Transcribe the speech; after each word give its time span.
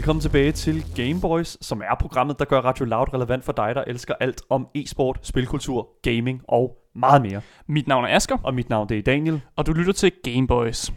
Velkommen 0.00 0.20
tilbage 0.20 0.52
til 0.52 0.84
Gameboys, 0.96 1.66
som 1.66 1.80
er 1.80 1.94
programmet, 2.00 2.38
der 2.38 2.44
gør 2.44 2.60
Radio 2.60 2.84
Loud 2.84 3.14
relevant 3.14 3.44
for 3.44 3.52
dig, 3.52 3.74
der 3.74 3.84
elsker 3.86 4.14
alt 4.20 4.42
om 4.50 4.68
e-sport, 4.74 5.18
spilkultur, 5.22 5.88
gaming 6.02 6.42
og 6.48 6.76
meget 6.94 7.22
mere. 7.22 7.40
Mit 7.66 7.88
navn 7.88 8.04
er 8.04 8.16
Asker, 8.16 8.38
Og 8.44 8.54
mit 8.54 8.68
navn 8.68 8.88
det 8.88 8.98
er 8.98 9.02
Daniel. 9.02 9.40
og 9.56 9.66
du 9.66 9.72
lytter 9.72 9.92
til 9.92 10.12
Gameboys. 10.22 10.92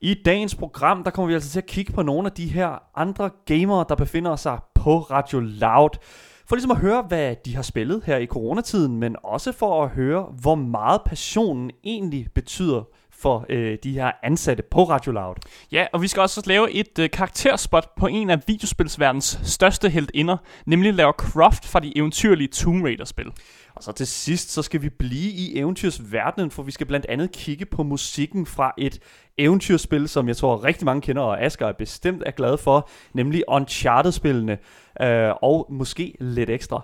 I 0.00 0.14
dagens 0.24 0.54
program, 0.54 1.04
der 1.04 1.10
kommer 1.10 1.26
vi 1.26 1.34
altså 1.34 1.50
til 1.50 1.58
at 1.58 1.66
kigge 1.66 1.92
på 1.92 2.02
nogle 2.02 2.26
af 2.26 2.32
de 2.32 2.46
her 2.46 2.82
andre 2.96 3.30
gamere, 3.46 3.84
der 3.88 3.94
befinder 3.94 4.36
sig 4.36 4.58
på 4.74 4.98
Radio 4.98 5.40
Loud. 5.40 5.98
For 6.46 6.56
ligesom 6.56 6.70
at 6.70 6.76
høre, 6.76 7.02
hvad 7.02 7.36
de 7.44 7.54
har 7.54 7.62
spillet 7.62 8.02
her 8.06 8.16
i 8.16 8.26
coronatiden, 8.26 8.96
men 8.96 9.16
også 9.24 9.52
for 9.52 9.84
at 9.84 9.90
høre, 9.90 10.26
hvor 10.40 10.54
meget 10.54 11.00
passionen 11.06 11.70
egentlig 11.84 12.28
betyder 12.34 12.82
for 13.24 13.46
øh, 13.48 13.78
de 13.82 13.92
her 13.92 14.12
ansatte 14.22 14.62
på 14.70 14.84
Radio 14.84 15.12
Loud. 15.12 15.34
Ja, 15.72 15.86
og 15.92 16.02
vi 16.02 16.08
skal 16.08 16.20
også 16.20 16.42
lave 16.46 16.72
et 16.72 16.98
øh, 16.98 17.10
karakterspot 17.10 17.88
på 17.96 18.06
en 18.06 18.30
af 18.30 18.38
videospilsverdens 18.46 19.40
største 19.42 19.88
heltinder, 19.88 20.36
nemlig 20.66 20.94
Lara 20.94 21.12
Croft 21.12 21.66
fra 21.66 21.80
de 21.80 21.98
eventyrlige 21.98 22.48
Tomb 22.48 22.84
Raider-spil. 22.84 23.26
Og 23.74 23.82
så 23.82 23.92
til 23.92 24.06
sidst, 24.06 24.50
så 24.50 24.62
skal 24.62 24.82
vi 24.82 24.88
blive 24.88 25.30
i 25.30 25.58
eventyrsverdenen, 25.58 26.50
for 26.50 26.62
vi 26.62 26.70
skal 26.70 26.86
blandt 26.86 27.06
andet 27.08 27.32
kigge 27.32 27.66
på 27.66 27.82
musikken 27.82 28.46
fra 28.46 28.72
et 28.78 28.98
eventyrspil, 29.38 30.08
som 30.08 30.28
jeg 30.28 30.36
tror 30.36 30.64
rigtig 30.64 30.84
mange 30.84 31.00
kender, 31.00 31.22
og 31.22 31.42
Asger 31.42 31.66
er 31.66 31.72
bestemt 31.72 32.22
er 32.26 32.30
glad 32.30 32.58
for, 32.58 32.88
nemlig 33.14 33.44
Uncharted-spillene, 33.48 34.58
øh, 35.02 35.30
og 35.42 35.66
måske 35.70 36.14
lidt 36.20 36.50
ekstra. 36.50 36.82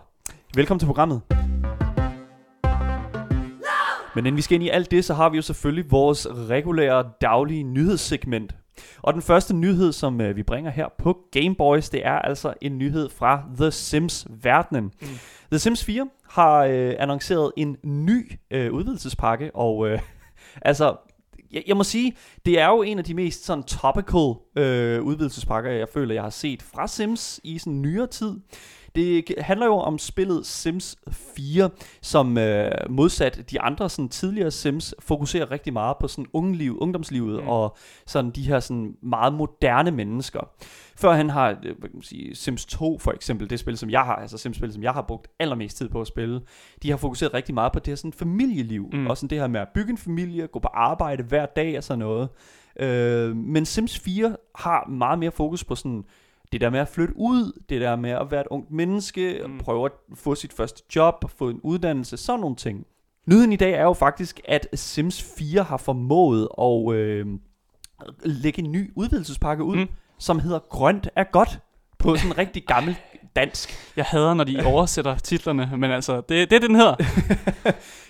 Velkommen 0.54 0.78
til 0.78 0.86
programmet. 0.86 1.20
Men 4.20 4.26
inden 4.26 4.36
vi 4.36 4.42
skal 4.42 4.54
ind 4.54 4.64
i 4.64 4.68
alt 4.68 4.90
det, 4.90 5.04
så 5.04 5.14
har 5.14 5.28
vi 5.28 5.36
jo 5.36 5.42
selvfølgelig 5.42 5.90
vores 5.90 6.26
regulære 6.30 7.10
daglige 7.20 7.62
nyhedssegment. 7.62 8.54
Og 9.02 9.12
den 9.12 9.22
første 9.22 9.54
nyhed, 9.54 9.92
som 9.92 10.20
øh, 10.20 10.36
vi 10.36 10.42
bringer 10.42 10.70
her 10.70 10.86
på 10.98 11.18
Gameboys, 11.32 11.90
det 11.90 12.06
er 12.06 12.18
altså 12.18 12.54
en 12.60 12.78
nyhed 12.78 13.08
fra 13.08 13.42
The 13.58 13.70
Sims 13.70 14.26
verdenen. 14.42 14.84
Mm. 14.84 15.08
The 15.50 15.58
Sims 15.58 15.84
4 15.84 16.08
har 16.30 16.64
øh, 16.64 16.94
annonceret 16.98 17.52
en 17.56 17.76
ny 17.84 18.32
øh, 18.50 18.72
udvidelsespakke, 18.72 19.50
og 19.54 19.88
øh, 19.88 20.00
altså, 20.62 20.96
jeg, 21.52 21.62
jeg 21.66 21.76
må 21.76 21.84
sige, 21.84 22.16
det 22.46 22.60
er 22.60 22.66
jo 22.66 22.82
en 22.82 22.98
af 22.98 23.04
de 23.04 23.14
mest 23.14 23.44
sådan 23.44 23.64
topical 23.64 24.34
øh, 24.56 25.02
udvidelsespakker, 25.02 25.70
jeg 25.70 25.88
føler, 25.88 26.14
jeg 26.14 26.22
har 26.22 26.30
set 26.30 26.62
fra 26.62 26.88
Sims 26.88 27.40
i 27.44 27.58
sådan 27.58 27.82
nyere 27.82 28.06
tid. 28.06 28.40
Det 28.94 29.34
handler 29.38 29.66
jo 29.66 29.74
om 29.74 29.98
spillet 29.98 30.46
Sims 30.46 30.98
4, 31.12 31.70
som 32.02 32.38
øh, 32.38 32.70
modsat 32.88 33.50
de 33.50 33.60
andre 33.60 33.90
sådan 33.90 34.08
tidligere 34.08 34.50
Sims 34.50 34.94
fokuserer 34.98 35.50
rigtig 35.50 35.72
meget 35.72 35.96
på 36.00 36.08
sådan 36.08 36.26
ungeliv, 36.32 36.78
ungdomslivet 36.80 37.42
mm. 37.42 37.48
og 37.48 37.76
sådan 38.06 38.30
de 38.30 38.42
her 38.42 38.60
sådan 38.60 38.94
meget 39.02 39.32
moderne 39.32 39.90
mennesker. 39.90 40.40
Før 40.96 41.12
han 41.12 41.30
har, 41.30 41.48
øh, 41.50 41.78
hvad 41.78 41.88
kan 41.88 41.90
man 41.94 42.02
sige, 42.02 42.34
Sims 42.34 42.66
2 42.66 42.98
for 42.98 43.12
eksempel, 43.12 43.50
det 43.50 43.60
spil 43.60 43.78
som 43.78 43.90
jeg 43.90 44.00
har, 44.00 44.16
altså 44.16 44.38
Sims-spil 44.38 44.72
som 44.72 44.82
jeg 44.82 44.92
har 44.92 45.02
brugt 45.02 45.28
allermest 45.38 45.76
tid 45.76 45.88
på 45.88 46.00
at 46.00 46.06
spille, 46.06 46.40
de 46.82 46.90
har 46.90 46.96
fokuseret 46.96 47.34
rigtig 47.34 47.54
meget 47.54 47.72
på 47.72 47.78
det 47.78 47.86
her 47.86 47.96
sådan 47.96 48.12
familieliv, 48.12 48.90
mm. 48.92 49.06
og 49.06 49.16
sådan 49.16 49.30
det 49.30 49.38
her 49.38 49.46
med 49.46 49.60
at 49.60 49.68
bygge 49.74 49.90
en 49.90 49.98
familie, 49.98 50.46
gå 50.46 50.58
på 50.58 50.68
arbejde 50.74 51.22
hver 51.22 51.46
dag 51.46 51.76
og 51.76 51.84
sådan 51.84 51.98
noget. 51.98 52.28
Øh, 52.80 53.36
men 53.36 53.66
Sims 53.66 53.98
4 53.98 54.36
har 54.54 54.88
meget 54.88 55.18
mere 55.18 55.30
fokus 55.30 55.64
på 55.64 55.74
sådan 55.74 56.04
det 56.52 56.60
der 56.60 56.70
med 56.70 56.80
at 56.80 56.88
flytte 56.88 57.14
ud, 57.16 57.62
det 57.68 57.80
der 57.80 57.96
med 57.96 58.10
at 58.10 58.30
være 58.30 58.40
et 58.40 58.46
ungt 58.46 58.70
menneske, 58.70 59.42
mm. 59.46 59.58
prøve 59.58 59.84
at 59.84 59.92
få 60.14 60.34
sit 60.34 60.52
første 60.52 60.82
job, 60.96 61.30
få 61.30 61.48
en 61.48 61.60
uddannelse, 61.62 62.16
sådan 62.16 62.40
nogle 62.40 62.56
ting. 62.56 62.86
Nyheden 63.26 63.52
i 63.52 63.56
dag 63.56 63.72
er 63.72 63.82
jo 63.82 63.92
faktisk, 63.92 64.40
at 64.44 64.68
Sims 64.74 65.22
4 65.38 65.62
har 65.62 65.76
formået 65.76 66.48
at 66.58 66.94
øh, 66.94 67.26
lægge 68.24 68.62
en 68.62 68.72
ny 68.72 68.92
udvidelsespakke 68.96 69.64
ud, 69.64 69.76
mm. 69.76 69.88
som 70.18 70.38
hedder 70.38 70.58
Grønt 70.58 71.08
er 71.16 71.24
godt, 71.24 71.60
på 72.00 72.16
sådan 72.16 72.38
rigtig 72.38 72.64
gammel 72.66 72.96
dansk. 73.36 73.92
Jeg 73.96 74.04
hader, 74.04 74.34
når 74.34 74.44
de 74.44 74.64
oversætter 74.64 75.18
titlerne, 75.18 75.70
men 75.76 75.90
altså, 75.90 76.16
det, 76.16 76.28
det 76.28 76.42
er 76.42 76.46
det, 76.46 76.62
den 76.62 76.76
hedder. 76.76 76.96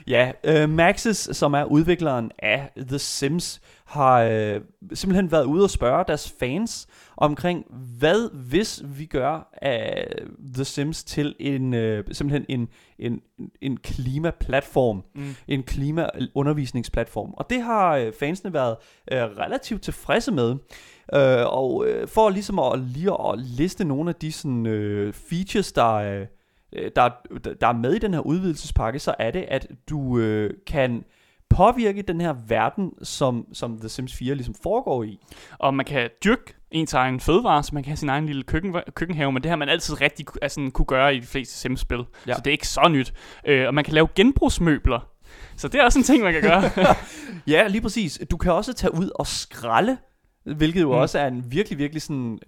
Ja, 0.06 0.32
øh, 0.44 0.68
Maxis, 0.68 1.28
som 1.32 1.54
er 1.54 1.64
udvikleren 1.64 2.30
af 2.38 2.70
The 2.88 2.98
Sims, 2.98 3.60
har 3.84 4.20
øh, 4.20 4.60
simpelthen 4.94 5.32
været 5.32 5.44
ude 5.44 5.64
og 5.64 5.70
spørge 5.70 6.04
deres 6.08 6.34
fans 6.40 6.86
omkring, 7.16 7.64
hvad 7.98 8.34
hvis 8.48 8.82
vi 8.84 9.04
gør 9.04 9.48
af 9.62 10.06
The 10.54 10.64
Sims 10.64 11.04
til 11.04 11.34
en 11.40 11.74
øh, 11.74 12.04
simpelthen 12.12 12.46
en, 12.48 12.68
en, 12.98 13.20
en 13.60 13.76
klimaplatform, 13.76 15.02
mm. 15.14 15.34
en 15.48 15.62
klimaundervisningsplatform. 15.62 17.34
Og 17.36 17.50
det 17.50 17.62
har 17.62 17.96
øh, 17.96 18.12
fansene 18.20 18.52
været 18.52 18.76
øh, 19.12 19.18
relativt 19.18 19.82
tilfredse 19.82 20.32
med. 20.32 20.56
Øh, 21.14 21.46
og 21.46 21.86
øh, 21.86 22.08
for 22.08 22.30
ligesom 22.30 22.58
at 22.58 22.78
lige 22.78 23.12
at 23.12 23.38
liste 23.38 23.84
nogle 23.84 24.10
af 24.10 24.14
de 24.14 24.32
sådan, 24.32 24.66
øh, 24.66 25.12
features, 25.12 25.72
der 25.72 25.94
øh, 25.94 26.26
der, 26.72 27.08
der 27.60 27.66
er 27.66 27.72
med 27.72 27.94
i 27.94 27.98
den 27.98 28.14
her 28.14 28.20
udvidelsespakke, 28.20 28.98
så 28.98 29.14
er 29.18 29.30
det, 29.30 29.44
at 29.48 29.66
du 29.88 30.18
øh, 30.18 30.54
kan 30.66 31.04
påvirke 31.50 32.02
den 32.02 32.20
her 32.20 32.34
verden, 32.48 32.92
som, 33.02 33.46
som 33.52 33.78
The 33.78 33.88
Sims 33.88 34.14
4 34.14 34.34
ligesom 34.34 34.54
foregår 34.62 35.02
i. 35.02 35.18
Og 35.58 35.74
man 35.74 35.86
kan 35.86 36.10
dyrke 36.24 36.54
ens 36.70 36.94
egen 36.94 37.20
fødevare, 37.20 37.62
så 37.62 37.70
man 37.74 37.82
kan 37.82 37.90
have 37.90 37.96
sin 37.96 38.08
egen 38.08 38.26
lille 38.26 38.42
køkken, 38.42 38.76
køkkenhave, 38.94 39.32
men 39.32 39.42
det 39.42 39.48
har 39.48 39.56
man 39.56 39.68
altid 39.68 40.00
rigtig 40.00 40.26
altså, 40.42 40.70
kunne 40.74 40.86
gøre 40.86 41.14
i 41.14 41.20
de 41.20 41.26
fleste 41.26 41.54
Sims-spil. 41.54 42.04
Ja. 42.26 42.34
Så 42.34 42.40
det 42.40 42.46
er 42.46 42.52
ikke 42.52 42.68
så 42.68 42.88
nyt. 42.90 43.14
Øh, 43.46 43.66
og 43.66 43.74
man 43.74 43.84
kan 43.84 43.94
lave 43.94 44.08
genbrugsmøbler. 44.14 45.00
Så 45.56 45.68
det 45.68 45.80
er 45.80 45.84
også 45.84 45.98
en 45.98 46.02
ting, 46.02 46.22
man 46.22 46.32
kan 46.32 46.42
gøre. 46.42 46.62
ja, 47.54 47.66
lige 47.68 47.80
præcis. 47.82 48.20
Du 48.30 48.36
kan 48.36 48.52
også 48.52 48.72
tage 48.72 48.94
ud 48.94 49.10
og 49.14 49.26
skralde 49.26 49.96
Hvilket 50.44 50.80
jo 50.80 50.86
mm. 50.86 50.98
også 50.98 51.18
er 51.18 51.26
en 51.26 51.44
virkelig, 51.48 51.78
virkelig 51.78 52.02
sådan, 52.02 52.38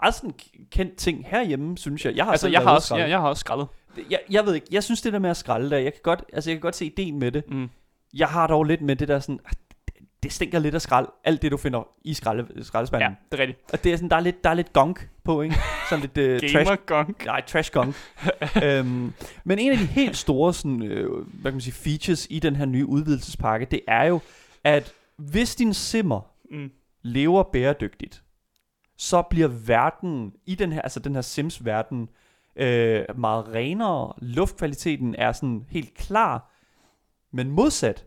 meget 0.00 0.14
sådan 0.14 0.34
kendt 0.70 0.96
ting 0.96 1.26
herhjemme, 1.26 1.78
synes 1.78 2.04
jeg. 2.04 2.16
Jeg 2.16 2.24
har, 2.24 2.32
altså, 2.32 2.48
jeg 2.48 2.60
har, 2.60 2.74
også, 2.74 2.96
jeg, 2.96 3.10
jeg 3.10 3.20
har 3.20 3.28
også 3.28 3.40
skraldet. 3.40 3.66
Jeg, 4.10 4.20
jeg 4.30 4.46
ved 4.46 4.54
ikke, 4.54 4.66
jeg 4.70 4.82
synes 4.82 5.02
det 5.02 5.12
der 5.12 5.18
med 5.18 5.30
at 5.30 5.36
skralde 5.36 5.70
der, 5.70 5.78
jeg 5.78 5.92
kan 5.92 6.00
godt, 6.02 6.24
altså 6.32 6.50
jeg 6.50 6.56
kan 6.56 6.60
godt 6.60 6.76
se 6.76 6.86
ideen 6.86 7.18
med 7.18 7.32
det. 7.32 7.50
Mm. 7.50 7.70
Jeg 8.14 8.28
har 8.28 8.46
dog 8.46 8.64
lidt 8.64 8.80
med 8.80 8.96
det 8.96 9.08
der 9.08 9.20
sådan, 9.20 9.40
det 10.22 10.32
stinker 10.32 10.58
lidt 10.58 10.74
af 10.74 10.82
skrald, 10.82 11.06
alt 11.24 11.42
det 11.42 11.52
du 11.52 11.56
finder 11.56 11.88
i 12.04 12.14
skralde, 12.14 12.64
skraldespanden. 12.64 13.10
Ja, 13.10 13.14
det 13.32 13.40
er 13.40 13.42
rigtigt. 13.42 13.72
Og 13.72 13.84
det 13.84 13.92
er 13.92 13.96
sådan, 13.96 14.10
der 14.10 14.16
er 14.16 14.20
lidt, 14.20 14.44
der 14.44 14.50
er 14.50 14.54
lidt 14.54 14.72
gunk 14.72 15.08
på, 15.24 15.42
ikke? 15.42 15.56
Sådan 15.88 16.10
lidt 16.14 16.42
uh, 16.42 16.50
trash. 16.50 16.80
gunk. 16.86 17.26
Nej, 17.26 17.42
trash 17.46 17.72
gunk. 17.72 17.94
øhm, 18.64 19.12
men 19.44 19.58
en 19.58 19.72
af 19.72 19.78
de 19.78 19.86
helt 19.86 20.16
store 20.16 20.54
sådan, 20.54 20.82
øh, 20.82 21.10
hvad 21.10 21.52
kan 21.52 21.54
man 21.54 21.60
sige, 21.60 21.74
features 21.74 22.26
i 22.30 22.38
den 22.38 22.56
her 22.56 22.64
nye 22.64 22.86
udvidelsespakke, 22.86 23.66
det 23.70 23.80
er 23.88 24.04
jo, 24.04 24.20
at 24.64 24.92
hvis 25.16 25.56
din 25.56 25.74
simmer 25.74 26.20
mm 26.50 26.70
lever 27.06 27.42
bæredygtigt, 27.42 28.22
så 28.96 29.22
bliver 29.22 29.48
verden 29.48 30.32
i 30.46 30.54
den 30.54 30.72
her, 30.72 30.82
altså 30.82 31.00
den 31.00 31.14
her 31.14 31.22
Sims 31.22 31.64
verden, 31.64 32.08
øh, 32.56 33.04
meget 33.16 33.48
renere. 33.48 34.12
Luftkvaliteten 34.18 35.14
er 35.18 35.32
sådan 35.32 35.66
helt 35.68 35.94
klar. 35.94 36.52
Men 37.32 37.50
modsat, 37.50 38.06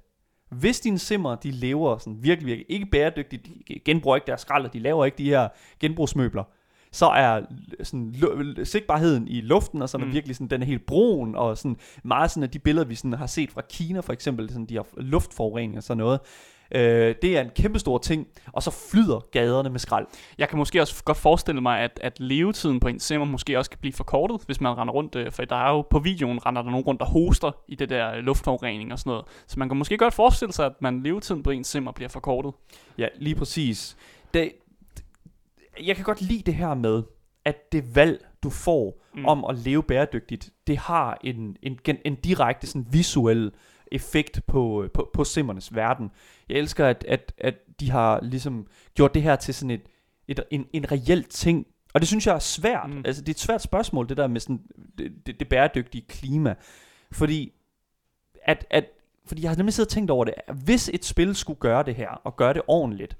hvis 0.49 0.79
dine 0.79 0.99
simmer, 0.99 1.35
de 1.35 1.51
lever 1.51 1.97
sådan 1.97 2.23
virkelig, 2.23 2.47
virkelig 2.47 2.65
ikke 2.69 2.85
bæredygtigt, 2.85 3.47
de 3.67 3.79
genbruger 3.85 4.15
ikke 4.17 4.27
deres 4.27 4.41
skrald, 4.41 4.69
de 4.69 4.79
laver 4.79 5.05
ikke 5.05 5.17
de 5.17 5.29
her 5.29 5.49
genbrugsmøbler, 5.79 6.43
så 6.91 7.05
er 7.05 7.41
sådan, 7.83 8.55
sigtbarheden 8.63 9.27
i 9.27 9.41
luften, 9.41 9.81
og 9.81 9.89
sådan 9.89 10.05
mm. 10.05 10.09
er 10.09 10.13
virkelig 10.13 10.35
sådan, 10.35 10.47
den 10.47 10.61
er 10.61 10.65
helt 10.65 10.85
brun, 10.85 11.35
og 11.35 11.57
sådan 11.57 11.77
meget 12.03 12.31
sådan 12.31 12.43
af 12.43 12.49
de 12.49 12.59
billeder, 12.59 12.87
vi 12.87 12.95
sådan 12.95 13.13
har 13.13 13.27
set 13.27 13.51
fra 13.51 13.61
Kina 13.69 13.99
for 13.99 14.13
eksempel, 14.13 14.49
sådan 14.49 14.65
de 14.65 14.73
her 14.73 14.83
luftforurening 14.97 15.77
og 15.77 15.83
sådan 15.83 15.97
noget, 15.97 16.19
Øh, 16.71 17.15
det 17.21 17.37
er 17.37 17.41
en 17.41 17.49
kæmpe 17.49 17.79
stor 17.79 17.97
ting, 17.97 18.27
og 18.53 18.63
så 18.63 18.71
flyder 18.91 19.19
gaderne 19.31 19.69
med 19.69 19.79
skrald. 19.79 20.05
Jeg 20.37 20.49
kan 20.49 20.57
måske 20.57 20.81
også 20.81 21.03
godt 21.03 21.17
forestille 21.17 21.61
mig, 21.61 21.79
at, 21.79 21.99
at 22.03 22.19
levetiden 22.19 22.79
på 22.79 22.87
en 22.87 22.99
simmer 22.99 23.25
måske 23.25 23.57
også 23.57 23.69
kan 23.69 23.79
blive 23.79 23.93
forkortet, 23.93 24.41
hvis 24.45 24.61
man 24.61 24.77
render 24.77 24.93
rundt, 24.93 25.15
øh, 25.15 25.31
for 25.31 25.45
der 25.45 25.55
er 25.55 25.69
jo 25.69 25.81
på 25.81 25.99
videoen, 25.99 26.45
render 26.45 26.61
der 26.61 26.71
nogen 26.71 26.85
rundt, 26.85 26.99
der 26.99 27.05
hoster 27.05 27.51
i 27.67 27.75
det 27.75 27.89
der 27.89 28.11
øh, 28.11 28.17
luftforurening 28.17 28.93
og 28.93 28.99
sådan 28.99 29.09
noget. 29.09 29.25
Så 29.47 29.59
man 29.59 29.69
kan 29.69 29.77
måske 29.77 29.97
godt 29.97 30.13
forestille 30.13 30.53
sig, 30.53 30.65
at 30.65 30.81
man 30.81 31.03
levetiden 31.03 31.43
på 31.43 31.49
en 31.49 31.63
simmer 31.63 31.91
bliver 31.91 32.09
forkortet. 32.09 32.53
Ja, 32.97 33.07
lige 33.15 33.35
præcis. 33.35 33.97
Det, 34.33 34.51
jeg 35.83 35.95
kan 35.95 36.05
godt 36.05 36.21
lide 36.21 36.41
det 36.45 36.53
her 36.53 36.73
med, 36.73 37.03
at 37.45 37.71
det 37.71 37.95
valg, 37.95 38.25
du 38.43 38.49
får 38.49 39.01
mm. 39.15 39.25
om 39.25 39.45
at 39.49 39.57
leve 39.57 39.83
bæredygtigt, 39.83 40.49
det 40.67 40.77
har 40.77 41.17
en, 41.23 41.57
en, 41.63 41.79
en 42.05 42.15
direkte 42.15 42.67
sådan 42.67 42.87
visuel 42.91 43.51
effekt 43.91 44.41
på, 44.47 44.87
på, 44.93 45.09
på 45.13 45.23
simmernes 45.23 45.75
verden. 45.75 46.11
Jeg 46.49 46.57
elsker, 46.57 46.85
at, 46.85 47.05
at, 47.07 47.33
at 47.37 47.55
de 47.79 47.91
har 47.91 48.19
ligesom 48.21 48.67
gjort 48.95 49.13
det 49.13 49.21
her 49.21 49.35
til 49.35 49.53
sådan 49.53 49.71
et, 49.71 49.81
et, 50.27 50.39
en, 50.51 50.65
en 50.73 50.91
reel 50.91 51.23
ting. 51.23 51.67
Og 51.93 51.99
det 51.99 52.07
synes 52.07 52.27
jeg 52.27 52.35
er 52.35 52.39
svært. 52.39 52.89
Mm. 52.89 53.01
Altså, 53.05 53.21
det 53.21 53.29
er 53.29 53.33
et 53.33 53.39
svært 53.39 53.61
spørgsmål, 53.61 54.09
det 54.09 54.17
der 54.17 54.27
med 54.27 54.41
sådan, 54.41 54.61
det, 54.97 55.11
det, 55.25 55.39
det 55.39 55.49
bæredygtige 55.49 56.05
klima. 56.07 56.55
Fordi, 57.11 57.51
at, 58.43 58.65
at, 58.69 58.85
fordi 59.25 59.41
jeg 59.41 59.51
har 59.51 59.55
nemlig 59.55 59.73
siddet 59.73 59.87
og 59.87 59.93
tænkt 59.93 60.11
over 60.11 60.25
det. 60.25 60.33
Hvis 60.63 60.89
et 60.93 61.05
spil 61.05 61.35
skulle 61.35 61.59
gøre 61.59 61.83
det 61.83 61.95
her, 61.95 62.09
og 62.09 62.35
gøre 62.35 62.53
det 62.53 62.61
ordentligt, 62.67 63.17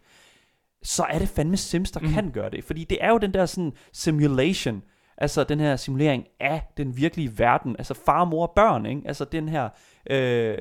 så 0.84 1.04
er 1.04 1.20
det 1.20 1.30
fandme 1.30 1.58
Sims, 1.58 1.92
der 1.92 2.00
mm. 2.00 2.10
kan 2.10 2.32
gøre 2.32 2.50
det. 2.50 2.64
Fordi 2.64 2.84
det 2.84 2.98
er 3.02 3.10
jo 3.10 3.18
den 3.18 3.34
der 3.34 3.46
sådan 3.46 3.74
simulation 3.92 4.84
Altså 5.22 5.44
den 5.44 5.60
her 5.60 5.76
simulering 5.76 6.26
af 6.40 6.62
den 6.78 6.98
virkelige 6.98 7.40
verden. 7.40 7.76
Altså 7.78 7.94
far, 7.94 8.26
mor 8.26 8.48
og 8.48 8.54
børn, 8.56 8.86
ikke? 8.86 9.02
Altså 9.06 9.26
den 9.26 9.50
her, 9.50 9.70
øh, 10.10 10.58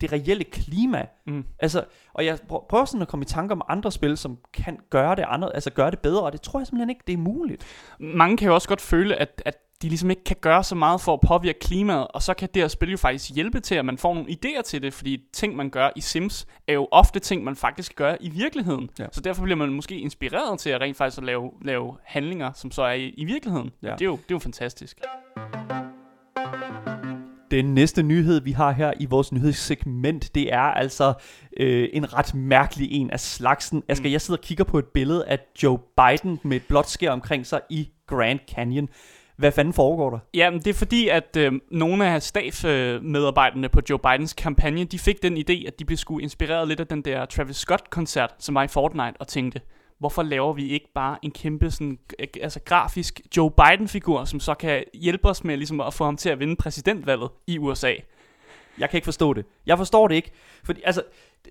det 0.00 0.12
reelle 0.12 0.44
klima. 0.44 1.06
Mm. 1.26 1.44
Altså, 1.58 1.84
og 2.14 2.24
jeg 2.24 2.38
prø- 2.48 2.66
prøver 2.68 2.84
sådan 2.84 3.02
at 3.02 3.08
komme 3.08 3.22
i 3.22 3.26
tanke 3.26 3.52
om 3.52 3.62
andre 3.68 3.92
spil, 3.92 4.16
som 4.16 4.38
kan 4.54 4.78
gøre 4.90 5.16
det, 5.16 5.24
andre, 5.28 5.54
altså 5.54 5.70
gøre 5.70 5.90
det 5.90 5.98
bedre, 5.98 6.22
og 6.22 6.32
det 6.32 6.40
tror 6.40 6.60
jeg 6.60 6.66
simpelthen 6.66 6.90
ikke, 6.90 7.02
det 7.06 7.12
er 7.12 7.16
muligt. 7.18 7.66
Mange 7.98 8.36
kan 8.36 8.48
jo 8.48 8.54
også 8.54 8.68
godt 8.68 8.80
føle, 8.80 9.16
at, 9.16 9.42
at 9.44 9.56
de 9.82 9.88
ligesom 9.88 10.10
ikke 10.10 10.24
kan 10.24 10.36
gøre 10.40 10.64
så 10.64 10.74
meget 10.74 11.00
for 11.00 11.14
at 11.14 11.20
påvirke 11.20 11.58
klimaet, 11.58 12.06
og 12.08 12.22
så 12.22 12.34
kan 12.34 12.48
det 12.54 12.62
her 12.62 12.68
spil 12.68 12.90
jo 12.90 12.96
faktisk 12.96 13.34
hjælpe 13.34 13.60
til, 13.60 13.74
at 13.74 13.84
man 13.84 13.98
får 13.98 14.14
nogle 14.14 14.30
idéer 14.30 14.62
til 14.62 14.82
det, 14.82 14.94
fordi 14.94 15.18
ting, 15.32 15.56
man 15.56 15.70
gør 15.70 15.90
i 15.96 16.00
Sims, 16.00 16.46
er 16.68 16.72
jo 16.72 16.88
ofte 16.90 17.18
ting, 17.20 17.44
man 17.44 17.56
faktisk 17.56 17.96
gør 17.96 18.16
i 18.20 18.28
virkeligheden. 18.28 18.90
Ja. 18.98 19.06
Så 19.12 19.20
derfor 19.20 19.42
bliver 19.42 19.56
man 19.56 19.68
måske 19.72 19.98
inspireret 19.98 20.58
til 20.58 20.70
at 20.70 20.80
rent 20.80 20.96
faktisk 20.96 21.18
at 21.18 21.24
lave, 21.24 21.50
lave 21.64 21.96
handlinger, 22.04 22.52
som 22.54 22.70
så 22.70 22.82
er 22.82 22.92
i, 22.92 23.08
i 23.08 23.24
virkeligheden. 23.24 23.70
Ja. 23.82 23.92
Det, 23.92 24.00
er 24.00 24.04
jo, 24.04 24.12
det 24.12 24.18
er 24.22 24.34
jo 24.34 24.38
fantastisk. 24.38 25.00
Den 27.50 27.74
næste 27.74 28.02
nyhed, 28.02 28.40
vi 28.40 28.52
har 28.52 28.72
her 28.72 28.92
i 29.00 29.06
vores 29.06 29.32
nyhedssegment, 29.32 30.34
det 30.34 30.52
er 30.52 30.60
altså 30.60 31.14
øh, 31.60 31.88
en 31.92 32.14
ret 32.14 32.34
mærkelig 32.34 32.92
en 32.92 33.10
af 33.10 33.20
slagsen. 33.20 33.82
Asger, 33.88 34.08
Mm. 34.08 34.12
jeg 34.12 34.20
sidder 34.20 34.38
og 34.38 34.44
kigger 34.44 34.64
på 34.64 34.78
et 34.78 34.84
billede 34.84 35.26
af 35.26 35.38
Joe 35.62 35.78
Biden 35.78 36.40
med 36.42 36.56
et 36.56 36.62
blåt 36.68 36.88
skær 36.90 37.10
omkring 37.10 37.46
sig 37.46 37.60
i 37.70 37.88
Grand 38.06 38.38
Canyon. 38.54 38.88
Hvad 39.38 39.52
fanden 39.52 39.74
foregår 39.74 40.10
der? 40.10 40.18
Ja, 40.34 40.50
men 40.50 40.58
det 40.60 40.66
er 40.66 40.74
fordi, 40.74 41.08
at 41.08 41.36
øh, 41.36 41.52
nogle 41.70 42.06
af 42.06 42.22
staff-medarbejderne 42.22 43.68
på 43.68 43.80
Joe 43.90 43.98
Bidens 43.98 44.32
kampagne, 44.32 44.84
de 44.84 44.98
fik 44.98 45.22
den 45.22 45.36
idé, 45.36 45.66
at 45.66 45.78
de 45.78 45.84
blev 45.84 45.96
sgu 45.96 46.18
inspireret 46.18 46.68
lidt 46.68 46.80
af 46.80 46.86
den 46.86 47.02
der 47.02 47.24
Travis 47.24 47.56
Scott-koncert, 47.56 48.34
som 48.38 48.54
var 48.54 48.62
i 48.62 48.68
Fortnite, 48.68 49.14
og 49.20 49.28
tænkte, 49.28 49.60
hvorfor 49.98 50.22
laver 50.22 50.52
vi 50.52 50.68
ikke 50.68 50.88
bare 50.94 51.16
en 51.22 51.30
kæmpe 51.30 51.70
sådan, 51.70 51.98
altså 52.42 52.60
grafisk 52.64 53.20
Joe 53.36 53.50
Biden-figur, 53.50 54.24
som 54.24 54.40
så 54.40 54.54
kan 54.54 54.84
hjælpe 54.94 55.28
os 55.28 55.44
med 55.44 55.56
ligesom, 55.56 55.80
at 55.80 55.94
få 55.94 56.04
ham 56.04 56.16
til 56.16 56.28
at 56.28 56.38
vinde 56.38 56.56
præsidentvalget 56.56 57.28
i 57.46 57.58
USA? 57.58 57.92
Jeg 58.78 58.90
kan 58.90 58.96
ikke 58.96 59.04
forstå 59.04 59.32
det. 59.32 59.44
Jeg 59.66 59.78
forstår 59.78 60.08
det 60.08 60.14
ikke. 60.14 60.30
Fordi, 60.64 60.80
altså, 60.84 61.02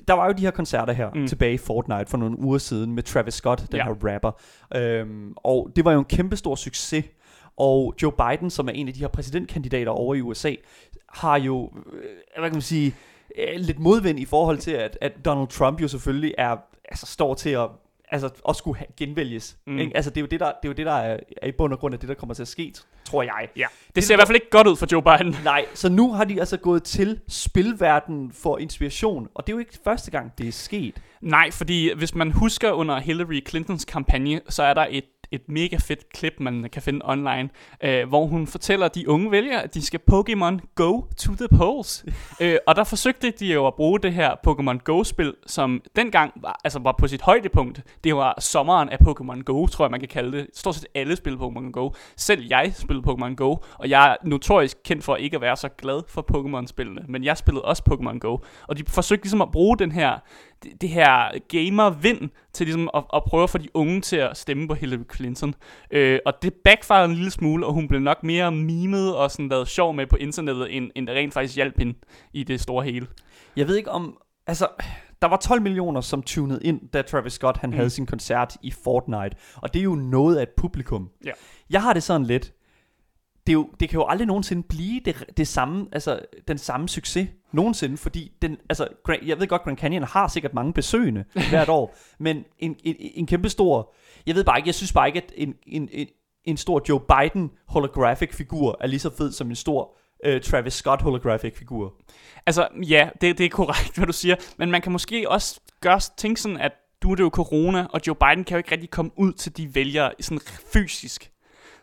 der 0.08 0.14
var 0.14 0.26
jo 0.28 0.32
de 0.32 0.42
her 0.42 0.52
koncerter 0.52 0.94
her. 0.94 1.10
Mm. 1.16 1.28
tilbage 1.28 1.54
i 1.54 1.58
Fortnite 1.58 2.06
for 2.08 2.18
nogle 2.18 2.40
uger 2.40 2.58
siden 2.58 2.96
med 2.96 3.04
Travis 3.04 3.34
Scott, 3.34 3.72
den 3.72 3.76
Ja. 3.78 3.84
her 3.84 4.14
rapper. 4.14 4.32
Øhm, 4.76 5.34
og 5.38 5.70
det 5.76 5.86
var 5.86 5.92
jo 5.92 6.00
en 6.00 6.06
kæmpe 6.06 6.36
stor 6.36 6.56
succes. 6.56 7.06
Og 7.58 7.96
Joe 8.02 8.12
Biden, 8.12 8.50
som 8.50 8.68
er 8.68 8.72
en 8.72 8.88
af 8.88 8.94
de 8.94 9.00
her 9.00 9.08
præsidentkandidater 9.08 9.92
over 9.92 10.16
i 10.16 10.22
USA, 10.22 10.56
har 11.10 11.40
jo, 11.40 11.72
øh, 11.94 12.04
hvad 12.40 12.50
kan 12.50 12.56
man 12.56 12.62
sige, 12.62 12.96
øh, 13.38 13.60
lidt 13.60 13.80
modvind 13.80 14.20
i 14.20 14.26
forhold 14.26 14.58
til, 14.58 14.72
at, 14.72 14.98
at 15.02 15.26
Donald 15.26 15.48
Trump 15.48 15.82
jo 15.82 15.88
selvfølgelig 15.88 16.36
er, 16.38 16.58
altså 16.86 17.06
står 17.06 17.34
til 17.34 17.50
at 17.50 17.70
altså 18.12 18.30
at 18.50 18.56
skulle 18.56 18.84
genvælges. 18.98 19.58
Mm. 19.68 19.80
Ikke? 19.80 19.96
Altså 19.96 20.10
det 20.12 20.18
er 20.18 20.22
jo 20.22 20.28
det, 20.28 20.40
der, 20.40 20.46
det 20.46 20.54
er, 20.64 20.70
jo 20.70 20.74
det, 20.74 20.86
der 20.86 20.94
er, 20.94 21.20
er 21.42 21.48
i 21.48 21.52
bund 21.52 21.74
og 21.74 21.80
grund 21.80 21.94
af 21.94 22.00
det, 22.00 22.10
der 22.10 22.16
kommer 22.16 22.34
til 22.34 22.42
at 22.42 22.48
ske, 22.48 22.74
tror 23.06 23.24
jeg. 23.24 23.50
Ja. 23.56 23.66
Det 23.96 24.04
ser 24.04 24.16
i 24.16 24.18
hvert 24.18 24.28
fald 24.28 24.36
ikke 24.36 24.50
godt 24.50 24.68
ud 24.68 24.76
for 24.76 24.88
Joe 24.92 25.04
Biden. 25.04 25.36
Nej, 25.44 25.66
så 25.74 25.90
nu 25.90 26.14
har 26.14 26.24
de 26.24 26.40
altså 26.40 26.58
gået 26.58 26.84
til 26.84 27.20
spilverdenen 27.28 28.32
for 28.32 28.58
inspiration, 28.58 29.28
og 29.36 29.48
det 29.48 29.54
er 29.54 29.56
jo 29.56 29.60
ikke 29.60 29.78
første 29.84 30.12
gang, 30.12 30.38
det 30.38 30.48
er 30.48 30.52
sket. 30.52 31.02
Nej, 31.22 31.52
fordi 31.52 31.94
hvis 31.98 32.16
man 32.16 32.32
husker 32.32 32.72
under 32.72 33.00
Hillary 33.00 33.48
Clintons 33.50 33.86
kampagne, 33.86 34.42
så 34.50 34.64
er 34.64 34.74
der 34.74 34.88
et, 34.90 35.06
et 35.32 35.42
mega 35.50 35.78
fedt 35.78 36.10
klip, 36.10 36.34
man 36.40 36.70
kan 36.72 36.82
finde 36.82 37.00
online, 37.04 37.50
øh, 37.84 38.08
hvor 38.08 38.26
hun 38.26 38.48
fortæller 38.48 38.88
de 38.88 39.10
unge 39.10 39.32
vælgere, 39.32 39.64
at 39.64 39.74
de 39.74 39.82
skal 39.82 40.00
Pokémon 40.12 40.74
Go 40.76 41.02
to 41.18 41.32
the 41.36 41.48
polls. 41.58 42.06
øh, 42.42 42.58
og 42.68 42.76
der 42.76 42.84
forsøgte 42.84 43.32
de 43.32 43.54
jo 43.54 43.68
at 43.68 43.74
bruge 43.74 44.00
det 44.00 44.14
her 44.14 44.36
Pokémon 44.48 44.84
Go-spil, 44.84 45.34
som 45.46 45.82
dengang 45.96 46.32
var, 46.42 46.60
altså 46.64 46.80
var 46.80 46.96
på 47.00 47.08
sit 47.08 47.22
højdepunkt. 47.22 47.84
Det 48.04 48.16
var 48.16 48.36
sommeren 48.40 48.90
af 48.90 48.98
Pokémon 49.02 49.44
Go, 49.44 49.68
tror 49.68 49.86
jeg 49.86 49.92
man 49.92 50.00
kan 50.00 50.10
kalde 50.10 50.38
det. 50.38 50.48
Stort 50.54 50.76
set 50.76 50.86
alle 50.96 51.16
spillede 51.16 51.44
Pokémon 51.44 51.72
Go. 51.72 51.90
Selv 52.18 52.46
jeg 52.50 52.72
spillede 52.76 53.08
Pokémon 53.08 53.36
Go, 53.36 53.56
og 53.74 53.90
jeg 53.90 54.12
er 54.12 54.16
notorisk 54.24 54.78
kendt 54.86 55.04
for 55.04 55.16
ikke 55.16 55.36
at 55.36 55.42
være 55.42 55.56
så 55.56 55.70
glad 55.70 56.02
for 56.08 56.26
Pokémon-spillene. 56.32 57.02
Men 57.08 57.24
jeg 57.24 57.38
spillede 57.38 57.66
også 57.66 57.84
Pokémon 57.90 58.18
Go. 58.20 58.38
Og 58.68 58.78
de 58.78 58.84
forsøgte 58.88 59.26
ligesom 59.26 59.42
at 59.42 59.52
bruge 59.52 59.78
den 59.78 59.92
her 59.92 60.20
det, 60.64 60.82
det 60.82 60.90
her 60.90 61.40
gamer-vind 61.48 62.30
til 62.54 62.66
ligesom 62.66 62.90
at, 62.94 63.04
at 63.14 63.24
prøve 63.24 63.44
at 63.44 63.50
få 63.50 63.58
de 63.58 63.68
unge 63.74 64.02
til 64.02 64.16
at 64.16 64.38
stemme 64.38 64.68
på 64.68 64.74
Hillary 64.74 65.04
Clinton. 65.16 65.54
Øh, 65.92 66.20
og 66.26 66.34
det 66.42 66.54
backfired 66.54 67.06
en 67.06 67.16
lille 67.16 67.32
smule, 67.32 67.66
og 67.66 67.74
hun 67.74 67.88
blev 67.88 68.02
nok 68.02 68.24
mere 68.24 68.52
mimet 68.52 69.16
og 69.16 69.32
sådan 69.32 69.50
lavet 69.50 69.68
sjov 69.68 69.94
med 69.94 70.08
på 70.08 70.16
internettet, 70.16 70.78
end, 70.78 70.92
end 70.96 71.08
det 71.08 71.16
rent 71.16 71.34
faktisk 71.34 71.56
hjalp 71.56 71.78
hende 71.78 71.94
i 72.34 72.44
det 72.44 72.62
store 72.62 72.84
hele. 72.84 73.08
Jeg 73.56 73.68
ved 73.68 73.76
ikke 73.76 73.92
om, 73.92 74.18
altså, 74.48 74.68
der 75.22 75.28
var 75.28 75.38
12 75.38 75.62
millioner, 75.62 76.02
som 76.02 76.24
tunede 76.24 76.60
ind, 76.64 76.90
da 76.94 77.02
Travis 77.02 77.34
Scott 77.34 77.58
han 77.58 77.70
mm. 77.70 77.74
Mm. 77.74 77.78
havde 77.78 77.90
sin 77.90 78.06
koncert 78.06 78.58
i 78.62 78.72
Fortnite, 78.72 79.36
og 79.56 79.74
det 79.74 79.80
er 79.80 79.84
jo 79.84 79.96
noget 79.96 80.38
af 80.38 80.42
et 80.42 80.50
publikum. 80.58 81.10
Ja. 81.26 81.32
Jeg 81.70 81.82
har 81.82 81.94
det 81.94 82.04
sådan 82.04 82.28
lidt, 82.28 82.54
det, 83.48 83.52
er 83.52 83.54
jo, 83.54 83.70
det 83.80 83.90
kan 83.90 84.00
jo 84.00 84.06
aldrig 84.06 84.28
nogensinde 84.28 84.64
blive 84.64 85.02
det, 85.06 85.26
det 85.38 85.48
samme, 85.48 85.88
altså 85.92 86.20
den 86.48 86.58
samme 86.58 86.90
succes 86.90 87.28
nogensinde, 87.52 87.98
fordi 87.98 88.32
den, 88.42 88.58
altså, 88.70 88.88
jeg 89.26 89.40
ved 89.40 89.48
godt, 89.48 89.62
Grand 89.62 89.78
Canyon 89.78 90.04
har 90.04 90.28
sikkert 90.28 90.54
mange 90.54 90.74
besøgende 90.74 91.26
hvert 91.50 91.70
år, 91.70 91.96
men 92.20 92.46
en, 92.60 92.76
en, 92.84 92.96
en 93.00 93.28
kæmpe 93.28 93.50
stor, 93.50 93.94
jeg 94.26 94.36
ved 94.36 94.44
bare 94.44 94.60
ikke, 94.60 94.68
jeg 94.68 94.76
synes 94.76 94.94
bare 94.94 95.08
ikke, 95.08 95.22
at 95.22 95.32
en, 95.36 95.54
en, 95.68 95.90
en, 95.92 96.08
en 96.46 96.58
stor 96.58 96.82
Joe 96.90 97.00
Biden 97.00 97.52
holographic 97.68 98.36
figur 98.36 98.78
er 98.82 98.88
lige 98.88 99.00
så 99.00 99.16
fed 99.18 99.32
som 99.32 99.50
en 99.50 99.56
stor 99.56 99.98
uh, 100.28 100.42
Travis 100.42 100.74
Scott 100.74 101.02
holographic 101.02 101.58
figur. 101.58 101.94
Altså, 102.46 102.68
ja, 102.90 103.10
det, 103.22 103.38
det 103.38 103.46
er 103.46 103.50
korrekt, 103.50 103.96
hvad 103.98 104.08
du 104.08 104.14
siger. 104.14 104.36
Men 104.58 104.72
man 104.72 104.82
kan 104.82 104.92
måske 104.92 105.30
også 105.30 105.60
gøre 105.82 106.00
tænke 106.18 106.42
sådan, 106.42 106.58
at 106.58 106.72
du 107.02 107.12
er 107.12 107.16
det 107.16 107.24
jo 107.24 107.30
corona, 107.34 107.88
og 107.90 108.02
Joe 108.08 108.16
Biden 108.16 108.44
kan 108.44 108.56
jo 108.56 108.58
ikke 108.58 108.72
rigtig 108.72 108.90
komme 108.90 109.12
ud 109.16 109.34
til 109.34 109.58
de 109.58 109.76
vælgere 109.76 110.12
sådan 110.20 110.42
fysisk. 110.74 111.32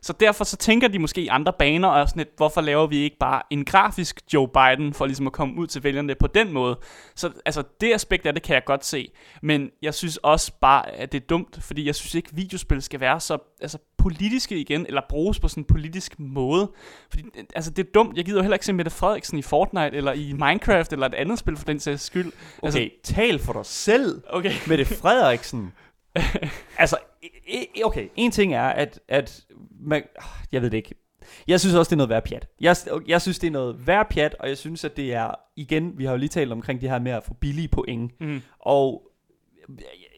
Så 0.04 0.12
derfor 0.12 0.44
så 0.44 0.56
tænker 0.56 0.88
de 0.88 0.98
måske 0.98 1.20
i 1.20 1.28
andre 1.28 1.52
baner, 1.58 1.88
og 1.88 2.08
sådan 2.08 2.20
lidt, 2.20 2.28
hvorfor 2.36 2.60
laver 2.60 2.86
vi 2.86 2.96
ikke 2.96 3.16
bare 3.20 3.42
en 3.50 3.64
grafisk 3.64 4.20
Joe 4.34 4.48
Biden, 4.48 4.94
for 4.94 5.06
ligesom 5.06 5.26
at 5.26 5.32
komme 5.32 5.58
ud 5.58 5.66
til 5.66 5.84
vælgerne 5.84 6.14
på 6.14 6.26
den 6.26 6.52
måde. 6.52 6.78
Så 7.14 7.30
altså, 7.46 7.62
det 7.80 7.94
aspekt 7.94 8.26
af 8.26 8.34
det 8.34 8.42
kan 8.42 8.54
jeg 8.54 8.64
godt 8.64 8.84
se. 8.84 9.12
Men 9.42 9.70
jeg 9.82 9.94
synes 9.94 10.16
også 10.16 10.52
bare, 10.60 10.90
at 10.90 11.12
det 11.12 11.22
er 11.22 11.26
dumt, 11.26 11.58
fordi 11.60 11.86
jeg 11.86 11.94
synes 11.94 12.14
ikke, 12.14 12.28
videospil 12.32 12.82
skal 12.82 13.00
være 13.00 13.20
så 13.20 13.38
altså, 13.60 13.78
politiske 13.98 14.58
igen, 14.58 14.86
eller 14.86 15.02
bruges 15.08 15.40
på 15.40 15.48
sådan 15.48 15.60
en 15.60 15.64
politisk 15.64 16.18
måde. 16.18 16.70
Fordi 17.10 17.24
altså, 17.54 17.70
det 17.70 17.86
er 17.86 17.90
dumt. 17.94 18.16
Jeg 18.16 18.24
gider 18.24 18.38
jo 18.38 18.42
heller 18.42 18.54
ikke 18.54 18.66
se 18.66 18.72
Mette 18.72 18.90
Frederiksen 18.90 19.38
i 19.38 19.42
Fortnite, 19.42 19.96
eller 19.96 20.12
i 20.12 20.32
Minecraft, 20.32 20.92
eller 20.92 21.06
et 21.06 21.14
andet 21.14 21.38
spil 21.38 21.56
for 21.56 21.64
den 21.64 21.80
sags 21.80 22.02
skyld. 22.02 22.32
Okay, 22.62 22.66
altså, 22.66 22.88
tal 23.02 23.38
for 23.38 23.52
dig 23.52 23.66
selv. 23.66 24.22
Okay. 24.30 24.52
Mette 24.66 24.84
Frederiksen. 24.84 25.72
altså, 26.78 26.96
okay, 27.84 28.08
en 28.16 28.30
ting 28.30 28.54
er, 28.54 28.62
at, 28.68 29.00
at 29.08 29.44
man, 29.80 30.02
jeg 30.52 30.62
ved 30.62 30.70
det 30.70 30.76
ikke. 30.76 30.94
Jeg 31.48 31.60
synes 31.60 31.74
også, 31.74 31.90
det 31.90 31.94
er 31.94 31.96
noget 31.96 32.10
værd 32.10 32.24
pjat. 32.24 32.46
Jeg, 32.60 32.76
jeg 33.06 33.22
synes, 33.22 33.38
det 33.38 33.46
er 33.46 33.50
noget 33.50 33.86
værd 33.86 34.08
pjat, 34.10 34.34
og 34.40 34.48
jeg 34.48 34.58
synes, 34.58 34.84
at 34.84 34.96
det 34.96 35.14
er, 35.14 35.30
igen, 35.56 35.98
vi 35.98 36.04
har 36.04 36.10
jo 36.12 36.16
lige 36.18 36.28
talt 36.28 36.52
omkring 36.52 36.80
det 36.80 36.90
her 36.90 36.98
med 36.98 37.12
at 37.12 37.24
få 37.24 37.34
billige 37.34 37.68
point. 37.68 38.20
Mm. 38.20 38.40
Og 38.58 39.02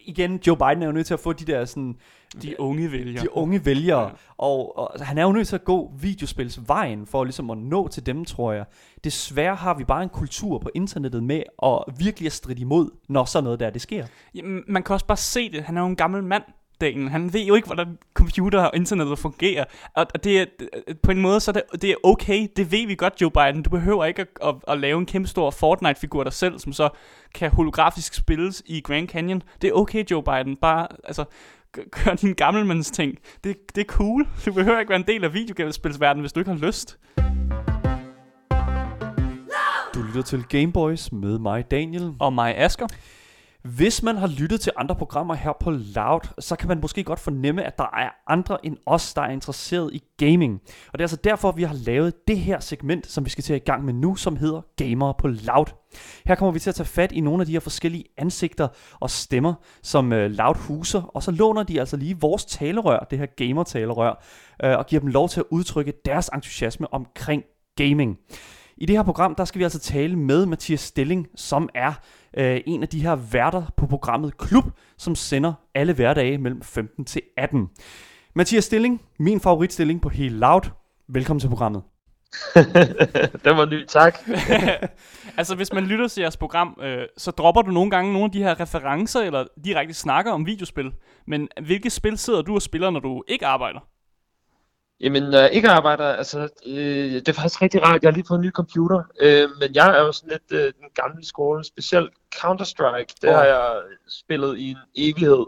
igen, 0.04 0.40
Joe 0.47 0.57
Biden 0.57 0.83
er 0.83 0.87
jo 0.87 0.92
nødt 0.92 1.07
til 1.07 1.14
at 1.14 1.21
få 1.21 1.33
de 1.33 1.45
der 1.45 1.64
sådan, 1.64 1.97
De 2.42 2.61
unge 2.61 2.92
vælgere. 2.92 3.23
de 3.25 3.37
unge 3.37 3.64
vælgere, 3.64 4.02
Ja. 4.02 4.11
og, 4.38 4.78
og 4.78 5.07
han 5.07 5.19
er 5.19 5.23
jo 5.23 5.33
nødt 5.33 5.49
til 5.49 5.54
at 5.54 5.64
gå 5.64 5.92
videospilsvejen 6.00 7.07
for 7.07 7.25
ligesom 7.25 7.50
at 7.50 7.59
nå 7.59 7.88
til 7.88 8.07
dem, 8.07 8.25
tror 8.25 8.52
jeg. 8.52 8.64
Desværre 9.04 9.54
har 9.54 9.75
vi 9.75 9.85
bare 9.85 10.02
en 10.02 10.09
kultur 10.09 10.59
på 10.59 10.71
internettet 10.75 11.23
med 11.23 11.42
at 11.62 11.78
virkelig 11.99 12.26
at 12.26 12.33
stride 12.33 12.61
imod, 12.61 12.90
når 13.09 13.25
sådan 13.25 13.45
noget 13.45 13.61
der, 13.61 13.71
det 13.71 13.83
sker. 13.83 14.07
Jamen, 14.35 14.62
man 14.69 14.83
kan 14.83 14.95
også 14.95 15.07
bare 15.07 15.16
se 15.16 15.52
det. 15.52 15.62
Han 15.62 15.76
er 15.76 15.81
jo 15.81 15.87
en 15.87 15.97
gammel 15.97 16.23
mand. 16.25 16.42
Daniel. 16.80 17.09
Han 17.09 17.33
ved 17.33 17.45
jo 17.45 17.54
ikke, 17.54 17.66
hvordan 17.66 17.99
computer 18.14 18.62
og 18.62 18.71
internettet 18.76 19.18
fungerer. 19.18 19.64
Og 19.95 20.06
og 20.14 20.25
det 20.25 20.40
er, 20.40 20.47
på 21.02 21.11
en 21.11 21.21
måde, 21.21 21.40
så 21.40 21.50
er 21.50 21.52
det, 21.52 21.83
det 21.83 21.90
er 21.90 21.95
okay. 22.02 22.49
Det 22.56 22.73
ved 22.73 22.87
vi 22.87 22.95
godt, 22.95 23.21
Joe 23.21 23.30
Biden. 23.30 23.62
Du 23.62 23.71
behøver 23.71 24.04
ikke 24.04 24.23
at, 24.23 24.28
at, 24.42 24.54
at 24.68 24.78
lave 24.80 24.99
en 24.99 25.06
kæmpe 25.06 25.28
stor 25.28 25.50
Fortnite-figur 25.50 26.25
dig 26.25 26.33
selv, 26.33 26.59
som 26.59 26.73
så 26.73 26.88
kan 27.35 27.50
holografisk 27.50 28.14
spilles 28.14 28.62
i 28.66 28.80
Grand 28.80 29.09
Canyon. 29.09 29.42
Det 29.62 29.68
er 29.68 29.73
okay, 29.73 30.04
Joe 30.11 30.23
Biden. 30.23 30.56
Bare, 30.56 30.88
altså, 31.04 31.25
gør 31.90 32.14
din 32.14 32.35
gammelmands 32.35 32.90
ting. 32.90 33.14
Det, 33.45 33.56
det 33.75 33.80
er 33.80 33.85
cool. 33.85 34.28
Du 34.47 34.52
behøver 34.52 34.78
ikke 34.78 34.90
være 34.90 35.00
en 35.00 35.06
del 35.06 35.25
af 35.25 35.35
videospilsverdenen, 35.35 36.23
hvis 36.23 36.33
du 36.33 36.40
ikke 36.40 36.50
har 36.50 36.66
lyst. 36.66 36.99
Du 39.95 40.02
lytter 40.02 40.23
til 40.23 40.45
Gameboys 40.49 41.12
med 41.12 41.38
mig, 41.38 41.71
Daniel. 41.71 42.12
Og 42.21 42.33
mig, 42.33 42.59
Asker. 42.59 42.87
Hvis 43.66 44.02
man 44.02 44.16
har 44.16 44.26
lyttet 44.26 44.61
til 44.61 44.73
andre 44.76 44.94
programmer 44.94 45.35
her 45.35 45.52
på 45.61 45.70
Loud, 45.70 46.20
så 46.38 46.56
kan 46.56 46.68
man 46.68 46.80
måske 46.80 47.04
godt 47.04 47.20
fornemme, 47.20 47.64
at 47.64 47.78
der 47.78 47.85
er 47.85 48.11
andre 48.26 48.66
end 48.66 48.76
os, 48.87 49.14
der 49.14 49.23
er 49.23 49.30
interesseret 49.30 49.90
i 49.92 50.02
gaming. 50.16 50.61
Og 50.92 50.92
det 50.92 51.00
er 51.00 51.04
altså 51.04 51.16
derfor, 51.16 51.52
vi 51.52 51.62
har 51.62 51.75
lavet 51.75 52.28
det 52.28 52.38
her 52.38 52.61
segment, 52.61 53.06
som 53.06 53.25
vi 53.25 53.30
skal 53.30 53.44
til 53.44 53.54
at 53.54 53.62
i 53.62 53.64
gang 53.64 53.85
med 53.85 53.94
nu, 53.94 54.16
som 54.16 54.37
hedder 54.37 54.61
Gamere 54.76 55.14
på 55.18 55.28
Loud. 55.28 55.66
Her 56.26 56.35
kommer 56.35 56.52
vi 56.52 56.58
til 56.58 56.70
at 56.70 56.75
tage 56.75 56.87
fat 56.87 57.12
i 57.12 57.20
nogle 57.20 57.42
af 57.42 57.46
de 57.46 57.52
her 57.52 57.61
forskellige 57.61 58.04
ansigter 58.18 58.68
og 59.00 59.11
stemmer, 59.11 59.54
som 59.82 60.12
øh, 60.12 60.30
Loud 60.30 60.56
huser, 60.56 61.02
og 61.02 61.23
så 61.23 61.30
låner 61.30 61.62
de 61.62 61.80
altså 61.80 61.96
lige 61.96 62.20
vores 62.20 62.44
talerør, 62.44 63.06
det 63.11 63.18
her 63.18 63.26
gamer-talerør, 63.26 64.25
øh, 64.64 64.78
og 64.78 64.87
giver 64.87 65.00
dem 65.00 65.08
lov 65.08 65.28
til 65.28 65.40
at 65.40 65.46
udtrykke 65.50 65.92
deres 66.04 66.30
entusiasme 66.35 66.94
omkring 66.94 67.42
gaming. 67.76 68.18
I 68.78 68.87
det 68.87 68.96
her 68.96 69.02
program, 69.02 69.35
der 69.35 69.44
skal 69.44 69.58
vi 69.58 69.64
altså 69.64 69.78
tale 69.78 70.16
med 70.16 70.46
Mathias 70.46 70.80
Stilling, 70.80 71.26
som 71.37 71.68
er 71.75 71.92
øh, 72.37 72.61
en 72.66 72.83
af 72.83 72.88
de 72.88 73.02
her 73.02 73.14
værter 73.14 73.62
på 73.76 73.87
programmet 73.87 74.37
Klub, 74.37 74.64
som 74.99 75.14
sender 75.14 75.52
alle 75.75 75.93
hverdage 75.93 76.38
mellem 76.38 76.62
15 76.62 77.05
til 77.05 77.23
18. 77.37 77.69
Mathias 78.35 78.64
Stilling, 78.64 79.02
min 79.19 79.40
favoritstilling 79.40 80.02
på 80.02 80.09
Helt 80.09 80.35
Loud. 80.35 80.71
Velkommen 81.09 81.40
til 81.40 81.49
programmet. 81.49 81.83
den 83.45 83.57
var 83.57 83.64
ny, 83.64 83.87
tak. 83.87 84.19
altså, 85.38 85.55
hvis 85.55 85.73
man 85.73 85.85
lytter 85.85 86.09
til 86.09 86.21
jeres 86.21 86.37
program, 86.37 86.78
øh, 86.83 87.07
så 87.16 87.31
dropper 87.31 87.62
du 87.62 87.71
nogle 87.71 87.90
gange 87.90 88.12
nogle 88.12 88.25
af 88.25 88.31
de 88.31 88.43
her 88.43 88.61
referencer, 88.61 89.21
eller 89.21 89.45
direkte 89.64 89.95
snakker 89.95 90.33
om 90.33 90.47
videospil. 90.47 90.93
Men 91.26 91.49
hvilke 91.62 91.90
spil 91.90 92.19
sidder 92.19 92.43
du 92.43 92.55
og 92.55 92.62
spiller, 92.62 92.90
når 92.90 93.00
du 93.00 93.23
ikke 93.28 93.47
arbejder? 93.47 93.81
Jamen, 95.00 95.23
når 95.23 95.38
jeg 95.38 95.53
ikke 95.53 95.69
arbejder, 95.69 96.05
altså, 96.05 96.49
øh, 96.67 97.12
det 97.12 97.29
er 97.29 97.33
faktisk 97.33 97.62
rigtig 97.62 97.83
rart. 97.83 98.03
Jeg 98.03 98.09
har 98.11 98.15
lige 98.15 98.26
fået 98.29 98.38
en 98.38 98.45
ny 98.45 98.50
computer, 98.50 99.03
øh, 99.21 99.49
men 99.61 99.75
jeg 99.75 99.99
er 99.99 100.00
jo 100.00 100.12
sådan 100.12 100.31
lidt 100.31 100.61
øh, 100.61 100.65
den 100.65 100.91
gamle 100.95 101.26
skole, 101.26 101.65
specielt 101.65 102.11
Counter-Strike, 102.35 103.15
det 103.23 103.31
oh. 103.31 103.35
har 103.35 103.45
jeg 103.45 103.83
spillet 104.09 104.59
i 104.59 104.71
en 104.71 104.79
evighed. 104.95 105.47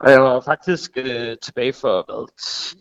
Og 0.00 0.10
jeg 0.10 0.22
var 0.22 0.40
faktisk 0.40 0.90
øh, 0.96 1.36
tilbage 1.42 1.72
for, 1.72 2.04
hvad, 2.06 2.28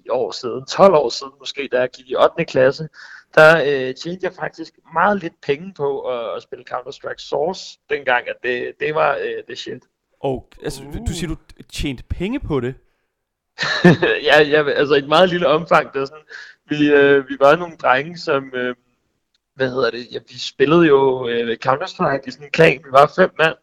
10 0.02 0.10
år 0.10 0.32
siden, 0.32 0.66
12 0.66 0.94
år 0.94 1.10
siden 1.10 1.34
måske, 1.40 1.70
da 1.72 1.80
jeg 1.80 1.90
gik 1.90 2.10
i 2.10 2.16
8. 2.16 2.46
klasse, 2.46 2.90
der 3.36 3.58
øh, 3.58 3.96
tjente 3.96 4.20
jeg 4.24 4.34
faktisk 4.34 4.74
meget 4.94 5.22
lidt 5.22 5.42
penge 5.42 5.74
på 5.74 6.00
at, 6.00 6.36
at 6.36 6.44
spille 6.44 6.66
Counter-Strike 6.72 7.28
Source, 7.30 7.80
dengang, 7.90 8.30
at 8.30 8.36
det, 8.44 8.74
det 8.80 8.96
var 8.96 9.16
øh, 9.16 9.44
det 9.48 9.58
shit. 9.58 9.84
Og 10.20 10.50
altså, 10.64 10.84
uh. 10.84 10.94
du 11.08 11.14
siger, 11.14 11.28
du 11.30 11.38
tjente 11.74 12.04
penge 12.04 12.40
på 12.40 12.60
det? 12.60 12.76
ja, 14.30 14.42
ja, 14.42 14.70
altså 14.70 14.96
i 14.96 15.00
et 15.00 15.08
meget 15.08 15.30
lille 15.30 15.48
omfang. 15.48 15.94
Der 15.94 16.06
sådan, 16.06 16.24
vi, 16.70 16.92
øh, 16.92 17.30
vi 17.30 17.38
var 17.40 17.56
nogle 17.56 17.78
drenge, 17.78 18.18
som, 18.18 18.52
øh, 18.54 18.76
hvad 19.56 19.70
hedder 19.70 19.92
det, 19.92 20.08
ja, 20.12 20.20
vi 20.30 20.40
spillede 20.40 20.88
jo 20.88 21.28
øh, 21.28 21.58
Counter-Strike 21.66 22.28
i 22.28 22.32
sådan 22.32 22.46
en 22.46 22.52
klan, 22.52 22.82
vi 22.86 22.92
var 22.92 23.12
fem 23.16 23.32
mand, 23.38 23.56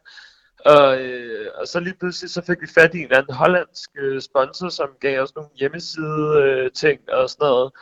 og, 0.64 1.00
øh, 1.00 1.46
og 1.54 1.68
så 1.68 1.80
lige 1.80 1.96
pludselig 2.00 2.30
så 2.30 2.42
fik 2.46 2.60
vi 2.60 2.66
fat 2.74 2.94
i 2.94 3.02
en 3.02 3.12
anden 3.12 3.34
hollandsk 3.34 3.90
øh, 3.98 4.20
sponsor, 4.20 4.68
som 4.68 4.88
gav 5.00 5.22
os 5.22 5.34
nogle 5.34 5.50
hjemmeside 5.56 6.42
øh, 6.42 6.70
ting 6.70 7.00
og 7.08 7.30
sådan 7.30 7.44
noget 7.44 7.72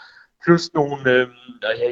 plus 0.46 0.74
nogle, 0.74 1.10
øh, 1.10 1.28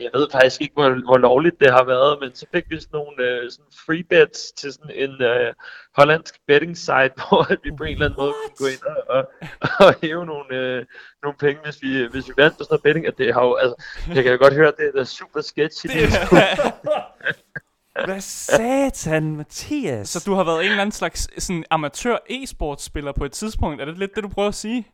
jeg 0.04 0.10
ved 0.14 0.26
faktisk 0.32 0.60
ikke, 0.60 0.74
hvor, 0.74 1.04
hvor 1.04 1.18
lovligt 1.18 1.60
det 1.60 1.70
har 1.70 1.84
været, 1.84 2.20
men 2.20 2.34
så 2.34 2.46
fik 2.54 2.64
vi 2.70 2.80
sådan 2.80 2.98
nogle 2.98 3.22
øh, 3.28 3.50
sådan 3.50 3.72
free 3.86 4.04
bets 4.10 4.52
til 4.52 4.72
sådan 4.72 4.90
en 4.94 5.22
øh, 5.22 5.52
hollandsk 5.96 6.34
betting 6.46 6.76
site, 6.76 7.14
hvor 7.28 7.46
vi 7.64 7.70
på 7.78 7.84
en 7.84 7.92
eller 7.92 8.06
anden 8.06 8.20
måde 8.22 8.32
kunne 8.42 8.58
gå 8.62 8.66
ind 8.74 8.84
og, 8.92 8.98
og, 9.16 9.22
og 9.84 9.94
hæve 10.02 10.26
nogle, 10.26 10.50
øh, 10.60 10.84
nogle 11.22 11.38
penge, 11.38 11.60
hvis 11.64 11.82
vi, 11.82 12.06
hvis 12.12 12.28
vi 12.28 12.32
vandt 12.36 12.56
på 12.58 12.64
sådan 12.64 12.72
noget 12.72 12.82
betting, 12.82 13.06
at 13.06 13.18
det 13.18 13.34
har 13.34 13.44
jo, 13.44 13.54
altså, 13.54 13.76
jeg 14.14 14.22
kan 14.22 14.32
jo 14.32 14.38
godt 14.38 14.54
høre, 14.54 14.68
at 14.68 14.78
det 14.78 15.00
er 15.00 15.04
super 15.04 15.40
sketchy. 15.40 15.86
Det 15.88 16.04
Hvad 18.04 18.20
satan, 18.20 19.36
Mathias? 19.36 20.08
Så 20.08 20.22
du 20.26 20.34
har 20.34 20.44
været 20.44 20.64
en 20.64 20.70
eller 20.70 20.80
anden 20.80 20.92
slags 20.92 21.42
sådan 21.44 21.64
amatør 21.70 22.16
e-sportspiller 22.30 23.12
på 23.12 23.24
et 23.24 23.32
tidspunkt. 23.32 23.80
Er 23.80 23.84
det 23.84 23.98
lidt 23.98 24.14
det, 24.14 24.24
du 24.24 24.28
prøver 24.28 24.48
at 24.48 24.54
sige? 24.54 24.86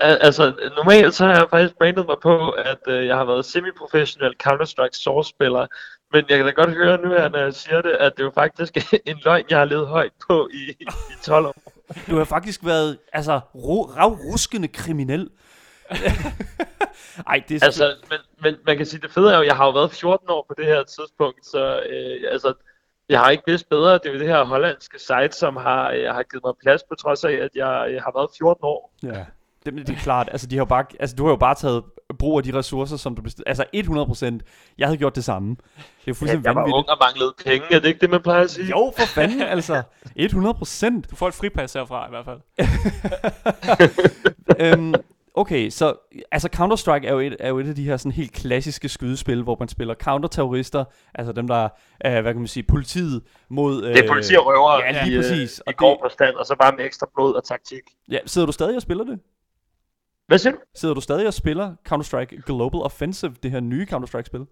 altså, 0.00 0.52
normalt 0.76 1.14
så 1.14 1.26
har 1.26 1.34
jeg 1.34 1.46
faktisk 1.50 1.78
brandet 1.78 2.06
mig 2.06 2.16
på, 2.22 2.50
at 2.50 2.78
øh, 2.86 3.06
jeg 3.06 3.16
har 3.16 3.24
været 3.24 3.44
semi-professionel 3.44 4.34
Counter-Strike 4.46 5.02
Source-spiller, 5.02 5.66
men 6.12 6.24
jeg 6.28 6.36
kan 6.36 6.46
da 6.46 6.52
godt 6.52 6.70
høre 6.70 6.98
nu, 7.02 7.08
når 7.08 7.38
jeg 7.38 7.54
siger 7.54 7.82
det, 7.82 7.90
at 7.90 8.12
det 8.16 8.20
er 8.20 8.24
jo 8.24 8.32
faktisk 8.34 8.76
en 9.06 9.16
løgn, 9.24 9.44
jeg 9.50 9.58
har 9.58 9.64
levet 9.64 9.86
højt 9.86 10.12
på 10.28 10.48
i, 10.52 10.70
i 10.80 10.86
12 11.22 11.46
år. 11.46 11.54
Du 12.10 12.16
har 12.16 12.24
faktisk 12.24 12.64
været 12.64 12.98
altså, 13.12 13.40
ravruskende 13.96 14.68
kriminel. 14.68 15.30
Ej, 17.30 17.42
det 17.48 17.62
er 17.62 17.66
altså, 17.66 17.94
men, 18.10 18.18
men 18.42 18.56
man 18.66 18.76
kan 18.76 18.86
sige, 18.86 19.00
det 19.00 19.10
fede 19.10 19.30
er 19.32 19.36
jo, 19.36 19.40
at 19.40 19.46
jeg 19.46 19.56
har 19.56 19.64
jo 19.64 19.70
været 19.70 19.92
14 19.92 20.30
år 20.30 20.44
på 20.48 20.54
det 20.58 20.66
her 20.66 20.82
tidspunkt, 20.84 21.46
så 21.46 21.82
øh, 21.88 22.32
altså, 22.32 22.54
jeg 23.08 23.20
har 23.20 23.30
ikke 23.30 23.42
vidst 23.46 23.68
bedre. 23.68 23.92
Det 23.94 24.06
er 24.06 24.12
jo 24.12 24.18
det 24.18 24.28
her 24.28 24.44
hollandske 24.44 24.98
site, 24.98 25.32
som 25.32 25.56
har, 25.56 25.90
jeg 25.90 26.00
øh, 26.00 26.14
har 26.14 26.22
givet 26.22 26.44
mig 26.44 26.54
plads 26.62 26.82
på 26.88 26.94
trods 26.94 27.24
af, 27.24 27.32
at 27.32 27.50
jeg, 27.54 27.88
jeg 27.94 28.02
har 28.02 28.12
været 28.18 28.28
14 28.38 28.60
år. 28.62 28.92
Ja. 29.02 29.24
Det, 29.66 29.86
det 29.86 29.90
er 29.90 30.00
klart, 30.00 30.28
altså, 30.32 30.46
de 30.46 30.56
har 30.56 30.64
bare, 30.64 30.84
altså, 31.00 31.16
du 31.16 31.24
har 31.24 31.30
jo 31.30 31.36
bare 31.36 31.54
taget 31.54 31.82
brug 32.18 32.38
af 32.38 32.44
de 32.44 32.58
ressourcer, 32.58 32.96
som 32.96 33.14
du 33.16 33.22
bestilte. 33.22 33.48
Altså 33.48 33.64
100%. 33.76 34.38
Jeg 34.78 34.86
havde 34.86 34.98
gjort 34.98 35.14
det 35.14 35.24
samme. 35.24 35.50
Det 35.50 35.56
er 35.56 35.82
jo 36.08 36.14
fuldstændig 36.14 36.44
ja, 36.44 36.50
jeg 36.50 36.56
var 36.56 36.76
ung 36.76 36.88
og 36.88 36.96
manglede 37.00 37.34
penge, 37.44 37.66
er 37.74 37.80
det 37.80 37.88
ikke 37.88 38.00
det, 38.00 38.10
man 38.10 38.22
plejer 38.22 38.44
at 38.44 38.50
sige? 38.50 38.68
Jo, 38.68 38.92
for 38.98 39.06
fanden, 39.06 39.42
altså. 39.42 39.82
100%. 40.04 41.10
Du 41.10 41.16
får 41.16 41.28
et 41.28 41.34
fripas 41.34 41.72
herfra 41.72 42.06
i 42.06 42.10
hvert 42.10 42.24
fald. 42.24 42.40
øhm, 44.72 44.94
okay, 45.34 45.70
så 45.70 45.94
altså 46.30 46.48
Counter-Strike 46.56 47.06
er 47.06 47.12
jo, 47.12 47.18
et, 47.18 47.36
er 47.40 47.48
jo 47.48 47.58
et 47.58 47.68
af 47.68 47.74
de 47.74 47.84
her 47.84 47.96
sådan 47.96 48.12
helt 48.12 48.32
klassiske 48.32 48.88
skydespil, 48.88 49.42
hvor 49.42 49.56
man 49.60 49.68
spiller 49.68 49.94
counterterrorister, 49.94 50.84
altså 51.14 51.32
dem, 51.32 51.46
der 51.46 51.68
er, 52.00 52.20
hvad 52.20 52.32
kan 52.32 52.40
man 52.40 52.48
sige, 52.48 52.62
politiet 52.62 53.22
mod... 53.48 53.84
Øh, 53.84 53.94
det 53.94 54.04
er 54.04 54.08
politi 54.08 54.34
og 54.34 54.46
røver 54.46 54.84
ja, 54.84 55.04
lige 55.04 55.18
præcis. 55.18 55.58
I, 55.58 55.62
og 55.66 55.72
i 55.72 55.76
går 55.76 55.98
på 56.02 56.08
stand, 56.08 56.34
og 56.34 56.46
så 56.46 56.56
bare 56.60 56.76
med 56.76 56.84
ekstra 56.84 57.06
blod 57.14 57.34
og 57.34 57.44
taktik. 57.44 57.82
Ja, 58.10 58.18
sidder 58.26 58.46
du 58.46 58.52
stadig 58.52 58.76
og 58.76 58.82
spiller 58.82 59.04
det? 59.04 59.20
Hvad 60.26 60.38
siger 60.38 60.52
du? 60.52 60.58
Sidder 60.74 60.94
du 60.94 61.00
stadig 61.00 61.26
og 61.26 61.34
spiller 61.34 61.74
Counter-Strike 61.88 62.42
Global 62.46 62.80
Offensive, 62.80 63.34
det 63.42 63.50
her 63.50 63.60
nye 63.60 63.86
Counter-Strike-spil? 63.90 64.46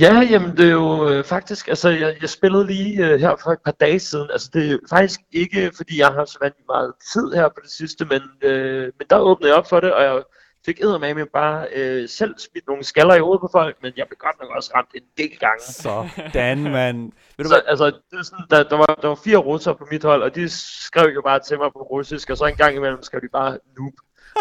Ja, 0.00 0.14
jamen 0.30 0.56
det 0.56 0.66
er 0.66 0.70
jo 0.70 1.08
øh, 1.08 1.24
faktisk, 1.24 1.68
altså 1.68 1.88
jeg, 1.88 2.16
jeg 2.20 2.28
spillede 2.28 2.66
lige 2.66 3.06
øh, 3.06 3.20
her 3.20 3.36
for 3.42 3.50
et 3.50 3.58
par 3.64 3.72
dage 3.72 3.98
siden, 3.98 4.28
altså 4.30 4.50
det 4.52 4.72
er 4.72 4.78
faktisk 4.90 5.20
ikke, 5.32 5.72
fordi 5.76 5.98
jeg 5.98 6.08
har 6.08 6.24
så 6.24 6.38
vanvittigt 6.40 6.68
meget 6.68 6.92
tid 7.12 7.32
her 7.32 7.48
på 7.48 7.60
det 7.62 7.70
sidste, 7.70 8.04
men, 8.04 8.22
øh, 8.42 8.92
men 8.98 9.06
der 9.10 9.18
åbnede 9.18 9.50
jeg 9.50 9.58
op 9.58 9.68
for 9.68 9.80
det, 9.80 9.92
og 9.92 10.02
jeg 10.02 10.22
fik 10.66 10.80
med 10.82 11.26
bare 11.32 11.66
øh, 11.74 12.08
selv 12.08 12.34
smidt 12.38 12.66
nogle 12.66 12.84
skaller 12.84 13.14
i 13.14 13.20
hovedet 13.20 13.40
på 13.40 13.48
folk, 13.52 13.76
men 13.82 13.92
jeg 13.96 14.06
blev 14.08 14.16
godt 14.18 14.36
nok 14.40 14.50
også 14.56 14.70
ramt 14.74 14.90
en 14.94 15.02
del 15.18 15.38
gange. 15.38 15.62
Sådan, 15.62 16.62
mand. 16.62 17.12
Ved 17.36 17.44
du 17.44 17.48
så, 17.48 17.62
altså, 17.66 17.86
det 17.86 18.18
er 18.18 18.22
sådan, 18.22 18.46
der, 18.50 18.62
der, 18.62 18.76
var, 18.76 18.98
der 19.02 19.08
var 19.08 19.20
fire 19.24 19.36
russere 19.36 19.74
på 19.74 19.86
mit 19.90 20.04
hold, 20.04 20.22
og 20.22 20.34
de 20.34 20.48
skrev 20.86 21.14
jo 21.14 21.22
bare 21.22 21.40
til 21.40 21.58
mig 21.58 21.72
på 21.72 21.82
russisk, 21.82 22.30
og 22.30 22.36
så 22.36 22.44
en 22.44 22.56
gang 22.56 22.76
imellem 22.76 23.02
skrev 23.02 23.20
de 23.20 23.28
bare 23.32 23.58
noob 23.78 23.94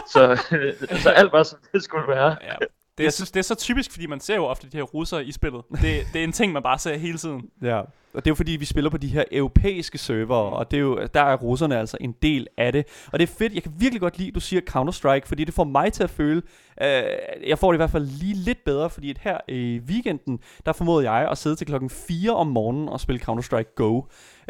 så, 0.08 0.36
så 1.03 1.10
alt 1.10 1.32
var, 1.32 1.44
som 1.44 1.60
det 1.74 1.84
skulle 1.84 2.08
være. 2.08 2.38
Ja. 2.41 2.56
Det, 3.00 3.06
jeg 3.06 3.13
synes, 3.13 3.32
det 3.32 3.39
er 3.39 3.44
så 3.44 3.56
typisk, 3.56 3.91
fordi 3.91 4.06
man 4.06 4.20
ser 4.20 4.36
jo 4.36 4.46
ofte 4.46 4.70
de 4.70 4.77
her 4.77 4.84
russere 4.84 5.25
i 5.25 5.32
spillet. 5.32 5.62
Det, 5.72 6.08
det 6.13 6.20
er 6.20 6.24
en 6.24 6.32
ting, 6.32 6.53
man 6.53 6.63
bare 6.63 6.79
ser 6.79 6.98
hele 6.98 7.18
tiden. 7.18 7.41
Ja, 7.62 7.82
og 8.13 8.25
det 8.25 8.27
er 8.27 8.32
jo 8.32 8.36
fordi, 8.36 8.51
vi 8.51 8.65
spiller 8.65 8.89
på 8.89 8.98
de 8.98 9.08
her 9.08 9.24
europæiske 9.32 9.98
server, 9.98 10.36
og 10.36 10.72
det 10.72 10.77
er 10.77 10.82
jo, 10.82 11.08
der 11.13 11.22
er 11.22 11.36
russerne 11.36 11.77
altså 11.77 11.98
en 12.01 12.15
del 12.22 12.48
af 12.58 12.72
det. 12.72 12.86
Og 13.12 13.20
det 13.20 13.29
er 13.29 13.34
fedt, 13.34 13.53
jeg 13.53 13.63
kan 13.63 13.72
virkelig 13.77 14.01
godt 14.01 14.18
lide, 14.18 14.27
at 14.27 14.36
du 14.36 14.39
siger 14.39 14.62
Counter-Strike, 14.70 15.27
fordi 15.27 15.44
det 15.44 15.53
får 15.53 15.63
mig 15.63 15.94
til 15.94 16.03
at 16.03 16.10
føle, 16.10 16.41
øh, 16.82 17.03
jeg 17.48 17.60
får 17.60 17.72
det 17.72 17.75
i 17.75 17.82
hvert 17.82 17.91
fald 17.91 18.06
lige 18.06 18.34
lidt 18.34 18.63
bedre, 18.65 18.89
fordi 18.89 19.10
at 19.10 19.18
her 19.18 19.38
i 19.48 19.79
weekenden, 19.88 20.39
der 20.65 20.74
formåede 20.74 21.12
jeg 21.12 21.29
at 21.32 21.38
sidde 21.38 21.56
til 21.56 21.68
klokken 21.68 21.89
4 21.89 22.36
om 22.36 22.48
morgenen 22.48 22.89
og 22.89 23.00
spille 23.00 23.22
Counter-Strike 23.29 23.74
Go. 23.75 24.01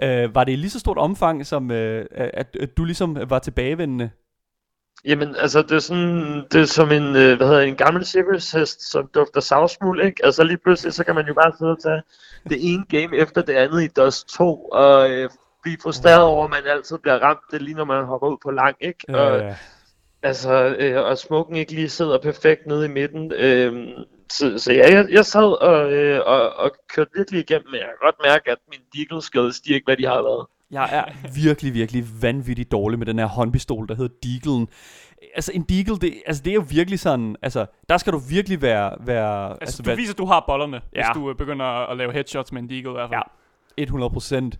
Øh, 0.04 0.36
var 0.36 0.44
det 0.44 0.52
i 0.52 0.56
lige 0.56 0.70
så 0.70 0.80
stort 0.80 0.98
omfang, 0.98 1.46
som 1.46 1.72
øh, 1.72 2.06
at, 2.12 2.58
at 2.60 2.78
du 2.78 2.84
ligesom 2.84 3.18
var 3.30 3.40
tilbagevendende 3.40 4.10
Jamen, 5.06 5.36
altså, 5.36 5.62
det 5.62 5.72
er 5.72 5.80
sådan, 5.80 6.46
det 6.52 6.62
er 6.62 6.66
som 6.66 6.92
en, 6.92 7.16
øh, 7.16 7.38
hvad 7.38 7.48
hedder 7.48 7.62
en 7.62 7.76
gammel 7.76 8.06
cirkushest, 8.06 8.92
som 8.92 9.10
dufter 9.14 9.42
savsmuld, 9.42 10.02
ikke? 10.06 10.26
Altså, 10.26 10.44
lige 10.44 10.58
pludselig, 10.58 10.94
så 10.94 11.04
kan 11.04 11.16
man 11.16 11.28
jo 11.28 11.34
bare 11.34 11.52
sidde 11.58 11.72
og 11.72 11.84
tage 11.84 12.02
det 12.50 12.74
ene 12.74 12.86
game 12.90 13.18
efter 13.18 13.42
det 13.42 13.54
andet 13.54 13.84
i 13.84 13.88
Dust 13.88 14.38
2, 14.38 14.66
og 14.66 15.12
øh, 15.12 15.30
blive 15.64 15.78
frustreret 15.84 16.24
over, 16.24 16.44
at 16.44 16.50
man 16.50 16.64
altid 16.66 16.98
bliver 16.98 17.20
ramt, 17.20 17.40
det 17.52 17.62
lige 17.62 17.76
når 17.76 17.86
man 17.86 18.06
hopper 18.06 18.28
ud 18.28 18.38
på 18.44 18.52
lang, 18.52 18.76
ikke? 18.82 19.00
Ja, 19.10 19.18
og, 19.18 19.40
ja. 19.40 19.56
Altså, 20.24 20.76
øh, 20.80 21.06
og 21.06 21.18
smoken 21.18 21.56
ikke 21.56 21.72
lige 21.72 21.90
sidder 21.90 22.18
perfekt 22.18 22.68
nede 22.68 22.86
i 22.86 22.90
midten. 22.90 23.32
Øh, 23.32 23.88
så, 24.32 24.60
så 24.60 24.74
ja, 24.74 24.94
jeg, 24.94 25.08
jeg 25.12 25.26
sad 25.26 25.62
og, 25.62 25.92
øh, 25.92 26.22
og, 26.26 26.54
og 26.54 26.72
kørte 26.96 27.12
virkelig 27.16 27.40
igennem, 27.40 27.68
men 27.72 27.80
jeg 27.80 27.88
kan 27.88 28.08
godt 28.08 28.16
mærke, 28.24 28.52
at 28.52 28.58
min 28.70 28.80
deagle 28.94 29.22
skills, 29.22 29.62
de 29.62 29.74
ikke, 29.74 29.86
hvad 29.86 29.98
de 29.98 30.06
har 30.06 30.22
været. 30.22 30.46
Jeg 30.72 30.90
er 30.92 31.06
virkelig, 31.36 31.74
virkelig 31.74 32.06
vanvittigt 32.22 32.72
dårlig 32.72 33.00
med 33.00 33.06
den 33.06 33.20
her 33.20 33.26
håndpistol, 33.26 33.88
der 33.88 33.96
hedder 33.96 34.16
Deaglen. 34.24 34.68
Altså 35.36 35.52
en 35.56 35.62
Deagle, 35.62 35.98
det, 35.98 36.22
altså, 36.26 36.44
det 36.44 36.52
er 36.52 36.56
jo 36.56 36.66
virkelig 36.70 37.00
sådan, 37.00 37.36
altså 37.42 37.66
der 37.90 37.98
skal 37.98 38.14
du 38.14 38.18
virkelig 38.18 38.62
være... 38.62 38.98
være 39.00 39.50
altså, 39.50 39.62
altså 39.62 39.84
du 39.84 39.88
være, 39.88 39.98
viser, 39.98 40.14
at 40.14 40.18
du 40.18 40.26
har 40.26 40.44
bollerne, 40.48 40.82
ja. 40.96 41.02
hvis 41.02 41.06
du 41.14 41.30
øh, 41.30 41.36
begynder 41.36 41.66
at 41.66 41.98
lave 41.98 42.14
headshots 42.14 42.52
med 42.52 42.62
en 42.62 42.70
Deagle 42.70 42.90
i 42.90 42.94
hvert 42.94 43.10
fald. 43.10 43.22
Ja, 43.78 43.84
100 43.84 44.10
procent. 44.10 44.60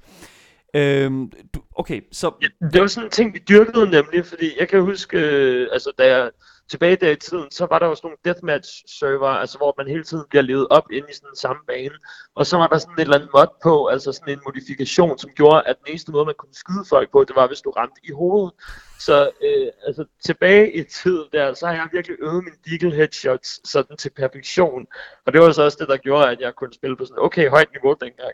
Øhm, 0.74 1.32
du, 1.54 1.62
okay, 1.76 2.02
så... 2.12 2.32
Ja, 2.42 2.68
det 2.68 2.82
var 2.82 2.88
sådan 2.88 3.08
en 3.08 3.12
ting, 3.12 3.34
vi 3.34 3.40
dyrkede 3.50 3.90
nemlig, 3.90 4.26
fordi 4.26 4.52
jeg 4.60 4.68
kan 4.68 4.82
huske, 4.82 5.18
øh, 5.18 5.68
altså 5.72 5.92
da 5.98 6.16
jeg 6.16 6.30
tilbage 6.70 6.96
der 6.96 7.12
i 7.12 7.16
tiden, 7.16 7.52
så 7.52 7.66
var 7.70 7.80
der 7.80 7.86
jo 7.86 7.96
sådan 7.96 8.08
nogle 8.08 8.18
deathmatch-server, 8.26 9.28
altså 9.28 9.58
hvor 9.58 9.74
man 9.78 9.88
hele 9.88 10.04
tiden 10.04 10.24
bliver 10.30 10.42
levet 10.42 10.68
op 10.70 10.92
ind 10.92 11.06
i 11.10 11.14
sådan 11.14 11.36
samme 11.36 11.62
bane. 11.68 11.96
Og 12.36 12.46
så 12.46 12.58
var 12.58 12.68
der 12.68 12.78
sådan 12.78 12.94
et 12.94 13.02
eller 13.02 13.16
andet 13.16 13.30
mod 13.34 13.48
på, 13.64 13.88
altså 13.88 14.12
sådan 14.12 14.34
en 14.34 14.42
modifikation, 14.46 15.18
som 15.18 15.30
gjorde, 15.36 15.64
at 15.68 15.76
den 15.80 15.92
eneste 15.92 16.12
måde, 16.12 16.26
man 16.26 16.36
kunne 16.38 16.54
skyde 16.54 16.86
folk 16.90 17.12
på, 17.12 17.24
det 17.24 17.36
var, 17.36 17.48
hvis 17.48 17.62
du 17.62 17.70
ramte 17.70 18.02
i 18.04 18.12
hovedet. 18.12 18.54
Så 19.00 19.32
øh, 19.44 19.68
altså, 19.88 20.06
tilbage 20.26 20.74
i 20.74 20.84
tiden 20.84 21.28
der, 21.34 21.54
så 21.54 21.66
har 21.68 21.74
jeg 21.74 21.88
virkelig 21.92 22.18
øvet 22.20 22.44
min 22.44 22.54
deagle 22.66 22.96
headshots 22.96 23.70
sådan 23.70 23.98
til 23.98 24.10
perfektion. 24.10 24.88
Og 25.26 25.34
det 25.34 25.42
var 25.42 25.52
så 25.52 25.64
også 25.64 25.78
det, 25.80 25.88
der 25.88 25.98
gjorde, 25.98 26.30
at 26.32 26.40
jeg 26.40 26.56
kunne 26.56 26.74
spille 26.74 26.96
på 26.98 27.06
sådan 27.06 27.24
okay 27.24 27.50
højt 27.50 27.72
niveau 27.72 27.96
dengang. 28.02 28.34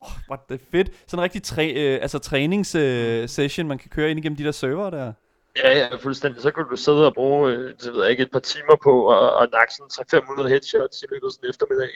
Oh, 0.00 0.10
what 0.30 0.40
the 0.48 0.58
fedt. 0.70 0.90
Sådan 1.06 1.18
en 1.18 1.22
rigtig 1.22 1.42
træ, 1.42 1.72
øh, 1.76 1.98
altså 2.02 2.18
træningssession, 2.18 3.66
øh, 3.66 3.68
man 3.68 3.78
kan 3.78 3.90
køre 3.90 4.10
ind 4.10 4.18
igennem 4.18 4.36
de 4.36 4.44
der 4.44 4.52
server 4.52 4.90
der. 4.90 5.12
Ja, 5.56 5.78
ja, 5.78 5.96
fuldstændig. 5.96 6.42
Så 6.42 6.50
kan 6.50 6.64
du 6.70 6.76
sidde 6.76 7.06
og 7.06 7.14
bruge, 7.14 7.52
øh, 7.52 7.74
det 7.80 7.92
ved 7.92 8.02
jeg 8.02 8.10
ikke, 8.10 8.22
et 8.22 8.30
par 8.30 8.40
timer 8.40 8.76
på 8.82 9.04
og, 9.04 9.32
og 9.32 9.48
nakke 9.52 9.72
sådan 9.74 10.06
500 10.10 10.48
headshots 10.48 11.02
i 11.02 11.06
løbet 11.10 11.26
af 11.26 11.32
sådan 11.32 11.46
en 11.46 11.50
eftermiddag. 11.50 11.90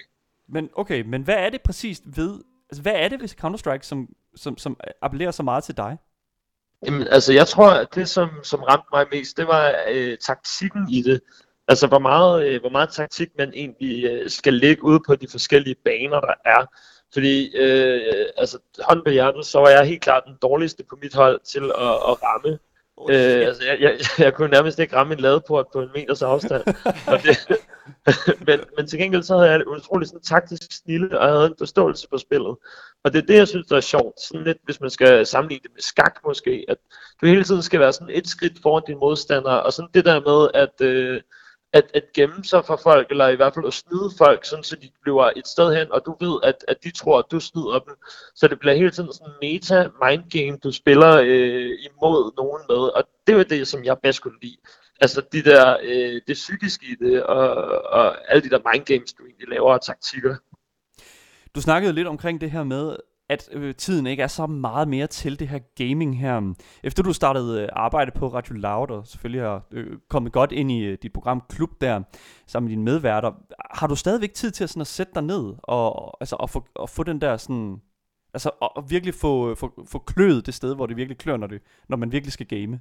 Men 0.48 0.70
okay, 0.75 1.02
men 1.06 1.22
hvad 1.22 1.34
er 1.34 1.50
det 1.50 1.62
præcist 1.62 2.02
ved, 2.06 2.40
altså 2.70 2.82
hvad 2.82 2.92
er 2.94 3.08
det 3.08 3.20
ved 3.20 3.28
Counter-Strike, 3.44 3.82
som, 3.82 4.08
som, 4.36 4.58
som 4.58 4.80
appellerer 5.02 5.30
så 5.30 5.42
meget 5.42 5.64
til 5.64 5.76
dig? 5.76 5.98
Jamen, 6.86 7.08
altså, 7.08 7.32
jeg 7.32 7.46
tror, 7.46 7.70
at 7.70 7.94
det, 7.94 8.08
som, 8.08 8.30
som 8.42 8.62
ramte 8.62 8.86
mig 8.92 9.06
mest, 9.12 9.36
det 9.36 9.46
var 9.46 9.75
øh, 9.90 10.18
taktikken 10.18 10.88
i 10.90 11.02
det. 11.02 11.20
Altså, 11.68 11.86
hvor 11.86 11.98
meget, 11.98 12.46
øh, 12.46 12.60
hvor 12.60 12.70
meget 12.70 12.88
taktik 12.88 13.28
man 13.38 13.52
egentlig 13.54 14.04
øh, 14.04 14.30
skal 14.30 14.54
lægge 14.54 14.84
ud 14.84 14.98
på 15.06 15.16
de 15.16 15.28
forskellige 15.30 15.76
baner, 15.84 16.20
der 16.20 16.34
er. 16.44 16.66
Fordi, 17.12 17.56
øh, 17.56 18.26
altså, 18.36 18.58
hånd 18.80 19.04
på 19.04 19.10
hjertet, 19.10 19.46
så 19.46 19.58
var 19.58 19.68
jeg 19.68 19.86
helt 19.86 20.02
klart 20.02 20.22
den 20.26 20.36
dårligste 20.42 20.84
på 20.84 20.98
mit 21.02 21.14
hold 21.14 21.40
til 21.44 21.64
at, 21.64 21.94
at 22.10 22.22
ramme. 22.22 22.58
Oh, 22.96 23.14
øh, 23.14 23.46
altså, 23.46 23.64
jeg, 23.64 23.80
jeg, 23.80 23.98
jeg 24.18 24.34
kunne 24.34 24.50
nærmest 24.50 24.78
ikke 24.78 24.96
ramme 24.96 25.14
en 25.14 25.20
ladeport 25.20 25.66
på 25.72 25.80
en 25.80 25.88
meters 25.94 26.22
afstand. 26.22 26.62
og 27.12 27.22
det, 27.22 27.58
men, 28.46 28.60
men 28.76 28.86
til 28.86 28.98
gengæld 28.98 29.22
så 29.22 29.36
havde 29.36 29.50
jeg 29.50 29.68
utrolig 29.68 30.08
sådan 30.08 30.22
taktisk 30.22 30.62
snille, 30.72 31.18
og 31.18 31.26
jeg 31.26 31.34
havde 31.34 31.46
en 31.46 31.54
forståelse 31.58 32.06
for 32.10 32.16
spillet. 32.16 32.56
Og 33.04 33.12
det 33.12 33.22
er 33.22 33.26
det, 33.26 33.36
jeg 33.36 33.48
synes, 33.48 33.66
der 33.66 33.76
er 33.76 33.80
sjovt. 33.80 34.20
Sådan 34.20 34.44
lidt, 34.44 34.58
hvis 34.64 34.80
man 34.80 34.90
skal 34.90 35.26
sammenligne 35.26 35.62
det 35.62 35.70
med 35.74 35.82
skak 35.82 36.20
måske, 36.26 36.64
at 36.68 36.78
du 37.20 37.26
hele 37.26 37.44
tiden 37.44 37.62
skal 37.62 37.80
være 37.80 37.92
sådan 37.92 38.14
et 38.14 38.28
skridt 38.28 38.62
foran 38.62 38.82
din 38.86 38.98
modstander, 38.98 39.50
og 39.50 39.72
sådan 39.72 39.90
det 39.94 40.04
der 40.04 40.20
med, 40.20 40.62
at, 40.62 40.86
øh, 40.86 41.20
at, 41.73 41.90
at 41.94 42.04
gemme 42.14 42.44
sig 42.44 42.64
for 42.64 42.80
folk, 42.82 43.11
eller 43.11 43.28
i 43.28 43.37
hvert 43.37 43.54
fald 43.54 43.66
at 43.66 43.73
snyde 43.73 44.11
folk, 44.18 44.44
sådan 44.44 44.64
så 44.64 44.76
de 44.76 44.90
bliver 45.02 45.30
et 45.37 45.46
sted 45.46 45.76
hen, 45.76 45.92
og 45.92 46.02
du 46.06 46.16
ved, 46.20 46.40
at, 46.42 46.64
at 46.68 46.85
de 46.85 46.90
tror, 46.90 47.18
at 47.18 47.25
du 47.30 47.40
snyder 47.40 47.78
dem. 47.78 47.94
Så 48.35 48.49
det 48.49 48.58
bliver 48.58 48.75
hele 48.75 48.90
tiden 48.90 49.12
sådan 49.12 49.32
en 49.32 49.38
meta 49.42 49.88
mind 50.04 50.30
game, 50.30 50.58
du 50.58 50.73
spiller 50.73 51.16
øh, 51.16 51.70
imod 51.88 52.32
nogen 52.37 52.62
med, 52.68 52.82
og 52.96 53.04
det 53.26 53.37
var 53.37 53.42
det, 53.42 53.68
som 53.68 53.85
jeg 53.85 53.96
bedst 54.02 54.23
kunne 54.23 54.38
lide. 54.42 54.56
Altså 55.00 55.23
de 55.32 55.42
der, 55.42 55.76
øh, 55.82 56.20
det 56.26 56.35
psykiske 56.35 56.87
i 56.87 56.94
det, 57.04 57.23
og, 57.23 57.54
og 57.85 58.30
alle 58.30 58.42
de 58.42 58.50
der 58.50 58.73
mind 58.73 58.85
games, 58.85 59.12
du 59.12 59.23
egentlig 59.23 59.49
laver, 59.49 59.73
og 59.73 59.82
taktikker. 59.82 60.37
Du 61.54 61.61
snakkede 61.61 61.92
lidt 61.92 62.08
omkring 62.08 62.40
det 62.40 62.50
her 62.50 62.64
med, 62.64 62.96
at 63.28 63.49
øh, 63.52 63.75
tiden 63.75 64.06
ikke 64.06 64.23
er 64.23 64.26
så 64.26 64.47
meget 64.47 64.88
mere 64.88 65.06
til 65.06 65.38
det 65.38 65.49
her 65.49 65.59
gaming 65.59 66.21
her. 66.21 66.54
Efter 66.85 67.02
du 67.02 67.12
startede 67.12 67.62
øh, 67.62 67.68
arbejde 67.73 68.11
på 68.11 68.28
Radio 68.28 68.54
Loud, 68.54 68.90
og 68.90 69.06
selvfølgelig 69.06 69.42
har 69.42 69.66
øh, 69.73 69.99
kommet 70.09 70.33
godt 70.33 70.52
ind 70.52 70.71
i 70.71 70.85
øh, 70.85 70.99
dit 71.02 71.12
program 71.12 71.42
Klub 71.49 71.71
der, 71.80 72.02
sammen 72.47 72.68
med 72.68 72.71
dine 72.71 72.85
medværter, 72.85 73.33
har 73.75 73.87
du 73.87 73.97
stadigvæk 73.97 74.35
tid 74.35 74.50
til 74.50 74.64
at, 74.64 74.71
sådan, 74.71 74.80
at 74.80 74.87
sætte 74.87 75.12
dig 75.14 75.23
ned, 75.23 75.54
og, 75.62 76.16
altså, 76.21 76.37
og, 76.37 76.50
få, 76.50 76.66
og 76.75 76.90
få 76.90 77.02
den 77.02 77.21
der 77.21 77.37
sådan, 77.37 77.76
altså 78.35 78.50
og, 78.61 78.76
og 78.76 78.90
virkelig 78.90 79.14
få, 79.14 79.50
øh, 79.50 79.56
få, 79.56 79.87
få 79.88 79.99
kløet 79.99 80.47
det 80.47 80.54
sted, 80.54 80.75
hvor 80.75 80.87
det 80.87 80.97
virkelig 80.97 81.18
klør, 81.18 81.37
når, 81.37 81.47
det, 81.47 81.62
når 81.88 81.97
man 81.97 82.12
virkelig 82.12 82.33
skal 82.33 82.47
game? 82.47 82.80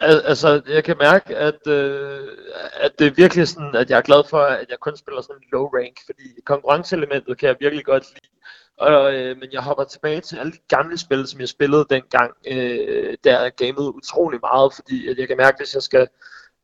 Al- 0.00 0.22
altså, 0.24 0.62
jeg 0.68 0.84
kan 0.84 0.96
mærke, 1.00 1.36
at, 1.36 1.66
øh, 1.66 2.28
at 2.80 2.98
det 2.98 3.06
er 3.06 3.10
virkelig 3.10 3.48
sådan, 3.48 3.74
at 3.74 3.90
jeg 3.90 3.98
er 3.98 4.02
glad 4.02 4.22
for, 4.30 4.38
at 4.38 4.66
jeg 4.70 4.78
kun 4.80 4.96
spiller 4.96 5.22
sådan 5.22 5.42
low 5.52 5.66
rank, 5.66 5.96
fordi 6.06 6.22
konkurrenceelementet 6.44 7.38
kan 7.38 7.48
jeg 7.48 7.56
virkelig 7.60 7.84
godt 7.84 8.04
lide. 8.14 8.35
Og, 8.78 9.14
øh, 9.14 9.36
men 9.36 9.48
jeg 9.52 9.62
hopper 9.62 9.84
tilbage 9.84 10.20
til 10.20 10.36
alle 10.36 10.52
de 10.52 10.58
gamle 10.68 10.98
spil, 10.98 11.26
som 11.26 11.40
jeg 11.40 11.48
spillede 11.48 11.86
dengang, 11.90 12.32
øh, 12.46 13.16
der 13.24 13.42
jeg 13.42 13.52
gamede 13.56 13.94
utrolig 13.94 14.40
meget, 14.42 14.74
fordi 14.74 15.08
at 15.08 15.18
jeg 15.18 15.28
kan 15.28 15.36
mærke, 15.36 15.54
at 15.54 15.60
hvis 15.60 15.74
jeg 15.74 15.82
skal 15.82 16.08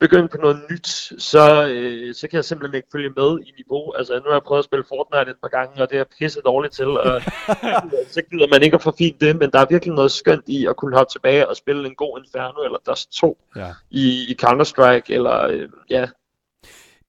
begynde 0.03 0.29
på 0.29 0.37
noget 0.37 0.63
nyt, 0.71 0.89
så, 1.19 1.69
øh, 1.69 2.15
så 2.15 2.29
kan 2.29 2.37
jeg 2.37 2.45
simpelthen 2.45 2.77
ikke 2.77 2.89
følge 2.93 3.11
med 3.17 3.39
i 3.47 3.53
niveau. 3.57 3.93
Altså 3.93 4.15
nu 4.15 4.23
har 4.27 4.33
jeg 4.33 4.43
prøvet 4.43 4.59
at 4.59 4.65
spille 4.65 4.85
Fortnite 4.89 5.31
et 5.31 5.41
par 5.43 5.49
gange, 5.49 5.83
og 5.83 5.91
det 5.91 5.99
er 5.99 6.05
pisse 6.19 6.41
dårligt 6.41 6.75
til, 6.75 6.87
og 6.87 7.23
så 8.15 8.23
gider 8.31 8.49
man 8.53 8.63
ikke 8.63 8.75
at 8.75 8.83
forfine 8.83 9.17
det, 9.21 9.37
men 9.37 9.51
der 9.51 9.59
er 9.59 9.67
virkelig 9.71 9.95
noget 9.95 10.11
skønt 10.11 10.45
i 10.47 10.67
at 10.67 10.77
kunne 10.77 10.97
hoppe 10.97 11.11
tilbage 11.13 11.49
og 11.49 11.57
spille 11.57 11.89
en 11.89 11.95
god 11.95 12.19
Inferno, 12.19 12.65
eller 12.65 12.79
Dust 12.87 13.13
2 13.13 13.39
ja. 13.57 13.71
i, 13.91 14.05
i 14.31 14.37
Counter-Strike, 14.43 15.15
eller 15.15 15.47
øh, 15.47 15.69
ja. 15.91 16.07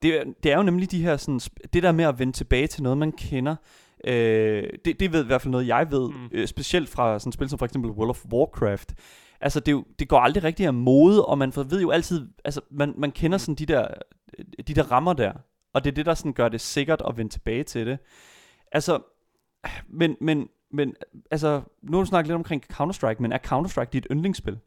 Det, 0.02 0.24
det 0.44 0.52
er 0.52 0.58
jo 0.58 0.64
nemlig 0.64 0.92
de 0.92 1.04
her, 1.04 1.18
sådan, 1.18 1.42
det 1.74 1.84
der 1.84 1.92
med 1.92 2.06
at 2.06 2.20
vende 2.20 2.34
tilbage 2.34 2.68
til 2.68 2.84
noget, 2.84 2.98
man 2.98 3.12
kender, 3.12 3.56
Øh, 4.08 4.64
det, 4.86 5.00
det 5.00 5.14
ved 5.14 5.24
i 5.24 5.28
hvert 5.28 5.42
fald 5.42 5.52
noget, 5.52 5.68
jeg 5.68 5.92
ved, 5.92 6.10
mm. 6.10 6.30
øh, 6.32 6.48
specielt 6.48 6.90
fra 6.90 7.20
sådan 7.20 7.30
et 7.30 7.34
spil 7.34 7.50
som 7.50 7.60
for 7.60 7.66
eksempel 7.66 7.92
World 7.92 8.10
of 8.10 8.26
Warcraft. 8.26 8.94
Altså, 9.42 9.60
det, 9.60 9.84
det 10.00 10.08
går 10.08 10.20
aldrig 10.20 10.44
rigtig 10.44 10.66
af 10.66 10.74
mode, 10.74 11.26
og 11.26 11.38
man 11.38 11.54
ved 11.56 11.82
jo 11.82 11.92
altid, 11.92 12.28
altså, 12.46 12.62
man, 12.72 12.94
man 12.98 13.12
kender 13.12 13.38
sådan 13.38 13.56
de 13.56 13.66
der, 13.66 13.88
de 14.68 14.74
der 14.74 14.92
rammer 14.92 15.14
der, 15.14 15.34
og 15.74 15.84
det 15.84 15.92
er 15.92 15.96
det, 15.96 16.06
der 16.06 16.14
sådan 16.14 16.34
gør 16.34 16.50
det 16.50 16.62
sikkert 16.62 17.02
at 17.08 17.18
vende 17.18 17.32
tilbage 17.32 17.64
til 17.64 17.88
det. 17.88 17.98
Altså, 18.72 19.00
men, 19.88 20.16
men, 20.22 20.48
men 20.72 20.96
altså, 21.32 21.62
nu 21.82 21.98
har 21.98 22.04
du 22.04 22.08
snakket 22.08 22.28
lidt 22.28 22.36
omkring 22.36 22.64
Counter-Strike, 22.74 23.20
men 23.20 23.32
er 23.32 23.38
Counter-Strike 23.38 23.89
dit 23.94 24.08
yndlingsspil? 24.12 24.60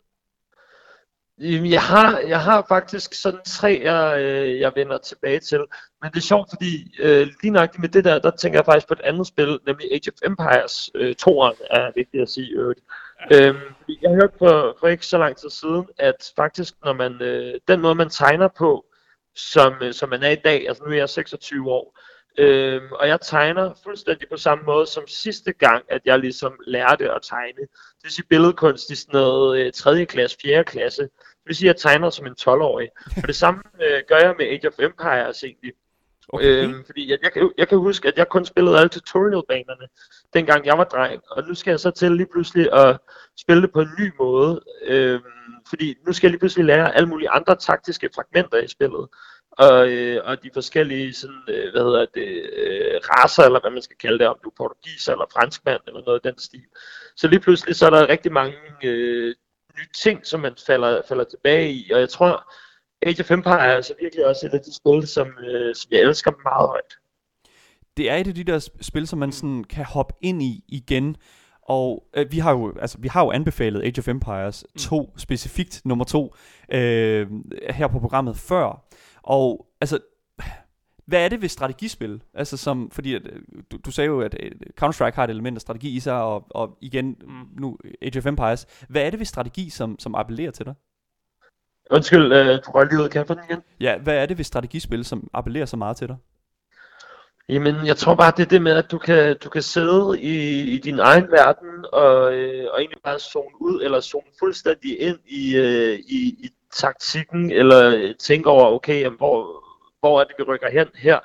Jeg 1.39 1.83
har, 1.83 2.19
jeg 2.19 2.41
har 2.41 2.65
faktisk 2.69 3.15
sådan 3.15 3.41
tre, 3.47 3.81
jeg, 3.85 4.21
øh, 4.21 4.61
jeg 4.61 4.73
vender 4.75 4.99
tilbage 4.99 5.41
til. 5.41 5.59
Men 6.03 6.11
det 6.11 6.17
er 6.17 6.21
sjovt, 6.21 6.51
fordi 6.51 6.97
øh, 6.99 7.29
lige 7.43 7.53
nok 7.53 7.79
med 7.79 7.89
det 7.89 8.05
der, 8.05 8.19
der 8.19 8.31
tænker 8.31 8.59
jeg 8.59 8.65
faktisk 8.65 8.89
på 8.89 8.95
et 8.95 9.01
andet 9.01 9.27
spil, 9.27 9.59
nemlig 9.67 9.93
Age 9.93 10.11
of 10.13 10.31
Empires. 10.31 10.91
Øh, 10.95 11.15
toeren 11.15 11.57
er 11.71 11.93
vigtigt 11.95 12.23
at 12.23 12.29
sige 12.29 12.51
øvrigt. 12.51 12.81
Ja. 13.31 13.49
Øhm, 13.49 13.59
jeg 13.89 14.11
har 14.11 14.15
hørt 14.15 14.33
for, 14.39 14.77
for 14.81 14.89
ikke 14.89 15.07
så 15.07 15.19
lang 15.19 15.37
tid 15.37 15.51
siden, 15.51 15.87
at 15.99 16.33
faktisk 16.37 16.75
når 16.85 16.93
man, 16.93 17.23
øh, 17.23 17.55
den 17.69 17.81
måde 17.81 17.95
man 17.95 18.11
tegner 18.11 18.49
på, 18.49 18.85
som, 19.35 19.75
øh, 19.83 19.93
som 19.95 20.09
man 20.09 20.23
er 20.23 20.31
i 20.31 20.41
dag, 20.45 20.69
altså 20.69 20.85
nu 20.85 20.91
er 20.91 20.97
jeg 20.97 21.09
26 21.09 21.71
år, 21.71 21.99
Øhm, 22.39 22.93
og 22.93 23.09
jeg 23.09 23.21
tegner 23.21 23.75
fuldstændig 23.85 24.29
på 24.29 24.37
samme 24.37 24.65
måde 24.65 24.87
som 24.87 25.07
sidste 25.07 25.53
gang, 25.53 25.85
at 25.89 26.01
jeg 26.05 26.19
ligesom 26.19 26.61
lærte 26.67 27.13
at 27.13 27.23
tegne. 27.23 27.61
Det 27.61 28.03
vil 28.03 28.13
sige 28.13 28.27
billedkunst 28.29 28.91
i 28.91 28.95
sådan 28.95 29.13
noget 29.13 29.67
øh, 29.67 29.73
3. 29.73 30.07
klasse, 30.07 30.37
4. 30.43 30.65
klasse. 30.65 31.03
Det 31.03 31.47
vil 31.47 31.57
sige, 31.57 31.71
at 31.71 31.75
jeg 31.75 31.81
tegner 31.81 32.11
som 32.11 32.27
en 32.27 32.35
12-årig. 32.41 32.89
Og 33.23 33.29
det 33.29 33.37
samme 33.37 33.63
øh, 33.83 34.03
gør 34.09 34.17
jeg 34.17 34.35
med 34.39 34.47
Age 34.47 34.69
of 34.69 34.79
Empires 34.79 35.43
egentlig. 35.43 35.73
Okay. 36.29 36.65
Øhm, 36.65 36.85
fordi 36.85 37.11
jeg, 37.11 37.19
jeg, 37.23 37.33
kan, 37.33 37.53
jeg 37.59 37.69
kan 37.69 37.79
huske, 37.79 38.09
at 38.09 38.19
jeg 38.19 38.29
kun 38.29 38.45
spillede 38.45 38.79
alle 38.79 38.89
tutorialbanerne, 38.89 39.87
dengang 40.35 40.67
jeg 40.67 40.79
var 40.79 40.85
dreng. 40.85 41.23
Og 41.31 41.45
nu 41.49 41.55
skal 41.55 41.71
jeg 41.71 41.81
så 41.81 41.91
til 41.91 42.13
lige 42.13 42.29
pludselig 42.33 42.73
at 42.73 42.99
spille 43.39 43.63
det 43.63 43.73
på 43.73 43.81
en 43.81 43.91
ny 43.99 44.13
måde. 44.19 44.61
Øhm, 44.83 45.23
fordi 45.69 45.95
nu 46.07 46.13
skal 46.13 46.27
jeg 46.27 46.31
lige 46.31 46.39
pludselig 46.39 46.67
lære 46.67 46.97
alle 46.97 47.09
mulige 47.09 47.31
andre 47.31 47.57
taktiske 47.57 48.11
fragmenter 48.15 48.59
i 48.59 48.69
spillet 48.69 49.09
og, 49.59 49.89
øh, 49.89 50.21
og 50.25 50.43
de 50.43 50.51
forskellige 50.55 51.15
sådan, 51.15 51.43
øh, 51.49 51.73
hvad 51.73 51.83
hedder 51.83 52.07
det, 52.15 52.51
øh, 52.57 53.01
raser, 53.11 53.43
eller 53.43 53.61
hvad 53.61 53.71
man 53.71 53.83
skal 53.83 53.97
kalde 53.97 54.19
det, 54.19 54.27
om 54.27 54.39
du 54.45 54.49
er 54.49 54.55
portugiser 54.57 55.13
eller 55.13 55.27
franskmand, 55.33 55.81
eller 55.87 56.01
noget 56.07 56.21
af 56.25 56.33
den 56.33 56.39
stil. 56.39 56.67
Så 57.17 57.29
lige 57.29 57.41
pludselig, 57.41 57.77
så 57.77 57.87
er 57.87 57.91
der 57.91 58.09
rigtig 58.09 58.33
mange 58.33 58.57
øh, 58.85 59.35
nye 59.79 59.89
ting, 59.95 60.27
som 60.27 60.41
man 60.41 60.55
falder, 60.67 61.03
falder 61.09 61.25
tilbage 61.25 61.73
i, 61.73 61.91
og 61.91 62.01
jeg 62.01 62.09
tror, 62.09 62.53
Age 63.03 63.21
of 63.21 63.31
Empire 63.31 63.61
er 63.61 63.75
altså 63.75 63.95
virkelig 64.01 64.27
også 64.27 64.47
et 64.47 64.55
af 64.55 64.61
de 64.61 64.75
spil, 64.75 65.09
som, 65.09 65.29
øh, 65.29 65.75
som 65.75 65.89
jeg 65.93 66.01
elsker 66.01 66.31
meget 66.45 66.69
højt. 66.69 66.93
Det 67.97 68.11
er 68.11 68.17
et 68.17 68.27
af 68.27 68.35
de 68.35 68.45
der 68.45 68.69
spil, 68.81 69.07
som 69.07 69.19
man 69.19 69.33
sådan 69.33 69.65
kan 69.65 69.85
hoppe 69.85 70.15
ind 70.21 70.43
i 70.43 70.65
igen, 70.69 71.17
og 71.63 72.05
øh, 72.17 72.33
vi 72.33 72.39
har 72.39 72.51
jo 72.53 72.75
altså 72.81 72.99
vi 72.99 73.09
har 73.09 73.25
jo 73.25 73.31
anbefalet 73.31 73.83
Age 73.83 73.99
of 73.99 74.09
Empires 74.09 74.65
2 74.79 75.01
mm. 75.01 75.19
specifikt 75.19 75.83
nummer 75.85 76.05
2 76.05 76.35
øh, 76.73 77.27
her 77.71 77.89
på 77.89 77.99
programmet 77.99 78.37
før. 78.37 78.86
Og 79.27 79.67
altså, 79.81 79.99
hvad 81.07 81.25
er 81.25 81.29
det 81.29 81.43
ved 81.43 81.49
strategispil? 81.49 82.23
Altså 82.35 82.57
som, 82.57 82.91
fordi 82.91 83.15
at, 83.15 83.23
øh, 83.25 83.43
du, 83.71 83.77
du 83.85 83.91
sagde 83.91 84.09
jo, 84.09 84.21
at 84.21 84.37
øh, 84.41 84.51
Counter-Strike 84.83 85.15
har 85.15 85.25
et 85.25 85.31
element 85.31 85.57
af 85.57 85.61
strategi 85.61 85.97
i 85.97 86.01
sig, 86.01 86.23
og, 86.23 86.47
og 86.51 86.79
igen, 86.81 87.17
mm. 87.21 87.61
nu 87.61 87.79
Age 88.03 88.19
of 88.19 88.27
Empires. 88.27 88.67
Hvad 88.89 89.03
er 89.03 89.11
det 89.11 89.19
ved 89.19 89.27
strategi, 89.27 89.71
som, 89.71 89.99
som 89.99 90.15
appellerer 90.15 90.51
til 90.51 90.67
dig? 90.67 90.75
Undskyld, 91.91 92.33
øh, 92.33 92.59
du 92.67 92.71
røg 92.71 92.87
lige 92.87 93.03
ud, 93.03 93.09
kan 93.09 93.19
jeg 93.19 93.27
få 93.27 93.35
den 93.35 93.43
igen? 93.51 93.63
Ja, 93.81 93.99
hvad 93.99 94.15
er 94.17 94.27
det 94.27 94.39
ved 94.39 94.45
strategispil, 94.45 95.05
som 95.05 95.31
appellerer 95.35 95.67
så 95.67 95.77
meget 95.77 95.97
til 95.97 96.09
dig? 96.09 96.17
Jamen, 97.49 97.87
jeg 97.87 97.97
tror 97.97 98.15
bare, 98.15 98.33
det 98.37 98.43
er 98.43 98.49
det 98.49 98.63
med, 98.63 98.73
at 98.73 98.91
du 98.91 98.99
kan, 98.99 99.37
du 99.45 99.49
kan 99.49 99.63
sidde 99.63 100.21
i, 100.21 100.61
i 100.75 100.79
din 100.79 100.99
egen 100.99 101.31
verden, 101.31 101.85
og, 101.93 102.35
øh, 102.35 102.67
og 102.73 102.81
egentlig 102.81 103.03
bare 103.05 103.19
zone 103.19 103.61
ud, 103.61 103.83
eller 103.83 104.01
zone 104.01 104.27
fuldstændig 104.39 105.01
ind 105.01 105.19
i, 105.27 105.57
øh, 105.57 105.99
i, 105.99 106.21
i 106.45 106.49
taktikken, 106.77 107.51
eller 107.51 108.13
tænke 108.19 108.51
over, 108.51 108.65
okay, 108.65 109.01
jamen, 109.01 109.17
hvor, 109.17 109.65
hvor 110.01 110.21
er 110.21 110.25
det, 110.25 110.35
vi 110.39 110.43
rykker 110.43 110.71
hen 110.71 110.89
her, 110.95 111.19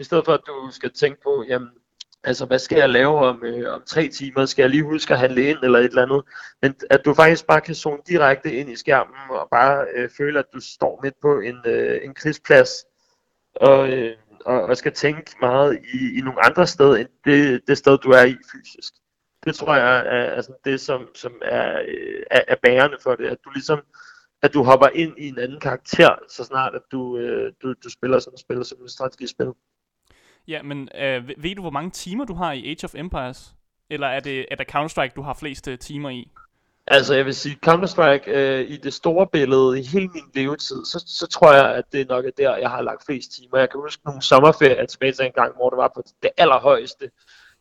i 0.00 0.04
stedet 0.04 0.24
for, 0.24 0.32
at 0.32 0.40
du 0.46 0.70
skal 0.70 0.92
tænke 0.92 1.20
på, 1.22 1.44
jamen, 1.48 1.68
altså, 2.24 2.46
hvad 2.46 2.58
skal 2.58 2.78
jeg 2.78 2.88
lave 2.88 3.18
om, 3.18 3.44
øh, 3.44 3.74
om 3.74 3.82
tre 3.86 4.08
timer, 4.08 4.46
skal 4.46 4.62
jeg 4.62 4.70
lige 4.70 4.82
huske 4.82 5.14
at 5.14 5.20
handle 5.20 5.42
ind, 5.42 5.58
eller 5.62 5.78
et 5.78 5.84
eller 5.84 6.02
andet, 6.02 6.22
men 6.62 6.74
at 6.90 7.00
du 7.04 7.14
faktisk 7.14 7.46
bare 7.46 7.60
kan 7.60 7.74
zone 7.74 8.02
direkte 8.08 8.52
ind 8.52 8.70
i 8.70 8.76
skærmen, 8.76 9.14
og 9.30 9.48
bare 9.50 9.86
øh, 9.96 10.10
føle, 10.16 10.38
at 10.38 10.46
du 10.54 10.60
står 10.60 11.00
midt 11.02 11.14
på 11.22 11.40
en, 11.40 11.58
øh, 11.64 12.00
en 12.04 12.14
krigsplads, 12.14 12.70
og, 13.54 13.88
øh, 13.88 14.16
og, 14.44 14.62
og 14.62 14.76
skal 14.76 14.92
tænke 14.92 15.32
meget 15.40 15.78
i, 15.94 16.18
i 16.18 16.20
nogle 16.20 16.46
andre 16.46 16.66
steder, 16.66 16.96
end 16.96 17.08
det, 17.24 17.60
det 17.68 17.78
sted, 17.78 17.98
du 17.98 18.10
er 18.10 18.24
i 18.24 18.36
fysisk. 18.52 18.92
Det 19.44 19.54
tror 19.54 19.74
jeg 19.74 19.98
er, 19.98 20.02
er 20.02 20.34
altså 20.34 20.52
det, 20.64 20.80
som, 20.80 21.08
som 21.14 21.32
er, 21.42 21.80
øh, 21.88 22.22
er, 22.30 22.40
er 22.48 22.56
bærende 22.62 22.96
for 23.02 23.14
det, 23.14 23.26
at 23.26 23.38
du 23.44 23.50
ligesom 23.50 23.80
at 24.42 24.54
du 24.54 24.62
hopper 24.62 24.88
ind 24.94 25.14
i 25.18 25.28
en 25.28 25.38
anden 25.38 25.60
karakter, 25.60 26.14
så 26.28 26.44
snart 26.44 26.74
at 26.74 26.82
du, 26.92 27.18
øh, 27.18 27.52
du, 27.62 27.74
du 27.84 27.90
spiller 27.90 28.18
sådan 28.18 28.34
et 28.34 28.40
spil 28.40 28.64
som 28.64 28.84
et 28.84 28.90
strategispil. 28.90 29.46
Ja, 30.48 30.62
men 30.62 30.88
øh, 30.94 31.28
ved 31.38 31.54
du, 31.54 31.62
hvor 31.62 31.70
mange 31.70 31.90
timer 31.90 32.24
du 32.24 32.34
har 32.34 32.52
i 32.52 32.70
Age 32.70 32.84
of 32.84 32.94
Empires? 32.94 33.54
Eller 33.90 34.06
er 34.06 34.20
det, 34.20 34.46
er 34.50 34.56
det 34.56 34.74
Counter-Strike, 34.74 35.14
du 35.16 35.22
har 35.22 35.34
flest 35.34 35.68
uh, 35.68 35.78
timer 35.78 36.10
i? 36.10 36.30
Altså, 36.86 37.14
jeg 37.14 37.24
vil 37.24 37.34
sige, 37.34 37.58
Counter-Strike 37.66 38.30
øh, 38.30 38.70
i 38.70 38.76
det 38.76 38.94
store 38.94 39.26
billede, 39.26 39.80
i 39.80 39.82
hele 39.82 40.08
min 40.08 40.24
levetid, 40.34 40.84
så, 40.84 41.04
så 41.06 41.26
tror 41.26 41.52
jeg, 41.52 41.74
at 41.74 41.84
det 41.92 42.08
nok 42.08 42.24
er 42.24 42.30
der, 42.30 42.56
jeg 42.56 42.70
har 42.70 42.82
lagt 42.82 43.06
flest 43.06 43.32
timer. 43.32 43.58
Jeg 43.58 43.70
kan 43.70 43.80
huske 43.80 44.02
nogle 44.04 44.22
sommerferier 44.22 44.86
tilbage 44.86 45.12
til 45.12 45.26
en 45.26 45.32
gang, 45.32 45.54
hvor 45.56 45.70
det 45.70 45.76
var 45.76 45.92
på 45.94 46.02
det 46.22 46.30
allerhøjeste. 46.36 47.10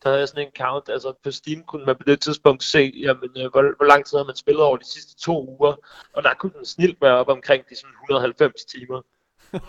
Der 0.04 0.10
havde 0.10 0.20
jeg 0.20 0.28
sådan 0.28 0.46
en 0.46 0.52
count, 0.58 0.90
altså 0.90 1.14
på 1.24 1.32
Steam 1.32 1.64
kunne 1.64 1.86
man 1.86 1.96
på 1.96 2.04
det 2.08 2.22
tidspunkt 2.22 2.64
se, 2.64 2.94
jamen, 2.96 3.30
øh, 3.38 3.52
hvor, 3.52 3.76
hvor 3.78 3.86
lang 3.86 4.06
tid 4.06 4.18
havde 4.18 4.28
man 4.28 4.36
spillet 4.36 4.64
over 4.64 4.78
de 4.78 4.92
sidste 4.92 5.22
to 5.22 5.50
uger, 5.50 5.74
og 6.14 6.24
der 6.24 6.34
kunne 6.34 6.54
den 6.58 6.66
snilt 6.66 7.02
være 7.02 7.18
op 7.18 7.28
omkring 7.28 7.64
de 7.70 7.76
sådan 7.76 7.96
190 8.04 8.66
timer. 8.66 9.02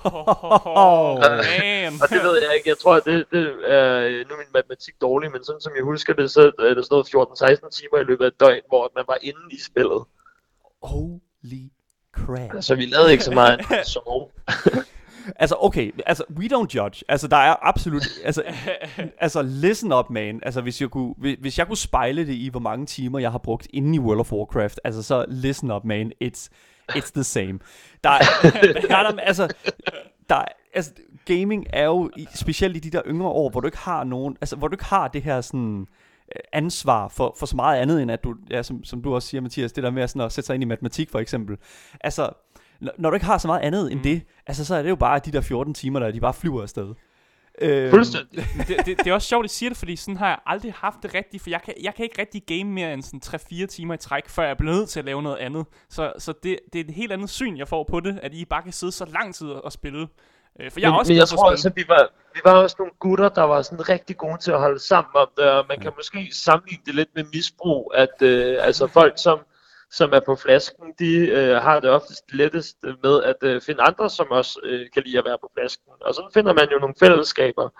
Oh, 0.05 1.19
man. 1.19 1.93
Og 2.03 2.09
det 2.09 2.23
ved 2.23 2.43
jeg 2.43 2.57
ikke, 2.57 2.69
jeg 2.69 2.79
tror, 2.79 2.95
at 2.97 3.05
det, 3.05 3.27
det 3.31 3.43
er, 3.64 4.01
øh, 4.01 4.29
nu 4.29 4.35
er 4.35 4.38
min 4.38 4.55
matematik 4.55 4.95
dårlig, 5.01 5.33
men 5.33 5.45
sådan 5.45 5.61
som 5.61 5.73
jeg 5.77 5.85
husker 5.85 6.12
det, 6.12 6.31
så 6.31 6.41
er 6.59 6.75
der 6.75 6.83
sådan 6.83 7.21
noget 7.45 7.61
14-16 7.64 7.71
timer 7.71 7.99
i 8.01 8.05
løbet 8.05 8.25
af 8.25 8.29
et 8.29 8.41
døgn, 8.41 8.62
hvor 8.69 8.93
man 8.95 9.05
var 9.09 9.19
inde 9.23 9.41
i 9.51 9.61
spillet. 9.61 10.05
Holy 10.83 11.64
crap. 12.12 12.62
Så 12.62 12.75
vi 12.75 12.87
lavede 12.87 13.12
ikke 13.12 13.25
så 13.25 13.35
meget 13.35 13.61
sove. 13.93 14.29
Altså, 15.37 15.57
okay, 15.61 15.93
altså, 16.07 16.25
we 16.37 16.45
don't 16.53 16.75
judge. 16.75 17.05
Altså, 17.09 17.29
der 17.29 17.37
er 17.37 17.57
absolut, 17.62 18.03
altså, 18.25 18.43
altså, 19.21 19.43
listen 19.43 19.93
up, 19.93 20.11
man. 20.11 20.41
Altså, 20.43 20.61
hvis 20.61 20.81
jeg, 20.81 20.91
kunne, 20.91 21.14
hvis, 21.19 21.37
hvis 21.41 21.59
jeg 21.59 21.67
kunne 21.67 21.77
spejle 21.77 22.27
det 22.27 22.33
i, 22.35 22.49
hvor 22.49 22.61
mange 22.61 22.87
timer 22.87 23.19
jeg 23.19 23.31
har 23.31 23.38
brugt 23.38 23.67
inde 23.73 23.95
i 23.97 23.99
World 23.99 24.21
of 24.21 24.33
Warcraft, 24.33 24.81
altså, 24.85 25.03
så 25.03 25.25
listen 25.29 25.71
up, 25.71 25.85
man. 25.85 26.12
It's, 26.25 26.49
it's 26.93 27.11
the 27.14 27.25
same. 27.25 27.59
Der, 28.05 28.11
er, 28.11 28.19
der, 28.88 28.97
er, 28.97 29.11
der, 29.11 29.21
altså, 29.21 29.55
der, 30.29 30.37
er- 30.37 30.45
altså, 30.75 30.93
gaming 31.25 31.67
er 31.73 31.85
jo, 31.85 32.11
specielt 32.35 32.77
i 32.77 32.81
de 32.81 32.91
der 32.91 33.03
yngre 33.07 33.29
år, 33.29 33.51
hvor 33.51 33.61
du 33.61 33.67
ikke 33.69 33.79
har 33.79 34.05
nogen, 34.05 34.37
altså, 34.41 34.57
hvor 34.57 34.69
du 34.69 34.75
ikke 34.75 34.85
har 34.85 35.09
det 35.09 35.23
her 35.23 35.41
sådan, 35.41 35.81
øh, 36.37 36.41
ansvar 36.53 37.09
for, 37.09 37.35
for 37.38 37.47
så 37.47 37.57
meget 37.57 37.81
andet, 37.81 38.03
end 38.03 38.11
at 38.11 38.25
du, 38.25 38.35
ja, 38.51 38.62
som, 38.62 38.85
som 38.85 39.03
du 39.03 39.14
også 39.14 39.29
siger, 39.29 39.41
Mathias, 39.41 39.73
det 39.73 39.85
der 39.85 39.91
med 39.91 40.09
sådan 40.09 40.23
at 40.23 40.33
sætte 40.33 40.47
sig 40.47 40.55
ind 40.55 40.62
i 40.62 40.67
matematik, 40.67 41.11
for 41.11 41.19
eksempel. 41.19 41.57
Altså, 42.01 42.29
når, 42.81 42.93
når 42.99 43.11
du 43.11 43.14
ikke 43.14 43.27
har 43.27 43.38
så 43.38 43.49
meget 43.49 43.61
andet 43.61 43.93
end 43.93 44.03
det, 44.03 44.23
altså 44.47 44.64
så 44.64 44.75
er 44.75 44.83
det 44.83 44.91
jo 44.91 44.97
bare 44.97 45.19
de 45.19 45.33
der 45.33 45.41
14 45.41 45.75
timer, 45.75 46.01
der 46.01 46.11
de 46.11 46.21
bare 46.21 46.35
flyver 46.35 46.62
afsted. 46.62 46.95
Øh, 47.61 47.91
Fuldstændig. 47.91 48.47
det, 48.69 48.77
det, 48.87 48.99
det 48.99 49.07
er 49.07 49.14
også 49.14 49.29
sjovt, 49.29 49.45
at 49.45 49.51
I 49.51 49.55
siger 49.55 49.71
det, 49.71 49.77
fordi 49.77 49.97
sådan 49.97 50.17
har 50.17 50.29
jeg 50.29 50.38
aldrig 50.47 50.73
haft 50.77 50.97
det 51.03 51.14
rigtigt, 51.14 51.43
for 51.43 51.51
jeg 51.51 51.62
kan, 51.62 51.75
jeg 51.83 51.95
kan 51.95 52.05
ikke 52.05 52.21
rigtig 52.21 52.43
game 52.47 52.73
mere 52.73 52.93
end 52.93 53.03
sådan 53.03 53.21
3-4 53.62 53.67
timer 53.67 53.95
i 53.95 53.97
træk, 53.97 54.29
før 54.29 54.47
jeg 54.47 54.57
bliver 54.57 54.75
nødt 54.75 54.88
til 54.88 54.99
at 54.99 55.05
lave 55.05 55.23
noget 55.23 55.37
andet. 55.37 55.67
Så, 55.88 56.12
så 56.19 56.33
det, 56.43 56.59
det 56.73 56.81
er 56.81 56.85
et 56.85 56.95
helt 56.95 57.12
andet 57.12 57.31
syn, 57.31 57.57
jeg 57.57 57.69
får 57.69 57.85
på 57.91 58.01
det, 58.01 58.21
at 58.23 58.35
I 58.35 58.45
bare 58.45 58.62
kan 58.62 58.73
sidde 58.73 58.93
så 58.93 59.05
lang 59.05 59.35
tid 59.35 59.49
og 59.49 59.73
spille. 59.73 60.09
Øh, 60.61 60.71
For 60.71 60.81
jeg 60.81 60.87
er 60.87 60.91
men, 60.91 60.99
også 60.99 61.12
men 61.12 61.19
jeg 61.19 61.29
tror 61.29 61.47
at 61.47 61.53
også, 61.53 61.69
at 61.69 61.77
vi 61.77 61.85
var, 61.88 62.09
vi 62.35 62.41
var 62.45 62.53
også 62.53 62.77
nogle 62.79 62.93
gutter, 62.99 63.29
der 63.29 63.43
var 63.43 63.62
sådan 63.62 63.88
rigtig 63.88 64.17
gode 64.17 64.38
til 64.38 64.51
at 64.51 64.59
holde 64.59 64.79
sammen 64.79 65.11
om 65.14 65.29
det, 65.37 65.45
og 65.45 65.64
man 65.69 65.81
kan 65.81 65.93
måske 65.97 66.29
sammenligne 66.33 66.83
det 66.87 66.95
lidt 66.95 67.09
med 67.14 67.25
misbrug, 67.33 67.93
at 67.95 68.23
øh, 68.23 68.57
altså 68.61 68.87
folk, 68.87 69.12
som, 69.17 69.38
som 69.90 70.12
er 70.12 70.20
på 70.20 70.37
flasken, 70.37 70.94
de 70.98 71.16
øh, 71.16 71.57
har 71.57 71.81
det 71.81 71.90
oftest 71.90 72.33
lettest 72.33 72.77
med 73.03 73.22
at 73.22 73.37
øh, 73.42 73.61
finde 73.61 73.83
andre, 73.83 74.11
som 74.11 74.27
også 74.31 74.61
øh, 74.62 74.87
kan 74.94 75.03
lide 75.07 75.18
at 75.18 75.24
være 75.24 75.38
på 75.40 75.51
flasken. 75.59 75.92
Og 76.01 76.14
sådan 76.14 76.31
finder 76.35 76.53
man 76.53 76.68
jo 76.72 76.79
nogle 76.79 76.94
fællesskaber. 77.01 77.70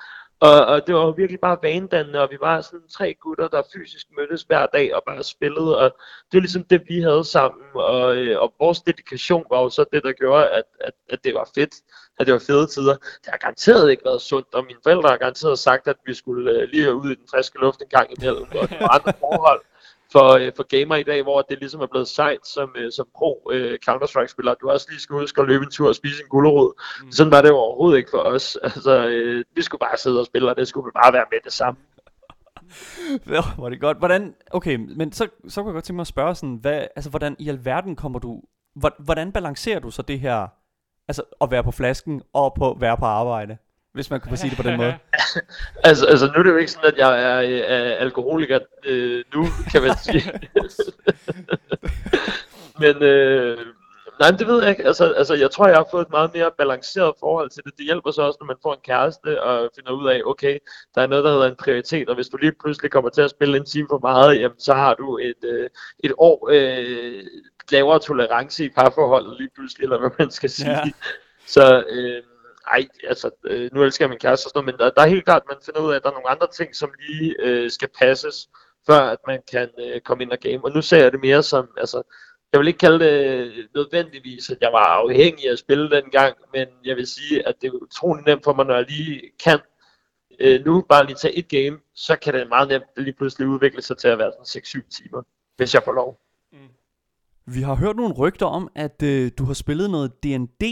Og, 0.41 0.67
og 0.67 0.87
det 0.87 0.95
var 0.95 1.01
jo 1.01 1.11
virkelig 1.11 1.41
bare 1.41 1.59
vanedannende, 1.63 2.21
og 2.21 2.31
vi 2.31 2.37
var 2.41 2.61
sådan 2.61 2.89
tre 2.89 3.15
gutter, 3.15 3.49
der 3.49 3.63
fysisk 3.75 4.07
mødtes 4.17 4.43
hver 4.43 4.67
dag 4.67 4.95
og 4.95 5.03
bare 5.07 5.23
spillede, 5.23 5.79
og 5.79 5.97
det 6.33 6.39
var 6.39 6.41
ligesom 6.41 6.65
det, 6.65 6.83
vi 6.89 7.01
havde 7.01 7.25
sammen, 7.25 7.67
og, 7.75 8.17
øh, 8.17 8.41
og 8.41 8.55
vores 8.59 8.81
dedikation 8.81 9.45
var 9.51 9.61
jo 9.63 9.71
så 9.71 9.85
det, 9.93 10.03
der 10.03 10.13
gjorde, 10.13 10.49
at, 10.49 10.65
at, 10.81 10.93
at 11.11 11.25
det 11.25 11.35
var 11.35 11.49
fedt, 11.55 11.75
at 12.19 12.27
det 12.27 12.33
var 12.33 12.43
fede 12.47 12.67
tider. 12.67 12.97
Det 12.97 13.29
har 13.29 13.39
garanteret 13.39 13.91
ikke 13.91 14.05
været 14.05 14.23
sundt, 14.23 14.55
og 14.55 14.65
mine 14.65 14.79
forældre 14.83 15.09
har 15.09 15.17
garanteret 15.17 15.59
sagt, 15.59 15.89
at 15.89 15.97
vi 16.07 16.15
skulle 16.15 16.51
øh, 16.51 16.69
lige 16.69 16.95
ud 16.95 17.11
i 17.11 17.15
den 17.15 17.29
friske 17.31 17.59
luft 17.59 17.83
en 17.83 17.89
gang 17.89 18.09
imellem, 18.19 18.47
og 18.51 18.69
andre 18.97 19.13
forhold 19.21 19.61
for, 20.13 20.29
øh, 20.33 20.53
for 20.57 20.63
gamer 20.63 20.97
i 20.97 21.03
dag, 21.03 21.23
hvor 21.23 21.43
det 21.43 21.59
ligesom 21.59 21.81
er 21.81 21.87
blevet 21.87 22.09
sejt 22.09 22.47
som, 22.47 22.75
øh, 22.79 22.93
som 22.93 23.07
pro 23.17 23.51
øh, 23.53 23.79
Counter-Strike-spiller. 23.89 24.55
Du 24.55 24.71
også 24.71 24.87
lige 24.91 25.01
skal 25.01 25.15
huske 25.17 25.41
at 25.41 25.47
løbe 25.49 25.65
en 25.65 25.71
tur 25.71 25.89
og 25.89 25.95
spise 25.95 26.23
en 26.23 26.29
gulerod. 26.29 26.73
Mm. 27.05 27.13
Sådan 27.13 27.31
var 27.33 27.43
det 27.43 27.49
jo 27.49 27.57
overhovedet 27.57 27.99
ikke 27.99 28.11
for 28.11 28.19
os. 28.19 28.57
Altså, 28.63 29.07
øh, 29.09 29.45
vi 29.55 29.63
skulle 29.63 29.79
bare 29.79 29.97
sidde 29.97 30.21
og 30.21 30.27
spille, 30.27 30.51
og 30.51 30.57
det 30.57 30.69
skulle 30.69 30.93
bare 30.93 31.13
være 31.13 31.25
med 31.33 31.39
det 31.45 31.53
samme. 31.53 31.81
Ja, 33.31 33.41
var 33.59 33.69
det 33.69 33.81
godt. 33.81 33.99
Hvordan, 33.99 34.35
okay, 34.51 34.77
men 34.77 35.13
så, 35.13 35.29
så 35.49 35.61
kunne 35.63 35.71
jeg 35.71 35.75
godt 35.75 35.85
tænke 35.85 35.97
mig 35.97 36.01
at 36.03 36.07
spørge 36.07 36.35
sådan, 36.35 36.55
hvad, 36.61 36.87
altså, 36.97 37.11
hvordan 37.11 37.37
i 37.39 37.49
alverden 37.49 37.97
kommer 37.97 38.19
du, 38.19 38.43
hvor- 38.75 39.03
hvordan 39.05 39.33
balancerer 39.33 39.79
du 39.81 39.91
så 39.91 40.03
det 40.03 40.21
her, 40.21 40.47
altså 41.09 41.23
at 41.41 41.51
være 41.51 41.65
på 41.65 41.71
flasken 41.71 42.23
og 42.33 42.55
på 42.55 42.77
være 42.81 42.97
på 42.97 43.05
arbejde, 43.05 43.57
hvis 43.99 44.11
man 44.11 44.21
kunne 44.21 44.37
sige 44.37 44.51
det 44.51 44.57
på 44.57 44.63
den 44.63 44.77
måde? 44.77 44.95
Altså, 45.89 46.07
altså 46.07 46.27
nu 46.27 46.33
er 46.33 46.43
det 46.43 46.51
jo 46.51 46.57
ikke 46.57 46.73
sådan, 46.73 46.93
at 46.93 46.99
jeg 46.99 47.23
er, 47.23 47.39
øh, 47.41 47.61
er 47.67 47.95
alkoholiker 47.95 48.59
øh, 48.85 49.25
nu, 49.35 49.47
kan 49.73 49.83
man 49.83 49.97
sige. 49.99 50.33
men 52.83 53.03
øh, 53.03 53.59
nej, 54.21 54.31
men 54.31 54.39
det 54.39 54.47
ved 54.47 54.61
jeg 54.63 54.71
ikke. 54.71 54.87
Altså, 54.87 55.13
altså, 55.13 55.35
jeg 55.35 55.51
tror, 55.51 55.69
jeg 55.69 55.77
har 55.77 55.87
fået 55.91 56.03
et 56.03 56.11
meget 56.11 56.31
mere 56.35 56.51
balanceret 56.59 57.15
forhold 57.21 57.51
til 57.51 57.65
det. 57.65 57.73
Det 57.79 57.85
hjælper 57.85 58.11
så 58.11 58.23
også, 58.23 58.37
når 58.41 58.47
man 58.47 58.57
får 58.63 58.75
en 58.75 58.81
kæreste 58.85 59.43
og 59.43 59.71
finder 59.77 59.93
ud 59.93 60.09
af, 60.09 60.21
okay, 60.25 60.59
der 60.95 61.03
er 61.03 61.07
noget, 61.07 61.25
der 61.25 61.31
hedder 61.31 61.49
en 61.49 61.57
prioritet, 61.65 62.09
og 62.09 62.15
hvis 62.15 62.29
du 62.29 62.37
lige 62.37 62.53
pludselig 62.61 62.91
kommer 62.91 63.11
til 63.11 63.23
at 63.23 63.31
spille 63.31 63.57
en 63.57 63.67
time 63.67 63.87
for 63.91 63.99
meget, 63.99 64.41
jamen, 64.41 64.61
så 64.61 64.75
har 64.75 64.95
du 64.95 65.19
et, 65.19 65.45
øh, 65.45 65.71
et 66.05 66.13
år 66.19 66.49
øh, 66.53 67.25
lavere 67.73 67.99
tolerance 67.99 68.65
i 68.65 68.69
parforholdet 68.69 69.37
lige 69.39 69.51
pludselig, 69.55 69.85
eller 69.85 69.99
hvad 69.99 70.11
man 70.19 70.31
skal 70.31 70.51
sige. 70.51 70.71
Ja. 70.71 70.91
Så 71.47 71.85
øh, 71.91 72.23
ej, 72.73 72.89
altså, 73.09 73.31
øh, 73.45 73.71
nu 73.73 73.83
elsker 73.83 74.05
jeg 74.05 74.11
min 74.11 74.19
kæreste 74.19 74.47
og 74.47 74.51
sådan 74.51 74.65
noget, 74.65 74.67
men 74.67 74.79
der, 74.79 74.91
der 74.97 75.03
er 75.03 75.15
helt 75.15 75.25
klart, 75.25 75.43
at 75.43 75.49
man 75.49 75.65
finder 75.65 75.81
ud 75.81 75.93
af, 75.93 75.97
at 75.97 76.03
der 76.03 76.09
er 76.09 76.15
nogle 76.15 76.29
andre 76.29 76.49
ting, 76.57 76.77
som 76.77 76.91
lige 77.09 77.35
øh, 77.39 77.71
skal 77.71 77.89
passes, 77.99 78.49
før 78.87 79.01
at 79.01 79.19
man 79.27 79.41
kan 79.51 79.69
øh, 79.79 80.01
komme 80.01 80.23
ind 80.25 80.33
og 80.33 80.39
game. 80.39 80.65
Og 80.65 80.73
nu 80.75 80.83
ser 80.83 81.03
jeg 81.03 81.13
det 81.13 81.21
mere 81.21 81.43
som, 81.43 81.69
altså, 81.77 82.03
jeg 82.53 82.61
vil 82.61 82.69
ikke 82.69 82.79
kalde 82.79 83.05
det 83.05 83.69
nødvendigvis, 83.75 84.51
at 84.51 84.59
jeg 84.61 84.73
var 84.73 84.85
afhængig 84.85 85.49
af 85.49 85.53
at 85.53 85.59
spille 85.59 85.91
den 85.91 86.11
gang, 86.11 86.37
men 86.55 86.67
jeg 86.85 86.97
vil 86.97 87.07
sige, 87.07 87.49
at 87.49 87.55
det 87.61 87.69
er 87.69 87.73
utrolig 87.73 88.25
nemt 88.27 88.45
for 88.45 88.53
mig, 88.53 88.67
når 88.67 88.75
jeg 88.75 88.87
lige 88.89 89.23
kan 89.45 89.59
øh, 90.41 90.65
nu 90.65 90.85
bare 90.89 91.07
lige 91.07 91.17
tage 91.17 91.35
et 91.35 91.49
game, 91.49 91.79
så 91.95 92.17
kan 92.17 92.35
det 92.35 92.49
meget 92.49 92.69
nemt 92.69 92.85
lige 92.97 93.13
pludselig 93.13 93.49
udvikle 93.49 93.83
sig 93.83 93.99
til 93.99 94.09
at 94.09 94.19
være 94.19 94.33
sådan 94.47 94.83
6-7 94.83 94.89
timer, 94.89 95.23
hvis 95.57 95.75
jeg 95.75 95.83
får 95.83 95.93
lov. 95.93 96.21
Vi 97.55 97.63
har 97.63 97.75
hørt 97.75 97.97
nogle 97.97 98.15
rygter 98.15 98.47
om, 98.47 98.71
at 98.75 99.03
øh, 99.03 99.31
du 99.39 99.45
har 99.45 99.55
spillet 99.55 99.91
noget 99.91 100.23
D&D. 100.23 100.63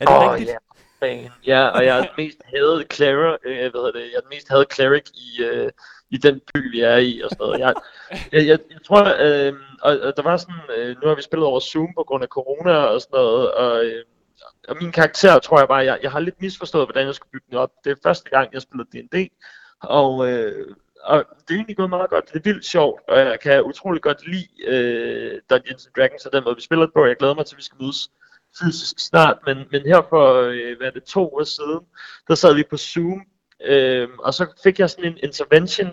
Er 0.00 0.04
det 0.06 0.16
Åh, 0.16 0.32
rigtigt? 0.32 0.50
Ja, 0.50 0.56
fan. 1.02 1.30
ja, 1.46 1.66
og 1.66 1.84
jeg 1.84 1.98
er 1.98 2.02
den 2.02 2.10
mest 2.16 2.38
hadet 2.44 2.92
cleric, 2.92 3.38
øh, 3.44 3.70
hvad 3.70 3.80
hedder 3.80 3.92
det, 3.92 4.00
jeg 4.00 4.16
er 4.16 4.20
den 4.20 4.34
mest 4.36 4.48
hadet 4.48 4.72
cleric 4.72 5.06
i, 5.14 5.42
øh, 5.42 5.70
i 6.10 6.16
den 6.16 6.40
by, 6.54 6.70
vi 6.70 6.80
er 6.80 6.96
i, 6.96 7.20
og 7.20 7.30
sådan 7.30 7.44
noget. 7.46 7.60
Jeg, 7.60 7.74
jeg, 8.32 8.46
jeg, 8.46 8.58
jeg 8.70 8.82
tror, 8.86 9.02
øh, 9.26 9.52
og, 9.82 9.92
og 10.00 10.16
der 10.16 10.22
var 10.22 10.36
sådan, 10.36 10.60
øh, 10.76 10.96
nu 11.02 11.08
har 11.08 11.14
vi 11.14 11.22
spillet 11.22 11.46
over 11.46 11.60
Zoom 11.60 11.94
på 11.94 12.02
grund 12.02 12.22
af 12.22 12.28
corona 12.28 12.74
og 12.74 13.00
sådan 13.00 13.16
noget, 13.16 13.52
og, 13.52 13.84
øh, 13.84 14.04
og 14.68 14.76
min 14.80 14.92
karakter, 14.92 15.38
tror 15.38 15.58
jeg 15.58 15.68
bare, 15.68 15.84
jeg, 15.84 15.98
jeg 16.02 16.10
har 16.12 16.20
lidt 16.20 16.42
misforstået, 16.42 16.86
hvordan 16.86 17.06
jeg 17.06 17.14
skulle 17.14 17.32
bygge 17.32 17.46
den 17.50 17.58
op. 17.58 17.70
Det 17.84 17.90
er 17.90 17.96
første 18.02 18.30
gang, 18.30 18.52
jeg 18.52 18.62
spillede 18.62 18.88
D&D, 18.92 19.28
og, 19.82 20.28
øh, 20.28 20.76
og 21.04 21.24
det 21.48 21.50
er 21.50 21.54
egentlig 21.54 21.76
gået 21.76 21.90
meget 21.90 22.10
godt. 22.10 22.32
Det 22.32 22.36
er 22.36 22.50
vildt 22.50 22.64
sjovt, 22.64 23.00
og 23.08 23.18
jeg 23.18 23.40
kan 23.40 23.62
utrolig 23.62 24.02
godt 24.02 24.26
lide 24.26 24.48
øh, 24.66 25.40
Dungeons 25.50 25.86
and 25.86 25.94
Dragons 25.96 26.26
og 26.26 26.32
den 26.32 26.44
måde, 26.44 26.56
vi 26.56 26.62
spiller 26.62 26.86
det 26.86 26.94
på. 26.94 27.06
Jeg 27.06 27.16
glæder 27.16 27.34
mig 27.34 27.46
til, 27.46 27.54
at 27.54 27.58
vi 27.58 27.62
skal 27.62 27.78
mødes 27.80 28.10
fysisk 28.60 28.98
snart, 28.98 29.38
men, 29.46 29.58
men 29.70 29.82
her 29.82 30.02
for, 30.08 30.40
øh, 30.40 30.76
hvad 30.76 30.86
er 30.86 30.90
det, 30.90 31.04
to 31.04 31.34
år 31.34 31.44
siden, 31.44 31.80
der 32.28 32.34
sad 32.34 32.54
vi 32.54 32.64
på 32.70 32.76
Zoom, 32.76 33.22
øh, 33.64 34.08
og 34.18 34.34
så 34.34 34.46
fik 34.62 34.78
jeg 34.78 34.90
sådan 34.90 35.04
en 35.04 35.18
intervention 35.22 35.90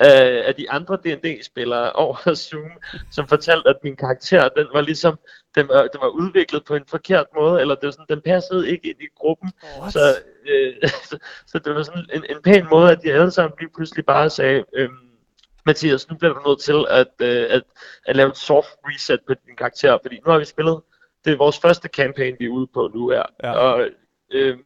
af, 0.00 0.42
af 0.46 0.54
de 0.54 0.70
andre 0.70 0.96
D&D-spillere 0.96 1.92
over 2.04 2.34
Zoom, 2.34 2.70
som 3.10 3.28
fortalte, 3.28 3.68
at 3.68 3.76
min 3.82 3.96
karakter, 3.96 4.48
den 4.48 4.66
var 4.72 4.80
ligesom, 4.80 5.18
den 5.54 5.68
var, 5.68 5.82
den 5.82 6.00
var 6.00 6.08
udviklet 6.08 6.64
på 6.64 6.74
en 6.74 6.84
forkert 6.88 7.26
måde, 7.36 7.60
eller 7.60 7.74
det 7.74 7.84
var 7.84 7.90
sådan, 7.90 8.06
den 8.08 8.22
passede 8.22 8.70
ikke 8.70 8.88
ind 8.88 9.00
i 9.00 9.08
gruppen, 9.16 9.52
What? 9.80 9.92
så, 9.92 10.16
øh, 10.48 10.88
så, 10.88 11.18
så 11.50 11.58
det 11.58 11.74
var 11.74 11.82
sådan 11.82 12.06
en, 12.12 12.24
en 12.30 12.42
pæn 12.42 12.66
måde, 12.70 12.92
at 12.92 13.02
de 13.02 13.12
alle 13.12 13.30
sammen 13.30 13.56
lige 13.60 13.70
pludselig 13.74 14.06
bare 14.06 14.30
sagde, 14.30 14.64
øhm, 14.74 15.08
Mathias, 15.66 16.10
nu 16.10 16.16
bliver 16.16 16.34
du 16.34 16.48
nødt 16.48 16.60
til 16.60 16.86
at, 16.90 17.12
øh, 17.20 17.46
at, 17.50 17.62
at 18.06 18.16
lave 18.16 18.28
et 18.28 18.36
soft 18.36 18.68
reset 18.84 19.20
på 19.26 19.34
din 19.46 19.56
karakter, 19.56 19.98
fordi 20.02 20.20
nu 20.26 20.30
har 20.30 20.38
vi 20.38 20.44
spillet, 20.44 20.80
det 21.24 21.32
er 21.32 21.36
vores 21.36 21.58
første 21.58 21.88
campaign, 21.88 22.36
vi 22.38 22.44
er 22.44 22.50
ude 22.50 22.66
på 22.74 22.90
nu 22.94 23.08
her, 23.08 23.22
Ja. 23.42 23.52
og 23.52 23.88
øhm, 24.32 24.60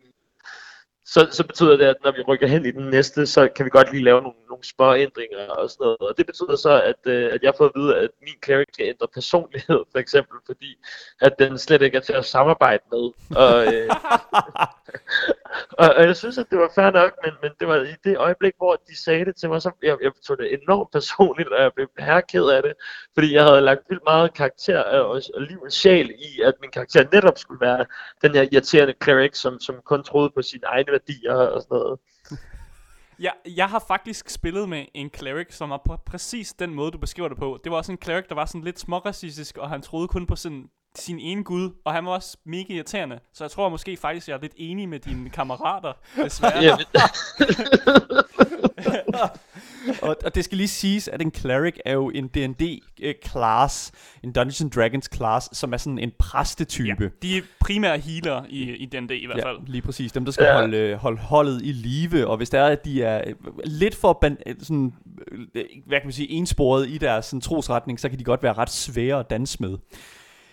så, 1.05 1.29
så 1.31 1.47
betyder 1.47 1.77
det, 1.77 1.85
at 1.85 1.97
når 2.05 2.13
vi 2.13 2.23
rykker 2.23 2.47
hen 2.47 2.67
i 2.67 2.71
den 2.71 2.91
næste, 2.91 3.27
så 3.27 3.49
kan 3.57 3.65
vi 3.65 3.71
godt 3.71 3.93
lige 3.93 4.05
lave 4.05 4.23
nogle, 4.23 4.39
nogle 4.49 4.65
små 4.65 4.95
ændringer 4.95 5.47
og 5.49 5.71
sådan 5.71 5.85
noget. 5.85 5.99
Og 5.99 6.15
det 6.19 6.27
betyder 6.27 6.57
så, 6.57 6.83
at, 6.83 7.13
øh, 7.13 7.31
at 7.33 7.43
jeg 7.43 7.53
fået 7.59 7.73
at 7.75 7.81
vide, 7.81 7.97
at 7.97 8.11
min 8.21 8.35
cleric 8.45 8.67
skal 8.73 8.87
ændre 8.87 9.09
personlighed, 9.15 9.81
for 9.93 9.99
eksempel, 9.99 10.39
fordi 10.47 10.75
at 11.21 11.33
den 11.39 11.59
slet 11.59 11.83
ikke 11.83 11.97
er 11.97 12.01
til 12.01 12.13
at 12.13 12.25
samarbejde 12.25 12.83
med. 12.93 13.11
Og, 13.37 13.75
øh, 13.75 13.91
og, 15.79 15.89
og 15.97 16.03
jeg 16.03 16.17
synes, 16.17 16.39
at 16.39 16.47
det 16.51 16.59
var 16.59 16.71
fair 16.75 16.91
nok, 16.91 17.13
men, 17.25 17.33
men 17.43 17.51
det 17.61 17.69
var 17.69 17.77
i 17.77 17.95
det 18.05 18.17
øjeblik, 18.17 18.53
hvor 18.57 18.77
de 18.89 19.03
sagde 19.05 19.25
det 19.25 19.37
til 19.37 19.49
mig, 19.49 19.63
så 19.63 19.71
jeg, 19.83 19.97
jeg 20.03 20.13
tog 20.27 20.39
det 20.39 20.63
enormt 20.63 20.91
personligt, 20.93 21.49
og 21.49 21.63
jeg 21.63 21.73
blev 21.75 21.89
herked 21.99 22.45
af 22.49 22.63
det, 22.63 22.73
fordi 23.15 23.35
jeg 23.35 23.45
havde 23.45 23.61
lagt 23.61 23.81
vildt 23.89 24.03
meget 24.07 24.35
karakter 24.35 24.83
og, 24.83 25.23
og 25.35 25.43
liv 25.43 25.63
og 25.63 25.73
sjæl 25.73 26.11
i, 26.11 26.41
at 26.41 26.55
min 26.61 26.71
karakter 26.71 27.05
netop 27.13 27.39
skulle 27.39 27.61
være 27.61 27.87
den 28.23 28.35
her 28.35 28.43
irriterende 28.53 28.95
cleric, 29.03 29.37
som, 29.37 29.61
som 29.61 29.77
kun 29.85 30.05
troede 30.05 30.31
på 30.35 30.43
sine 30.43 30.67
egne 30.67 30.93
værdier 30.93 31.35
og 31.35 31.63
sådan 31.63 31.79
noget. 31.79 31.99
Jeg, 33.19 33.33
jeg 33.57 33.69
har 33.69 33.85
faktisk 33.89 34.29
spillet 34.29 34.69
med 34.69 34.85
en 34.95 35.11
cleric, 35.17 35.55
som 35.55 35.71
var 35.71 35.83
på 35.87 35.97
præcis 36.07 36.53
den 36.53 36.75
måde, 36.75 36.91
du 36.91 36.99
beskriver 36.99 37.29
det 37.29 37.39
på. 37.39 37.61
Det 37.65 37.73
var 37.73 37.79
også 37.79 37.93
en 37.93 37.99
cleric, 38.03 38.25
der 38.29 38.35
var 38.35 38.47
sådan 38.47 38.65
lidt 38.65 38.81
småracistisk, 38.81 39.59
og 39.59 39.69
han 39.69 39.83
troede 39.83 40.09
kun 40.09 40.27
på 40.27 40.37
sådan 40.37 40.71
sin 40.99 41.19
ene 41.19 41.45
gud, 41.45 41.71
og 41.85 41.93
han 41.93 42.05
var 42.05 42.11
også 42.11 42.37
mega 42.47 42.75
irriterende. 42.75 43.19
Så 43.35 43.45
jeg 43.45 43.51
tror 43.51 43.69
måske 43.69 43.97
faktisk, 43.97 44.29
jeg 44.29 44.35
er 44.35 44.41
lidt 44.41 44.53
enig 44.57 44.89
med 44.89 44.99
dine 44.99 45.31
kammerater, 45.31 45.93
desværre. 46.25 46.79
Og, 50.03 50.17
og 50.25 50.35
det 50.35 50.45
skal 50.45 50.57
lige 50.57 50.69
siges, 50.69 51.09
at 51.09 51.23
en 51.23 51.33
cleric 51.35 51.75
er 51.85 51.93
jo 51.93 52.11
en 52.11 52.27
D&D-class, 52.29 53.91
en 54.25 54.33
Dungeons 54.33 54.75
Dragons 54.75 55.09
class, 55.15 55.59
som 55.59 55.73
er 55.73 55.77
sådan 55.77 55.99
en 55.99 56.13
præstetype. 56.19 57.03
Ja, 57.05 57.09
de 57.29 57.37
er 57.37 57.43
primære 57.61 57.99
healer 57.99 58.45
i, 58.49 58.63
i 58.77 58.87
den 58.87 59.11
i 59.11 59.27
hvert 59.27 59.39
Ja, 59.39 59.49
fald. 59.49 59.59
lige 59.67 59.83
præcis. 59.83 60.13
Dem, 60.13 60.25
der 60.25 60.33
skal 60.33 60.45
Ja. 60.45 60.53
holde, 60.55 60.77
øh, 60.77 60.97
holde 60.99 61.19
holdet 61.19 61.61
i 61.65 61.73
live, 61.73 62.27
og 62.27 62.37
hvis 62.37 62.51
det 62.51 62.61
er, 62.61 62.65
at 62.67 62.85
de 62.85 63.03
er 63.03 63.23
øh, 63.27 63.35
lidt 63.65 63.95
for 63.95 64.19
ban- 64.25 64.43
øh, 64.47 64.55
sådan, 64.63 64.95
øh, 65.55 65.65
hvad 65.87 65.99
kan 66.01 66.07
man 66.07 66.13
sige, 66.13 66.31
ensporet 66.31 66.89
i 66.89 66.99
deres 66.99 67.25
sådan, 67.27 67.41
trosretning, 67.41 68.01
så 68.01 68.09
kan 68.09 68.19
de 68.19 68.25
godt 68.25 68.43
være 68.43 68.53
ret 68.53 68.71
svære 68.71 69.19
at 69.21 69.31
danse 69.31 69.57
med. 69.61 69.79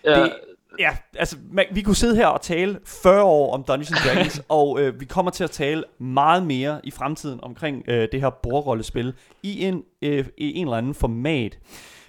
Ja, 0.04 0.22
Det, 0.22 0.32
ja, 0.78 0.96
altså, 1.16 1.36
man, 1.52 1.64
vi 1.72 1.82
kunne 1.82 1.96
sidde 1.96 2.16
her 2.16 2.26
og 2.26 2.40
tale 2.40 2.78
40 2.86 3.22
år 3.22 3.54
om 3.54 3.64
Dungeons 3.64 3.90
and 3.90 3.98
Dragons, 4.06 4.42
og 4.58 4.80
øh, 4.80 5.00
vi 5.00 5.04
kommer 5.04 5.30
til 5.30 5.44
at 5.44 5.50
tale 5.50 5.84
meget 5.98 6.46
mere 6.46 6.80
i 6.84 6.90
fremtiden 6.90 7.40
omkring 7.42 7.84
øh, 7.88 8.08
det 8.12 8.20
her 8.20 8.30
bordrollespil 8.30 9.14
i 9.42 9.64
en, 9.64 9.84
øh, 10.02 10.24
i 10.38 10.56
en 10.58 10.66
eller 10.66 10.76
anden 10.76 10.94
format. 10.94 11.58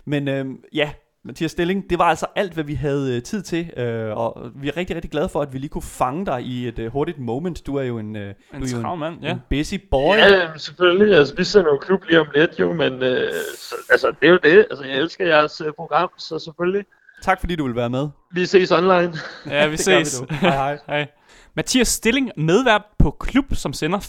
Men 0.06 0.28
øh, 0.28 0.46
ja, 0.74 0.92
Mathias 1.24 1.52
Stilling, 1.52 1.90
det 1.90 2.00
var 2.00 2.06
altså 2.06 2.26
alt, 2.36 2.54
hvad 2.54 2.64
vi 2.64 2.74
havde 2.74 3.16
øh, 3.16 3.24
tid 3.24 3.42
til, 3.42 3.70
øh, 3.78 4.18
og 4.18 4.52
vi 4.56 4.68
er 4.68 4.78
rigtig, 4.78 4.96
rigtig 4.96 5.12
glade 5.12 5.30
for, 5.30 5.42
at 5.42 5.54
vi 5.54 5.58
lige 5.58 5.70
kunne 5.70 5.82
fange 5.82 6.26
dig 6.26 6.42
i 6.42 6.68
et 6.68 6.80
øh, 6.80 6.92
hurtigt 6.92 7.20
moment. 7.20 7.68
Du 7.68 7.76
er 7.76 7.84
jo 7.84 7.98
en, 7.98 8.16
øh, 8.16 8.30
En 8.30 8.36
du 8.62 8.66
er 8.66 8.72
jo 8.76 8.82
travl 8.82 9.00
mand, 9.00 9.22
ja. 9.22 9.32
en 9.32 9.42
busy 9.50 9.76
boy. 9.92 10.16
ja, 10.16 10.58
selvfølgelig. 10.58 11.18
Altså, 11.18 11.36
vi 11.36 11.44
sender 11.44 11.72
jo 11.72 11.78
klub 11.78 12.04
lige 12.10 12.20
om 12.20 12.28
lidt, 12.36 12.60
jo, 12.60 12.74
men 12.74 12.94
øh, 12.94 13.32
så, 13.58 13.76
altså, 13.90 14.14
det 14.22 14.28
er 14.28 14.32
jo 14.32 14.40
det. 14.44 14.68
Altså, 14.70 14.86
jeg 14.86 14.98
elsker 14.98 15.28
jeres 15.28 15.62
øh, 15.62 15.74
program, 15.74 16.10
så 16.18 16.40
selvfølgelig. 16.40 16.86
Tak 17.22 17.40
fordi 17.40 17.56
du 17.56 17.66
vil 17.66 17.76
være 17.76 17.90
med. 17.90 18.10
Vi 18.32 18.46
ses 18.46 18.72
online. 18.72 19.14
Ja, 19.46 19.68
vi 19.68 19.78
ses. 19.88 20.20
du. 20.20 20.36
Hej 20.36 20.50
hej. 20.56 20.78
Hej. 20.88 21.08
Mathias 21.56 21.88
Stilling, 21.88 22.32
medvært 22.38 22.82
på 23.00 23.12
Klub, 23.12 23.46
som 23.52 23.74
sender 23.74 24.00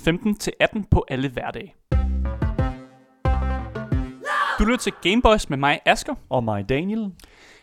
15-18 0.79 0.83
på 0.91 1.05
alle 1.09 1.29
hverdage. 1.29 1.75
Du 4.59 4.65
lytter 4.65 4.77
til 4.83 4.93
Gameboys 5.03 5.51
med 5.51 5.59
mig, 5.59 5.81
Asker. 5.87 6.15
Og 6.31 6.45
mig, 6.45 6.69
Daniel. 6.69 7.11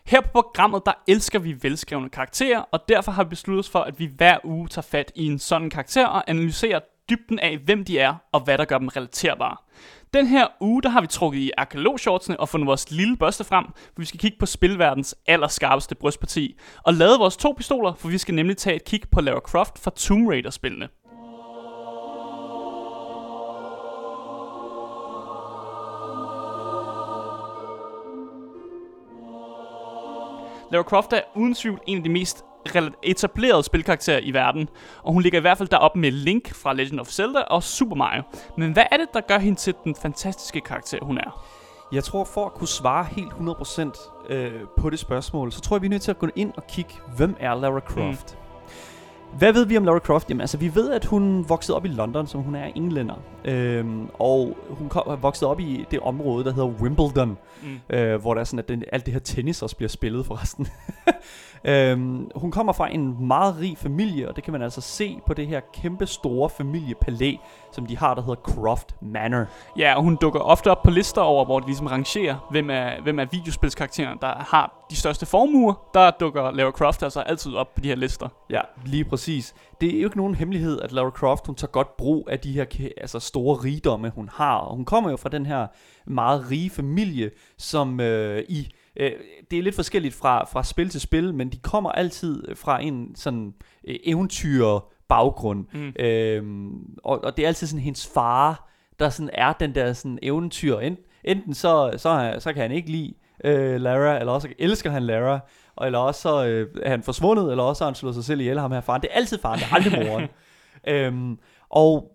Her 0.06 0.22
på 0.22 0.28
programmet, 0.32 0.82
der 0.86 0.92
elsker 1.08 1.40
vi 1.40 1.56
velskrevne 1.62 2.10
karakterer, 2.10 2.60
og 2.60 2.80
derfor 2.90 3.12
har 3.12 3.24
vi 3.24 3.30
besluttet 3.30 3.66
os 3.66 3.70
for, 3.70 3.80
at 3.80 4.00
vi 4.00 4.10
hver 4.18 4.38
uge 4.44 4.68
tager 4.68 4.88
fat 4.92 5.12
i 5.16 5.26
en 5.26 5.40
sådan 5.40 5.70
karakter 5.70 6.08
og 6.08 6.24
analyserer 6.30 6.80
dybden 7.10 7.40
af, 7.40 7.58
hvem 7.58 7.86
de 7.86 8.00
er, 8.00 8.14
og 8.32 8.40
hvad 8.40 8.58
der 8.58 8.66
gør 8.66 8.78
dem 8.78 8.88
relaterbare. 8.88 9.56
Den 10.14 10.28
her 10.28 10.48
uge, 10.62 10.82
der 10.82 10.90
har 10.90 11.02
vi 11.02 11.08
trukket 11.08 11.40
i 11.40 11.52
arkeologshortsene 11.58 12.40
og 12.40 12.50
fundet 12.50 12.68
vores 12.68 12.92
lille 12.92 13.18
børste 13.18 13.44
frem, 13.44 13.66
for 13.66 14.00
vi 14.02 14.06
skal 14.06 14.20
kigge 14.20 14.38
på 14.40 14.46
spilverdens 14.46 15.16
allerskarpeste 15.28 15.96
brystparti, 15.96 16.56
og 16.84 16.94
lade 16.94 17.20
vores 17.20 17.38
to 17.38 17.54
pistoler, 17.58 17.94
for 17.94 18.08
vi 18.08 18.18
skal 18.18 18.36
nemlig 18.36 18.58
tage 18.58 18.76
et 18.76 18.84
kig 18.84 19.02
på 19.12 19.22
Lara 19.22 19.40
Croft 19.40 19.80
fra 19.80 19.92
Tomb 19.96 20.28
Raider-spillene. 20.28 20.88
Lara 30.72 30.84
Croft 30.84 31.14
er 31.14 31.22
uden 31.36 31.54
tvivl 31.54 31.80
en 31.88 31.98
af 31.98 32.04
de 32.04 32.10
mest 32.10 32.44
etablerede 33.04 33.64
spilkarakterer 33.64 34.20
i 34.24 34.32
verden, 34.32 34.70
og 35.04 35.14
hun 35.14 35.22
ligger 35.22 35.40
i 35.40 35.42
hvert 35.42 35.58
fald 35.58 35.70
deroppe 35.70 36.00
med 36.00 36.12
Link 36.12 36.54
fra 36.54 36.74
Legend 36.74 37.00
of 37.00 37.08
Zelda 37.08 37.40
og 37.40 37.64
Super 37.64 37.96
Mario. 37.96 38.22
Men 38.58 38.72
hvad 38.74 38.84
er 38.92 38.98
det, 38.98 39.08
der 39.14 39.22
gør 39.22 39.38
hende 39.38 39.60
til 39.60 39.74
den 39.84 39.96
fantastiske 39.96 40.62
karakter, 40.62 40.98
hun 41.02 41.18
er? 41.18 41.46
Jeg 41.92 42.04
tror, 42.04 42.24
for 42.24 42.46
at 42.46 42.54
kunne 42.54 42.68
svare 42.68 43.06
helt 43.12 43.32
100% 43.32 44.34
øh, 44.34 44.52
på 44.78 44.90
det 44.90 45.00
spørgsmål, 45.00 45.52
så 45.52 45.62
tror 45.62 45.76
jeg, 45.76 45.82
vi 45.82 45.88
er 45.88 45.90
nødt 45.90 46.02
til 46.02 46.12
at 46.12 46.20
gå 46.20 46.28
ind 46.36 46.52
og 46.58 46.68
kigge, 46.68 46.94
hvem 47.18 47.36
er 47.40 47.56
Lara 47.56 47.80
Croft? 47.80 48.34
Mm. 48.34 49.38
Hvad 49.38 49.54
ved 49.54 49.66
vi 49.66 49.78
om 49.78 49.84
Lara 49.84 50.00
Croft? 50.00 50.30
Jamen 50.30 50.42
altså, 50.42 50.58
vi 50.58 50.76
ved, 50.76 50.92
at 50.92 51.06
hun 51.06 51.50
voksede 51.50 51.76
op 51.76 51.86
i 51.86 51.88
London, 51.88 52.28
som 52.28 52.42
hun 52.42 52.56
er 52.56 52.66
englænder. 52.76 53.16
Øhm, 53.46 54.08
og 54.14 54.58
hun 54.70 54.90
kom, 54.90 55.22
voksede 55.22 55.50
op 55.52 55.60
i 55.60 55.86
det 55.92 56.00
område, 56.00 56.46
der 56.46 56.52
hedder 56.54 56.68
Wimbledon, 56.68 57.38
Mm. 57.64 57.80
øh, 57.98 58.22
hvor 58.22 58.34
der 58.34 58.42
er 58.42 58.46
sådan, 58.46 58.60
at 58.60 58.70
den, 58.70 58.84
alt 58.92 59.06
det 59.06 59.14
her 59.14 59.20
tennis 59.22 59.62
også 59.62 59.76
bliver 59.76 59.90
spillet 59.90 60.26
forresten. 60.26 60.68
øhm, 61.64 62.32
hun 62.36 62.52
kommer 62.52 62.74
fra 62.74 62.94
en 62.94 63.28
meget 63.28 63.58
rig 63.60 63.78
familie, 63.78 64.30
og 64.30 64.36
det 64.36 64.44
kan 64.44 64.54
man 64.54 64.62
altså 64.62 64.82
se 64.82 65.20
på 65.28 65.34
det 65.34 65.48
her 65.48 65.60
kæmpe 65.74 66.06
store 66.06 66.50
familiepalæ, 66.50 67.36
som 67.72 67.86
de 67.86 67.98
har, 67.98 68.14
der 68.14 68.22
hedder 68.22 68.42
Croft 68.42 68.96
Manor. 69.02 69.46
Ja, 69.78 69.96
og 69.96 70.04
hun 70.04 70.18
dukker 70.22 70.40
ofte 70.40 70.72
op 70.72 70.84
på 70.84 70.92
lister 70.92 71.22
over, 71.22 71.46
hvor 71.46 71.60
de 71.60 71.66
ligesom 71.66 71.88
rangerer, 71.88 72.48
hvem 72.52 72.70
er, 72.70 73.02
hvem 73.04 73.20
er 73.20 73.26
videospilskaraktererne, 73.32 74.18
der 74.22 74.28
har 74.28 74.86
de 74.90 74.96
største 74.96 75.26
formuer. 75.26 75.74
Der 75.94 76.12
dukker 76.12 76.52
Lara 76.52 76.72
Croft 76.72 77.04
altså 77.04 77.20
altid 77.20 77.54
op 77.54 77.76
på 77.76 77.82
de 77.82 77.88
her 77.88 77.96
lister. 77.96 78.28
Ja, 78.50 78.62
lige 78.86 79.06
præcis. 79.06 79.56
Det 79.82 79.96
er 79.96 80.02
jo 80.02 80.08
ikke 80.08 80.18
nogen 80.18 80.36
hemmelighed, 80.36 80.82
at 80.82 80.92
Lara 80.92 81.10
Croft, 81.10 81.46
hun 81.46 81.56
tager 81.56 81.72
godt 81.72 81.98
brug 81.98 82.28
af 82.32 82.40
de 82.40 82.52
her 82.52 82.66
altså 82.98 83.20
store 83.20 83.56
rigdomme, 83.56 84.12
hun 84.16 84.30
har. 84.34 84.56
Og 84.56 84.76
hun 84.76 84.86
kommer 84.86 85.10
jo 85.10 85.18
fra 85.18 85.30
den 85.30 85.46
her 85.46 85.68
meget 86.06 86.46
rige 86.52 86.70
familie, 86.70 87.32
som 87.58 88.00
øh, 88.00 88.44
i... 88.50 88.74
Øh, 89.00 89.12
det 89.52 89.60
er 89.60 89.64
lidt 89.64 89.76
forskelligt 89.76 90.16
fra, 90.16 90.46
fra 90.46 90.64
spil 90.64 90.90
til 90.90 91.02
spil, 91.02 91.34
men 91.34 91.50
de 91.50 91.58
kommer 91.58 91.92
altid 91.92 92.56
fra 92.56 92.82
en 92.82 93.16
sådan 93.16 93.54
øh, 93.88 93.96
eventyr 94.04 94.80
baggrund. 95.10 95.66
Mm. 95.74 95.94
Øhm, 96.00 96.98
og, 97.04 97.24
og 97.24 97.38
det 97.38 97.44
er 97.44 97.48
altid 97.48 97.68
sådan 97.68 97.84
hendes 97.84 98.08
far, 98.14 98.70
der 99.00 99.10
sådan 99.10 99.30
er 99.34 99.54
den 99.54 99.76
der 99.76 99.94
sådan 99.94 100.20
eventyr. 100.22 100.78
Ent, 100.78 101.00
enten 101.24 101.54
så, 101.54 101.94
så, 101.98 102.36
så 102.40 102.54
kan 102.54 102.62
han 102.62 102.72
ikke 102.72 102.92
lide 102.92 103.14
øh, 103.44 103.82
Lara, 103.82 104.20
eller 104.20 104.34
også 104.34 104.48
elsker 104.60 104.92
han 104.92 105.04
Lara, 105.04 105.40
og 105.76 105.86
eller 105.86 106.00
også 106.00 106.22
så 106.22 106.46
øh, 106.46 106.68
er 106.82 106.90
han 106.90 107.04
forsvundet, 107.04 107.52
eller 107.52 107.64
også 107.64 107.84
har 107.84 107.90
han 107.90 107.96
slået 107.96 108.16
sig 108.16 108.24
selv 108.24 108.40
ihjel, 108.40 108.60
ham 108.60 108.72
her 108.72 108.82
faren. 108.82 109.02
Det 109.02 109.10
er 109.12 109.16
altid 109.16 109.40
faren, 109.40 109.60
det 109.60 109.66
er 109.72 109.76
aldrig 109.76 110.08
moren. 110.08 110.28
øhm, 110.96 111.40
og 111.70 112.12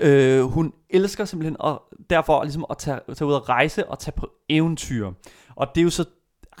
øh, 0.00 0.42
hun 0.42 0.72
elsker 0.90 1.24
simpelthen 1.24 1.56
at, 1.64 1.78
derfor 2.10 2.42
ligesom 2.42 2.66
at 2.70 2.78
tage, 2.78 3.00
tage 3.14 3.28
ud 3.28 3.32
og 3.34 3.48
rejse 3.48 3.86
og 3.88 3.98
tage 3.98 4.14
på 4.16 4.28
eventyr. 4.48 5.10
Og 5.56 5.68
det 5.74 5.80
er 5.80 5.84
jo 5.84 5.90
så 5.90 6.04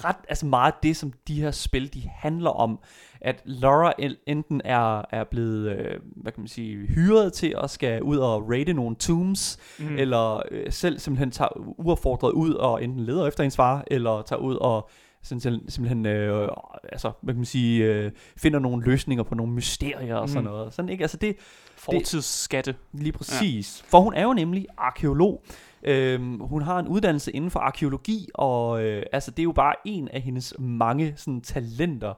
ret 0.04 0.16
altså 0.28 0.46
meget 0.46 0.74
det, 0.82 0.96
som 0.96 1.12
de 1.28 1.40
her 1.40 1.50
spil, 1.50 1.94
de 1.94 2.02
handler 2.14 2.50
om. 2.50 2.78
At 3.20 3.42
Laura 3.44 3.92
enten 4.26 4.60
er, 4.64 5.02
er 5.10 5.24
blevet, 5.24 5.70
øh, 5.78 6.00
hvad 6.16 6.32
kan 6.32 6.40
man 6.40 6.48
sige, 6.48 6.76
hyret 6.86 7.32
til 7.32 7.54
at 7.62 7.70
skal 7.70 8.02
ud 8.02 8.16
og 8.16 8.50
raide 8.50 8.72
nogle 8.72 8.96
tombs, 8.96 9.58
Mm. 9.78 9.96
eller 9.98 10.42
øh, 10.50 10.72
selv 10.72 10.98
simpelthen 10.98 11.30
tager 11.30 11.48
uaffordret 11.80 12.30
ud 12.32 12.54
og 12.54 12.84
enten 12.84 13.00
leder 13.00 13.26
efter 13.26 13.42
hendes 13.42 13.56
far, 13.56 13.84
eller 13.86 14.22
tager 14.22 14.40
ud 14.40 14.54
og 14.56 14.90
simpelthen, 15.22 15.70
simpelthen 15.70 16.06
øh, 16.06 16.48
altså, 16.92 17.12
hvad 17.22 17.34
kan 17.34 17.38
man 17.38 17.44
sige, 17.44 17.84
øh, 17.84 18.10
finder 18.36 18.58
nogle 18.58 18.84
løsninger 18.84 19.24
på 19.24 19.34
nogle 19.34 19.52
mysterier 19.52 20.16
og 20.16 20.28
sådan 20.28 20.44
Mm. 20.44 20.50
noget. 20.50 20.74
Sådan, 20.74 20.88
ikke? 20.88 21.04
Altså 21.04 21.16
det, 21.16 21.36
Fortidsskatte. 21.84 22.74
Lige 22.92 23.12
præcis. 23.12 23.82
Ja. 23.82 23.86
For 23.90 24.00
hun 24.00 24.14
er 24.14 24.22
jo 24.22 24.32
nemlig 24.32 24.66
arkeolog. 24.78 25.42
Øhm, 25.82 26.40
hun 26.40 26.62
har 26.62 26.78
en 26.78 26.88
uddannelse 26.88 27.32
inden 27.32 27.50
for 27.50 27.60
arkeologi, 27.60 28.28
og 28.34 28.84
øh, 28.84 29.02
altså, 29.12 29.30
det 29.30 29.38
er 29.38 29.44
jo 29.44 29.52
bare 29.52 29.74
en 29.84 30.08
af 30.08 30.20
hendes 30.20 30.54
mange 30.58 31.14
sådan, 31.16 31.40
talenter. 31.40 32.14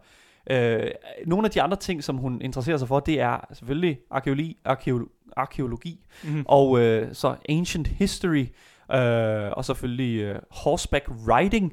Øh, 0.50 0.90
nogle 1.26 1.44
af 1.46 1.50
de 1.50 1.62
andre 1.62 1.76
ting, 1.76 2.05
som 2.05 2.16
hun 2.16 2.42
interesserer 2.42 2.76
sig 2.76 2.88
for, 2.88 3.00
det 3.00 3.20
er 3.20 3.38
selvfølgelig 3.52 3.98
arkeologi, 4.11 4.57
arkeolo, 4.64 5.07
arkeologi 5.37 6.00
Mm. 6.24 6.44
og 6.48 6.81
øh, 6.81 7.14
så 7.14 7.35
ancient 7.48 7.88
history, 7.88 8.46
øh, 8.92 9.53
og 9.53 9.64
selvfølgelig 9.64 10.20
øh, 10.20 10.38
horseback 10.51 11.09
riding. 11.29 11.72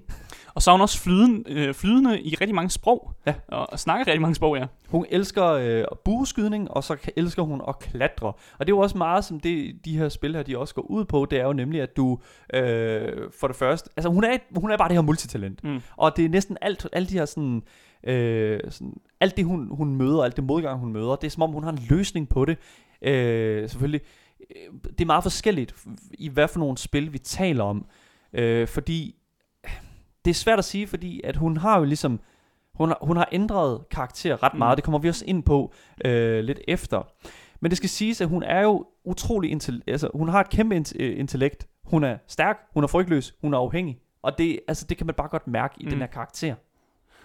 Og 0.55 0.61
så 0.61 0.71
er 0.71 0.73
hun 0.73 0.81
også 0.81 0.99
flydende, 1.01 1.43
øh, 1.47 1.73
flydende 1.73 2.21
i 2.21 2.35
rigtig 2.35 2.55
mange 2.55 2.69
sprog. 2.69 3.11
Ja. 3.25 3.33
Og, 3.47 3.71
og 3.71 3.79
snakker 3.79 4.07
rigtig 4.07 4.21
mange 4.21 4.35
sprog, 4.35 4.57
ja. 4.57 4.65
Hun 4.87 5.05
elsker 5.09 5.45
øh, 5.45 5.83
bueskydning, 6.05 6.71
og 6.71 6.83
så 6.83 6.97
elsker 7.15 7.43
hun 7.43 7.61
at 7.67 7.79
klatre. 7.79 8.27
Og 8.27 8.59
det 8.59 8.65
er 8.65 8.75
jo 8.75 8.79
også 8.79 8.97
meget, 8.97 9.25
som 9.25 9.39
det, 9.39 9.75
de 9.85 9.97
her 9.97 10.09
spil 10.09 10.35
her, 10.35 10.43
de 10.43 10.57
også 10.57 10.75
går 10.75 10.81
ud 10.81 11.05
på. 11.05 11.27
Det 11.31 11.39
er 11.39 11.45
jo 11.45 11.53
nemlig, 11.53 11.81
at 11.81 11.97
du 11.97 12.19
øh, 12.53 13.11
for 13.39 13.47
det 13.47 13.55
første... 13.55 13.89
Altså, 13.97 14.09
hun 14.09 14.23
er, 14.23 14.37
hun 14.55 14.71
er 14.71 14.77
bare 14.77 14.89
det 14.89 14.97
her 14.97 15.01
multitalent. 15.01 15.63
Mm. 15.63 15.81
Og 15.97 16.17
det 16.17 16.25
er 16.25 16.29
næsten 16.29 16.57
alt, 16.61 16.87
alle 16.93 17.07
de 17.07 17.13
her 17.13 17.25
sådan... 17.25 17.63
Øh, 18.03 18.59
sådan 18.69 18.93
alt 19.19 19.37
det, 19.37 19.45
hun, 19.45 19.67
hun 19.71 19.95
møder, 19.95 20.23
alt 20.23 20.35
det 20.35 20.43
modgang, 20.43 20.79
hun 20.79 20.93
møder, 20.93 21.15
det 21.15 21.27
er 21.27 21.31
som 21.31 21.43
om, 21.43 21.51
hun 21.51 21.63
har 21.63 21.71
en 21.71 21.79
løsning 21.89 22.29
på 22.29 22.45
det. 22.45 22.57
Øh, 23.01 23.69
selvfølgelig. 23.69 24.01
Øh, 24.55 24.73
Det 24.89 25.01
er 25.01 25.05
meget 25.05 25.23
forskelligt, 25.23 25.75
i 26.13 26.29
hvad 26.29 26.47
for 26.47 26.59
nogle 26.59 26.77
spil, 26.77 27.13
vi 27.13 27.17
taler 27.17 27.63
om. 27.63 27.85
Øh, 28.33 28.67
fordi... 28.67 29.15
Det 30.25 30.31
er 30.31 30.35
svært 30.35 30.59
at 30.59 30.65
sige, 30.65 30.87
fordi 30.87 31.21
at 31.23 31.35
hun 31.35 31.57
har 31.57 31.77
jo 31.79 31.83
ligesom... 31.85 32.19
Hun 32.73 32.87
har, 32.89 32.97
hun 33.01 33.17
har 33.17 33.29
ændret 33.31 33.89
karakter 33.91 34.43
ret 34.43 34.53
meget. 34.53 34.73
Mm. 34.73 34.77
Det 34.77 34.83
kommer 34.83 34.99
vi 34.99 35.09
også 35.09 35.25
ind 35.27 35.43
på 35.43 35.73
øh, 36.05 36.43
lidt 36.43 36.59
efter. 36.67 37.07
Men 37.59 37.71
det 37.71 37.77
skal 37.77 37.89
siges, 37.89 38.21
at 38.21 38.27
hun 38.27 38.43
er 38.43 38.61
jo 38.61 38.85
utrolig... 39.05 39.53
Altså, 39.87 40.09
hun 40.13 40.29
har 40.29 40.39
et 40.41 40.49
kæmpe 40.49 40.75
int- 40.77 40.93
øh, 40.99 41.19
intellekt. 41.19 41.67
Hun 41.83 42.03
er 42.03 42.17
stærk, 42.27 42.57
hun 42.73 42.83
er 42.83 42.87
frygtløs, 42.87 43.35
hun 43.41 43.53
er 43.53 43.57
afhængig. 43.57 43.99
Og 44.21 44.37
det, 44.37 44.59
altså, 44.67 44.85
det 44.89 44.97
kan 44.97 45.05
man 45.05 45.15
bare 45.15 45.27
godt 45.27 45.47
mærke 45.47 45.75
i 45.79 45.83
Mm. 45.85 45.89
den 45.89 45.99
her 45.99 46.07
karakter. 46.07 46.55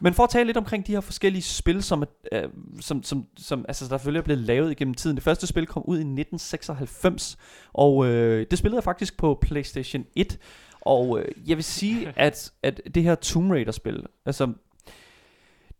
Men 0.00 0.14
for 0.14 0.24
at 0.24 0.30
tale 0.30 0.44
lidt 0.44 0.56
omkring 0.56 0.86
de 0.86 0.92
her 0.92 1.00
forskellige 1.00 1.42
spil, 1.42 1.82
som, 1.82 2.04
øh, 2.32 2.42
som, 2.80 3.02
som, 3.02 3.26
som 3.38 3.64
altså, 3.68 3.88
der 3.88 3.98
selvfølgelig 3.98 4.20
er 4.20 4.24
blevet 4.24 4.42
lavet 4.42 4.70
igennem 4.70 4.94
tiden. 4.94 5.16
Det 5.16 5.24
første 5.24 5.46
spil 5.46 5.66
kom 5.66 5.82
ud 5.82 5.96
i 5.96 6.00
1996, 6.00 7.36
og 7.72 8.06
øh, 8.06 8.46
det 8.50 8.58
spillede 8.58 8.76
jeg 8.76 8.84
faktisk 8.84 9.16
på 9.16 9.38
PlayStation 9.42 10.04
1. 10.16 10.38
Og 10.80 11.20
øh, 11.20 11.28
jeg 11.46 11.56
vil 11.56 11.64
sige, 11.64 12.12
at, 12.16 12.52
at 12.62 12.80
det 12.94 13.02
her 13.02 13.14
Tomb 13.14 13.50
Raider-spil, 13.50 14.02
altså, 14.26 14.46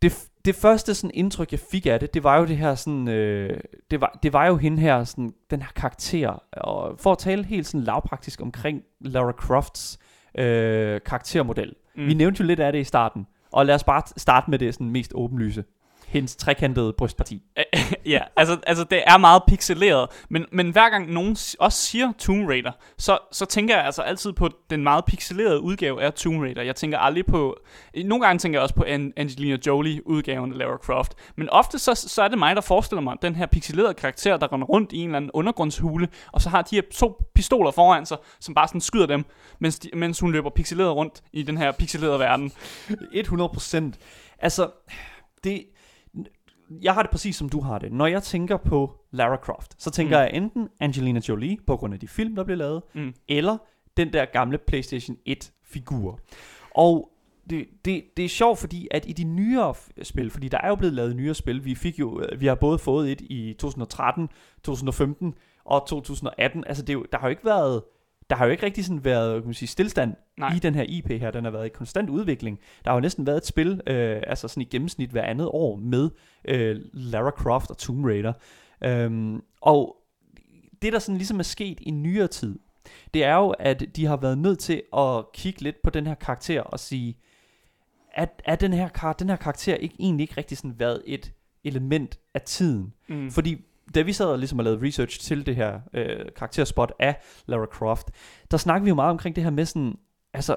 det, 0.02 0.12
det 0.12 0.28
det 0.48 0.56
første 0.56 0.94
sådan 0.94 1.10
indtryk, 1.14 1.52
jeg 1.52 1.60
fik 1.60 1.86
af 1.86 2.00
det, 2.00 2.14
det 2.14 2.24
var 2.24 2.38
jo 2.38 2.46
det 2.46 2.56
her 2.56 2.74
sådan, 2.74 3.08
øh, 3.08 3.60
det, 3.90 4.00
var, 4.00 4.18
det 4.22 4.32
var 4.32 4.46
jo 4.46 4.56
hende 4.56 4.78
her, 4.82 5.04
sådan, 5.04 5.32
den 5.50 5.62
her 5.62 5.68
karakter. 5.76 6.42
Og 6.52 6.98
for 7.00 7.12
at 7.12 7.18
tale 7.18 7.44
helt 7.44 7.66
sådan 7.66 7.84
lavpraktisk 7.84 8.40
omkring 8.40 8.82
Lara 9.00 9.32
Crofts 9.32 9.98
øh, 10.38 11.00
karaktermodel. 11.06 11.74
Mm. 11.96 12.06
Vi 12.06 12.14
nævnte 12.14 12.40
jo 12.40 12.46
lidt 12.46 12.60
af 12.60 12.72
det 12.72 12.80
i 12.80 12.84
starten. 12.84 13.26
Og 13.52 13.66
lad 13.66 13.74
os 13.74 13.84
bare 13.84 14.02
starte 14.16 14.50
med 14.50 14.58
det 14.58 14.74
sådan 14.74 14.90
mest 14.90 15.12
åbenlyse 15.14 15.64
hendes 16.08 16.36
trekantede 16.36 16.92
brystparti. 16.92 17.42
ja, 18.06 18.20
altså, 18.36 18.58
altså 18.66 18.84
det 18.84 19.02
er 19.06 19.18
meget 19.18 19.42
pixeleret, 19.48 20.08
men, 20.28 20.46
men 20.52 20.70
hver 20.70 20.90
gang 20.90 21.12
nogen 21.12 21.36
også 21.58 21.78
siger 21.78 22.12
Tomb 22.18 22.48
Raider, 22.48 22.72
så, 22.98 23.18
så 23.32 23.46
tænker 23.46 23.76
jeg 23.76 23.84
altså 23.84 24.02
altid 24.02 24.32
på 24.32 24.48
den 24.70 24.82
meget 24.82 25.04
pixelerede 25.04 25.60
udgave 25.60 26.02
af 26.02 26.12
Tomb 26.12 26.40
Raider. 26.40 26.62
Jeg 26.62 26.76
tænker 26.76 26.98
aldrig 26.98 27.26
på, 27.26 27.56
nogle 28.04 28.24
gange 28.26 28.38
tænker 28.38 28.58
jeg 28.58 28.62
også 28.62 28.74
på 28.74 28.84
Angelina 29.16 29.58
Jolie 29.66 30.06
udgaven 30.06 30.52
af 30.52 30.58
Lara 30.58 30.76
Croft, 30.76 31.14
men 31.36 31.50
ofte 31.50 31.78
så, 31.78 31.94
så 31.94 32.22
er 32.22 32.28
det 32.28 32.38
mig, 32.38 32.56
der 32.56 32.62
forestiller 32.62 33.02
mig 33.02 33.16
den 33.22 33.34
her 33.34 33.46
pixelerede 33.46 33.94
karakter, 33.94 34.36
der 34.36 34.52
render 34.52 34.66
rundt 34.66 34.92
i 34.92 34.98
en 34.98 35.08
eller 35.08 35.16
anden 35.16 35.30
undergrundshule, 35.34 36.08
og 36.32 36.40
så 36.42 36.48
har 36.48 36.62
de 36.62 36.76
her 36.76 36.82
to 36.94 37.22
pistoler 37.34 37.70
foran 37.70 38.06
sig, 38.06 38.16
som 38.40 38.54
bare 38.54 38.68
sådan 38.68 38.80
skyder 38.80 39.06
dem, 39.06 39.24
mens, 39.58 39.78
de, 39.78 39.90
mens 39.94 40.20
hun 40.20 40.32
løber 40.32 40.50
pixeleret 40.50 40.94
rundt 40.94 41.22
i 41.32 41.42
den 41.42 41.58
her 41.58 41.72
pixelerede 41.72 42.18
verden. 42.18 42.52
100 43.12 43.48
procent. 43.48 43.98
Altså, 44.38 44.70
det, 45.44 45.64
jeg 46.70 46.94
har 46.94 47.02
det 47.02 47.10
præcis 47.10 47.36
som 47.36 47.48
du 47.48 47.60
har 47.60 47.78
det. 47.78 47.92
Når 47.92 48.06
jeg 48.06 48.22
tænker 48.22 48.56
på 48.56 49.00
Lara 49.10 49.36
Croft, 49.36 49.82
så 49.82 49.90
tænker 49.90 50.16
mm. 50.16 50.20
jeg 50.20 50.30
enten 50.34 50.68
Angelina 50.80 51.20
Jolie, 51.28 51.56
på 51.66 51.76
grund 51.76 51.94
af 51.94 52.00
de 52.00 52.08
film, 52.08 52.36
der 52.36 52.44
blev 52.44 52.56
lavet, 52.56 52.82
mm. 52.94 53.14
eller 53.28 53.58
den 53.96 54.12
der 54.12 54.24
gamle 54.24 54.58
PlayStation 54.58 55.16
1-figur. 55.28 56.20
Og 56.74 57.10
det, 57.50 57.66
det, 57.84 58.04
det 58.16 58.24
er 58.24 58.28
sjovt, 58.28 58.58
fordi 58.58 58.88
at 58.90 59.08
i 59.08 59.12
de 59.12 59.24
nyere 59.24 59.74
spil, 60.02 60.30
fordi 60.30 60.48
der 60.48 60.58
er 60.58 60.68
jo 60.68 60.74
blevet 60.74 60.94
lavet 60.94 61.16
nyere 61.16 61.34
spil, 61.34 61.64
vi 61.64 61.74
fik 61.74 61.98
jo, 61.98 62.22
vi 62.38 62.46
har 62.46 62.54
både 62.54 62.78
fået 62.78 63.12
et 63.12 63.20
i 63.20 63.52
2013, 63.58 64.28
2015 64.62 65.34
og 65.64 65.86
2018, 65.88 66.64
altså 66.66 66.82
det 66.82 66.90
er 66.90 66.94
jo, 66.94 67.06
der 67.12 67.18
har 67.18 67.26
jo 67.26 67.30
ikke 67.30 67.44
været 67.44 67.82
der 68.30 68.36
har 68.36 68.44
jo 68.44 68.50
ikke 68.50 68.66
rigtig 68.66 68.84
sådan 68.84 69.04
været 69.04 69.42
kan 69.42 69.48
man 69.48 69.54
sige, 69.54 69.68
stillestand 69.68 70.14
Nej. 70.36 70.54
i 70.56 70.58
den 70.58 70.74
her 70.74 70.82
IP 70.88 71.08
her. 71.08 71.30
Den 71.30 71.44
har 71.44 71.50
været 71.50 71.66
i 71.66 71.68
konstant 71.68 72.10
udvikling. 72.10 72.58
Der 72.84 72.90
har 72.90 72.96
jo 72.96 73.00
næsten 73.00 73.26
været 73.26 73.36
et 73.36 73.46
spil, 73.46 73.80
øh, 73.86 74.22
altså 74.26 74.48
sådan 74.48 74.60
i 74.60 74.64
gennemsnit 74.64 75.10
hver 75.10 75.22
andet 75.22 75.48
år, 75.52 75.76
med 75.76 76.10
øh, 76.44 76.80
Lara 76.92 77.30
Croft 77.30 77.70
og 77.70 77.78
Tomb 77.78 78.04
Raider. 78.04 78.32
Øhm, 78.84 79.42
og 79.60 79.96
det, 80.82 80.92
der 80.92 80.98
sådan 80.98 81.16
ligesom 81.16 81.38
er 81.38 81.42
sket 81.42 81.78
i 81.80 81.90
nyere 81.90 82.26
tid, 82.26 82.58
det 83.14 83.24
er 83.24 83.34
jo, 83.34 83.50
at 83.50 83.96
de 83.96 84.06
har 84.06 84.16
været 84.16 84.38
nødt 84.38 84.58
til 84.58 84.82
at 84.96 85.32
kigge 85.32 85.62
lidt 85.62 85.76
på 85.84 85.90
den 85.90 86.06
her 86.06 86.14
karakter 86.14 86.60
og 86.60 86.80
sige, 86.80 87.18
at, 88.14 88.42
at 88.44 88.60
den, 88.60 88.72
her, 88.72 89.12
den 89.18 89.28
her 89.28 89.36
karakter 89.36 89.74
ikke 89.74 89.96
egentlig 89.98 90.24
ikke 90.24 90.34
rigtig 90.36 90.58
sådan 90.58 90.78
været 90.78 91.02
et 91.06 91.32
element 91.64 92.18
af 92.34 92.42
tiden. 92.42 92.92
Mm. 93.08 93.30
Fordi 93.30 93.64
da 93.94 94.02
vi 94.02 94.12
sad 94.12 94.26
og 94.26 94.38
ligesom 94.38 94.58
og 94.58 94.64
lavede 94.64 94.86
research 94.86 95.20
til 95.20 95.46
det 95.46 95.56
her 95.56 95.80
øh, 95.94 96.26
karakterspot 96.36 96.92
af 96.98 97.16
Lara 97.46 97.66
Croft, 97.66 98.10
der 98.50 98.56
snakker 98.56 98.84
vi 98.84 98.88
jo 98.88 98.94
meget 98.94 99.10
omkring 99.10 99.36
det 99.36 99.44
her 99.44 99.50
med 99.50 99.64
sådan, 99.64 99.98
altså, 100.34 100.56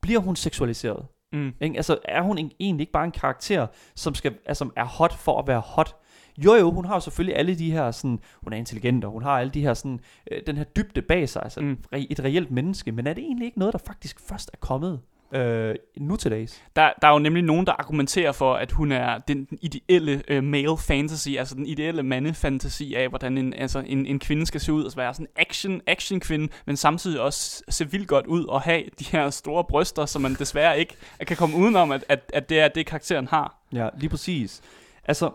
bliver 0.00 0.20
hun 0.20 0.36
seksualiseret? 0.36 1.06
Mm. 1.32 1.52
Ikke? 1.60 1.76
Altså, 1.76 1.98
er 2.04 2.22
hun 2.22 2.38
egentlig 2.38 2.80
ikke 2.80 2.92
bare 2.92 3.04
en 3.04 3.12
karakter, 3.12 3.66
som, 3.94 4.14
skal, 4.14 4.34
altså, 4.46 4.70
er 4.76 4.84
hot 4.84 5.12
for 5.12 5.38
at 5.38 5.48
være 5.48 5.60
hot? 5.60 5.96
Jo 6.38 6.54
jo, 6.54 6.70
hun 6.70 6.84
har 6.84 6.94
jo 6.94 7.00
selvfølgelig 7.00 7.36
alle 7.36 7.58
de 7.58 7.72
her 7.72 7.90
sådan, 7.90 8.18
hun 8.42 8.52
er 8.52 8.56
intelligent, 8.56 9.04
og 9.04 9.10
hun 9.10 9.22
har 9.22 9.30
alle 9.30 9.50
de 9.50 9.60
her 9.60 9.74
sådan, 9.74 10.00
øh, 10.30 10.40
den 10.46 10.56
her 10.56 10.64
dybde 10.64 11.02
bag 11.02 11.28
sig, 11.28 11.42
altså 11.42 11.60
mm. 11.60 11.78
et 11.92 12.24
reelt 12.24 12.50
menneske, 12.50 12.92
men 12.92 13.06
er 13.06 13.12
det 13.12 13.24
egentlig 13.24 13.46
ikke 13.46 13.58
noget, 13.58 13.72
der 13.72 13.78
faktisk 13.86 14.20
først 14.20 14.50
er 14.52 14.58
kommet 14.60 15.00
øh, 15.32 15.74
nu 15.96 16.16
til 16.16 16.30
dags. 16.30 16.62
Der, 16.76 16.90
der 17.02 17.08
er 17.08 17.12
jo 17.12 17.18
nemlig 17.18 17.42
nogen, 17.42 17.66
der 17.66 17.72
argumenterer 17.72 18.32
for, 18.32 18.54
at 18.54 18.72
hun 18.72 18.92
er 18.92 19.18
den, 19.18 19.44
den 19.44 19.58
ideelle 19.62 20.22
øh, 20.28 20.44
male 20.44 20.78
fantasy, 20.78 21.28
altså 21.38 21.54
den 21.54 21.66
ideelle 21.66 22.02
mandefantasi 22.02 22.94
af, 22.94 23.08
hvordan 23.08 23.38
en, 23.38 23.54
altså 23.54 23.82
en, 23.86 24.06
en 24.06 24.18
kvinde 24.18 24.46
skal 24.46 24.60
se 24.60 24.72
ud, 24.72 24.82
altså 24.84 24.96
være 24.96 25.14
sådan 25.14 25.26
en 25.26 25.32
action, 25.36 25.80
action 25.86 26.20
kvinde, 26.20 26.48
men 26.66 26.76
samtidig 26.76 27.20
også 27.20 27.62
se 27.68 27.90
vildt 27.90 28.08
godt 28.08 28.26
ud 28.26 28.44
og 28.44 28.62
have 28.62 28.82
de 28.98 29.04
her 29.04 29.30
store 29.30 29.64
bryster, 29.64 30.06
som 30.06 30.22
man 30.22 30.34
desværre 30.34 30.78
ikke 30.78 30.96
kan 31.26 31.36
komme 31.36 31.56
udenom, 31.56 31.92
at, 31.92 32.04
at, 32.08 32.30
at 32.34 32.48
det 32.48 32.60
er 32.60 32.68
det, 32.68 32.86
karakteren 32.86 33.26
har. 33.26 33.62
Ja, 33.72 33.88
lige 33.98 34.10
præcis. 34.10 34.62
Altså, 35.04 35.30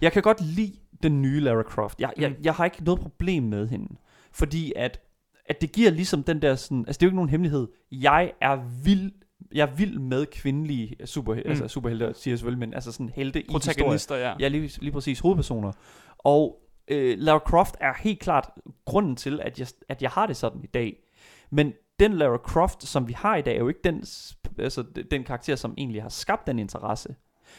jeg 0.00 0.12
kan 0.12 0.22
godt 0.22 0.40
lide 0.40 0.72
den 1.02 1.22
nye 1.22 1.40
Lara 1.40 1.62
Croft. 1.62 2.00
Jeg, 2.00 2.12
jeg, 2.18 2.30
mm. 2.30 2.36
jeg 2.42 2.54
har 2.54 2.64
ikke 2.64 2.84
noget 2.84 3.00
problem 3.00 3.42
med 3.42 3.68
hende, 3.68 3.96
fordi 4.32 4.72
at 4.76 5.00
at 5.52 5.60
det 5.60 5.72
giver 5.72 5.90
ligesom 5.90 6.22
den 6.22 6.42
der 6.42 6.54
sådan, 6.54 6.84
altså 6.86 6.98
det 6.98 7.02
er 7.02 7.06
jo 7.06 7.08
ikke 7.08 7.16
nogen 7.16 7.30
hemmelighed, 7.30 7.68
jeg 7.92 8.32
er 8.40 8.82
vild, 8.84 9.12
jeg 9.54 9.68
er 9.68 9.74
vild 9.74 9.98
med 9.98 10.26
kvindelige 10.26 10.96
super, 11.06 11.34
mm. 11.34 11.40
altså 11.44 11.68
superhelte, 11.68 12.14
siger 12.14 12.32
jeg 12.32 12.38
selvfølgelig, 12.38 12.68
men 12.68 12.74
altså 12.74 12.92
sådan 12.92 13.08
helte 13.08 13.42
i 13.42 13.46
Protagonister, 13.50 14.16
ja. 14.16 14.34
Ja, 14.40 14.48
lige, 14.48 14.70
lige 14.80 14.92
præcis, 14.92 15.20
hovedpersoner. 15.20 15.72
Og 16.18 16.62
øh, 16.88 17.18
Lara 17.18 17.38
Croft 17.38 17.76
er 17.80 17.92
helt 17.98 18.20
klart 18.20 18.50
grunden 18.84 19.16
til, 19.16 19.40
at 19.40 19.58
jeg, 19.58 19.66
at 19.88 20.02
jeg 20.02 20.10
har 20.10 20.26
det 20.26 20.36
sådan 20.36 20.60
i 20.64 20.66
dag. 20.66 20.96
Men 21.50 21.72
den 22.00 22.12
Lara 22.12 22.36
Croft, 22.36 22.82
som 22.82 23.08
vi 23.08 23.12
har 23.12 23.36
i 23.36 23.42
dag, 23.42 23.54
er 23.54 23.60
jo 23.60 23.68
ikke 23.68 23.80
den, 23.84 24.04
altså, 24.58 24.84
den 25.10 25.24
karakter, 25.24 25.56
som 25.56 25.74
egentlig 25.78 26.02
har 26.02 26.08
skabt 26.08 26.46
den 26.46 26.58
interesse. 26.58 27.14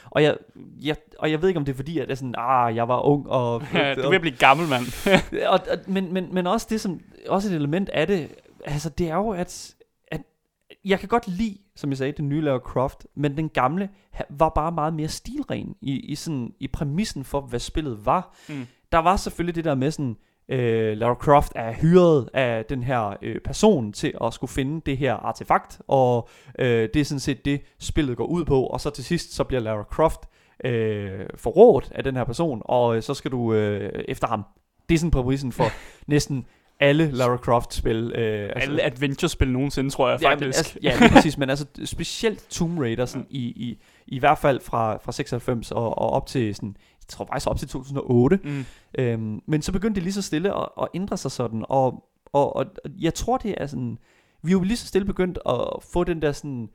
Og 0.10 0.24
jeg, 0.24 0.38
jeg, 0.82 0.96
og 1.20 1.32
jeg 1.32 1.42
ved 1.42 1.48
ikke, 1.50 1.58
om 1.58 1.66
det 1.66 1.72
er 1.72 1.76
fordi, 1.76 2.00
at 2.00 2.12
er 2.12 2.16
sådan, 2.16 2.36
ah, 2.38 2.76
jeg 2.76 2.88
var 2.88 3.00
ung 3.00 3.30
og... 3.30 3.64
Ja, 3.74 3.96
du 3.96 4.10
vil 4.10 4.20
blive 4.20 4.38
gammel, 4.38 4.68
mand. 4.68 4.86
og, 5.54 5.60
og, 5.72 5.78
men, 5.88 6.14
men, 6.14 6.34
men 6.34 6.48
også 6.48 6.68
det, 6.70 6.82
som, 6.82 7.00
også 7.28 7.50
et 7.50 7.56
element 7.56 7.90
af 7.90 8.08
det, 8.08 8.30
altså 8.66 8.90
det 8.90 9.10
er 9.10 9.16
jo, 9.16 9.30
at, 9.30 9.76
at 10.08 10.22
jeg 10.86 11.00
kan 11.00 11.10
godt 11.10 11.28
lide, 11.28 11.58
som 11.76 11.90
jeg 11.90 11.98
sagde, 11.98 12.12
den 12.12 12.30
nye 12.30 12.42
Lara 12.42 12.60
Croft, 12.60 13.08
men 13.16 13.38
den 13.38 13.50
gamle 13.50 13.90
var 14.30 14.50
bare 14.50 14.72
meget 14.72 14.94
mere 14.94 15.08
stilren 15.08 15.76
i, 15.82 16.00
i, 16.00 16.16
sådan, 16.16 16.54
i 16.60 16.68
præmissen 16.68 17.24
for, 17.24 17.42
hvad 17.42 17.60
spillet 17.60 18.06
var. 18.06 18.36
Mm. 18.50 18.68
Der 18.92 18.98
var 18.98 19.16
selvfølgelig 19.16 19.56
det 19.56 19.66
der 19.66 19.76
med 19.76 19.92
sådan, 19.92 20.18
øh, 20.50 20.98
Lara 20.98 21.14
Croft 21.14 21.52
er 21.56 21.74
hyret 21.74 22.30
af 22.34 22.66
den 22.66 22.84
her 22.84 23.18
øh, 23.22 23.42
person 23.42 23.94
til 23.94 24.14
at 24.24 24.34
skulle 24.34 24.52
finde 24.52 24.82
det 24.86 24.98
her 24.98 25.14
artefakt, 25.14 25.82
og 25.88 26.30
øh, 26.60 26.90
det 26.94 26.96
er 26.96 27.06
sådan 27.06 27.20
set 27.20 27.46
det, 27.46 27.62
spillet 27.80 28.18
går 28.18 28.26
ud 28.26 28.46
på, 28.46 28.64
og 28.64 28.82
så 28.82 28.90
til 28.90 29.04
sidst, 29.04 29.34
så 29.34 29.44
bliver 29.44 29.62
Lara 29.62 29.84
Croft 29.84 30.20
øh, 30.66 31.26
forrådt 31.36 31.92
af 31.92 32.04
den 32.04 32.16
her 32.16 32.24
person, 32.24 32.62
og 32.66 32.96
øh, 32.96 33.04
så 33.04 33.14
skal 33.14 33.32
du 33.32 33.54
øh, 33.54 34.04
efter 34.08 34.28
ham. 34.28 34.46
Det 34.90 34.96
er 34.96 35.00
sådan 35.00 35.12
præmissen 35.12 35.52
for 35.52 35.66
næsten 36.08 36.46
alle 36.80 37.12
Lara 37.12 37.38
Croft-spil. 37.38 38.12
Øh, 38.16 38.50
altså, 38.56 38.70
alle 38.70 38.84
adventure-spil 38.84 39.50
nogensinde, 39.50 39.90
tror 39.90 40.10
jeg 40.10 40.22
ja, 40.22 40.30
faktisk. 40.30 40.58
altså, 40.58 40.80
ja, 40.84 40.96
det 41.00 41.02
er 41.02 41.10
præcis, 41.16 41.38
men 41.38 41.50
altså 41.50 41.66
specielt 41.86 42.50
Tomb 42.50 42.80
Raider, 42.80 43.06
sådan, 43.06 43.28
i, 43.30 43.40
i, 43.40 43.82
i 44.08 44.20
hvert 44.20 44.38
fald 44.38 44.60
fra, 44.60 44.98
fra 44.98 45.12
96 45.12 45.72
og, 45.72 45.98
og 45.98 46.10
op 46.10 46.28
til 46.28 46.56
sådan, 46.56 46.78
jeg 47.04 47.08
tror 47.10 47.26
faktisk 47.26 47.50
op 47.50 47.58
til 47.58 47.68
2008. 47.68 48.40
Mm. 48.44 48.66
Øhm, 48.98 49.42
men 49.46 49.62
så 49.62 49.72
begyndte 49.72 49.96
det 49.96 50.04
lige 50.04 50.14
så 50.14 50.22
stille 50.22 50.58
at, 50.58 50.70
at 50.82 50.88
ændre 50.94 51.18
sig 51.18 51.32
sådan, 51.32 51.66
og, 51.70 52.10
og, 52.26 52.56
og 52.56 52.66
jeg 53.00 53.14
tror 53.14 53.38
det 53.38 53.56
er 53.58 53.68
sådan, 53.68 53.98
vi 54.42 54.50
er 54.50 54.54
jo 54.54 54.64
lige 54.64 54.78
så 54.78 54.88
stille 54.88 55.06
begyndt 55.06 55.40
at 55.46 55.84
få 55.94 56.04
den 56.04 56.22
der 56.22 56.32
sådan, 56.32 56.70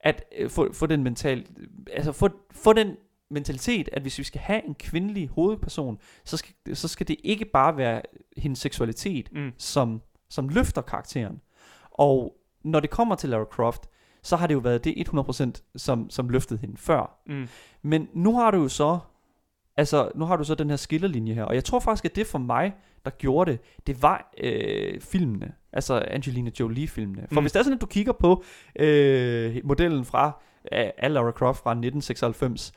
at 0.00 0.24
øh, 0.38 0.50
få, 0.50 0.72
få 0.72 0.86
den 0.86 1.02
mental, 1.02 1.46
altså 1.92 2.12
få, 2.12 2.28
få 2.50 2.72
den 2.72 2.96
mentalitet, 3.30 3.88
at 3.92 4.02
hvis 4.02 4.18
vi 4.18 4.24
skal 4.24 4.40
have 4.40 4.66
en 4.66 4.74
kvindelig 4.74 5.28
hovedperson, 5.28 5.98
så 6.24 6.36
skal, 6.36 6.76
så 6.76 6.88
skal 6.88 7.08
det 7.08 7.16
ikke 7.24 7.44
bare 7.44 7.76
være 7.76 8.02
hendes 8.36 8.58
seksualitet, 8.58 9.28
mm. 9.32 9.52
som, 9.58 10.02
som 10.30 10.48
løfter 10.48 10.82
karakteren. 10.82 11.40
Og 11.90 12.36
når 12.64 12.80
det 12.80 12.90
kommer 12.90 13.14
til 13.14 13.28
Lara 13.28 13.44
Croft, 13.44 13.88
så 14.22 14.36
har 14.36 14.46
det 14.46 14.54
jo 14.54 14.58
været 14.58 14.84
det 14.84 15.08
100% 15.08 15.72
som, 15.76 16.10
som 16.10 16.28
løftede 16.28 16.60
hende 16.60 16.76
før. 16.76 17.22
Mm. 17.26 17.48
Men 17.82 18.08
nu 18.14 18.36
har 18.36 18.50
du 18.50 18.62
jo 18.62 18.68
så 18.68 18.98
Altså, 19.76 20.10
nu 20.14 20.24
har 20.24 20.36
du 20.36 20.44
så 20.44 20.54
den 20.54 20.70
her 20.70 20.76
skillelinje 20.76 21.34
her, 21.34 21.44
og 21.44 21.54
jeg 21.54 21.64
tror 21.64 21.80
faktisk, 21.80 22.04
at 22.04 22.16
det 22.16 22.26
for 22.26 22.38
mig, 22.38 22.74
der 23.04 23.10
gjorde 23.10 23.50
det, 23.50 23.60
det 23.86 24.02
var 24.02 24.32
øh, 24.38 25.00
filmene, 25.00 25.52
altså 25.72 26.04
Angelina 26.10 26.50
Jolie-filmene. 26.60 27.26
For 27.32 27.40
mm. 27.40 27.44
hvis 27.44 27.52
det 27.52 27.58
er 27.58 27.62
sådan, 27.62 27.76
at 27.76 27.80
du 27.80 27.86
kigger 27.86 28.12
på 28.12 28.44
øh, 28.78 29.56
modellen 29.64 30.04
fra 30.04 30.40
øh, 30.72 31.10
Lara 31.10 31.30
Croft 31.30 31.62
fra 31.62 31.70
1996, 31.70 32.72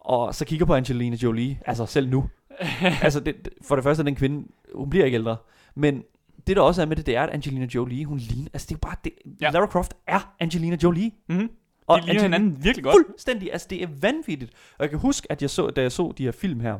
og 0.00 0.34
så 0.34 0.44
kigger 0.44 0.66
på 0.66 0.74
Angelina 0.74 1.16
Jolie, 1.22 1.60
altså 1.66 1.86
selv 1.86 2.08
nu, 2.08 2.28
altså 3.02 3.20
det, 3.20 3.48
for 3.62 3.76
det 3.76 3.84
første, 3.84 4.04
den 4.04 4.14
kvinde, 4.14 4.48
hun 4.74 4.90
bliver 4.90 5.04
ikke 5.04 5.16
ældre, 5.16 5.36
men 5.74 6.02
det 6.46 6.56
der 6.56 6.62
også 6.62 6.82
er 6.82 6.86
med 6.86 6.96
det, 6.96 7.06
det 7.06 7.16
er, 7.16 7.22
at 7.22 7.30
Angelina 7.30 7.66
Jolie, 7.74 8.04
hun 8.04 8.18
ligner, 8.18 8.48
altså 8.52 8.66
det 8.68 8.74
er 8.74 8.78
bare, 8.78 8.96
det, 9.04 9.12
ja. 9.40 9.50
Lara 9.50 9.66
Croft 9.66 9.94
er 10.06 10.34
Angelina 10.40 10.76
Jolie. 10.82 11.10
Mm-hmm. 11.28 11.50
Og 11.86 12.00
de 12.00 12.06
ligner 12.06 12.22
hinanden 12.22 12.64
virkelig 12.64 12.84
godt. 12.84 13.06
Fuldstændig, 13.06 13.52
altså 13.52 13.66
det 13.70 13.82
er 13.82 13.88
vanvittigt. 14.00 14.52
Og 14.78 14.82
jeg 14.82 14.90
kan 14.90 14.98
huske, 14.98 15.32
at 15.32 15.42
jeg 15.42 15.50
så, 15.50 15.66
da 15.66 15.82
jeg 15.82 15.92
så 15.92 16.12
de 16.18 16.24
her 16.24 16.32
film 16.32 16.60
her, 16.60 16.78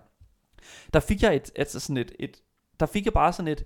der 0.92 1.00
fik 1.00 1.22
jeg 1.22 1.36
et, 1.36 1.50
altså 1.56 1.80
sådan 1.80 1.96
et, 1.96 2.12
et 2.18 2.36
der 2.80 2.86
fik 2.86 3.04
jeg 3.04 3.12
bare 3.12 3.32
sådan 3.32 3.52
et, 3.52 3.64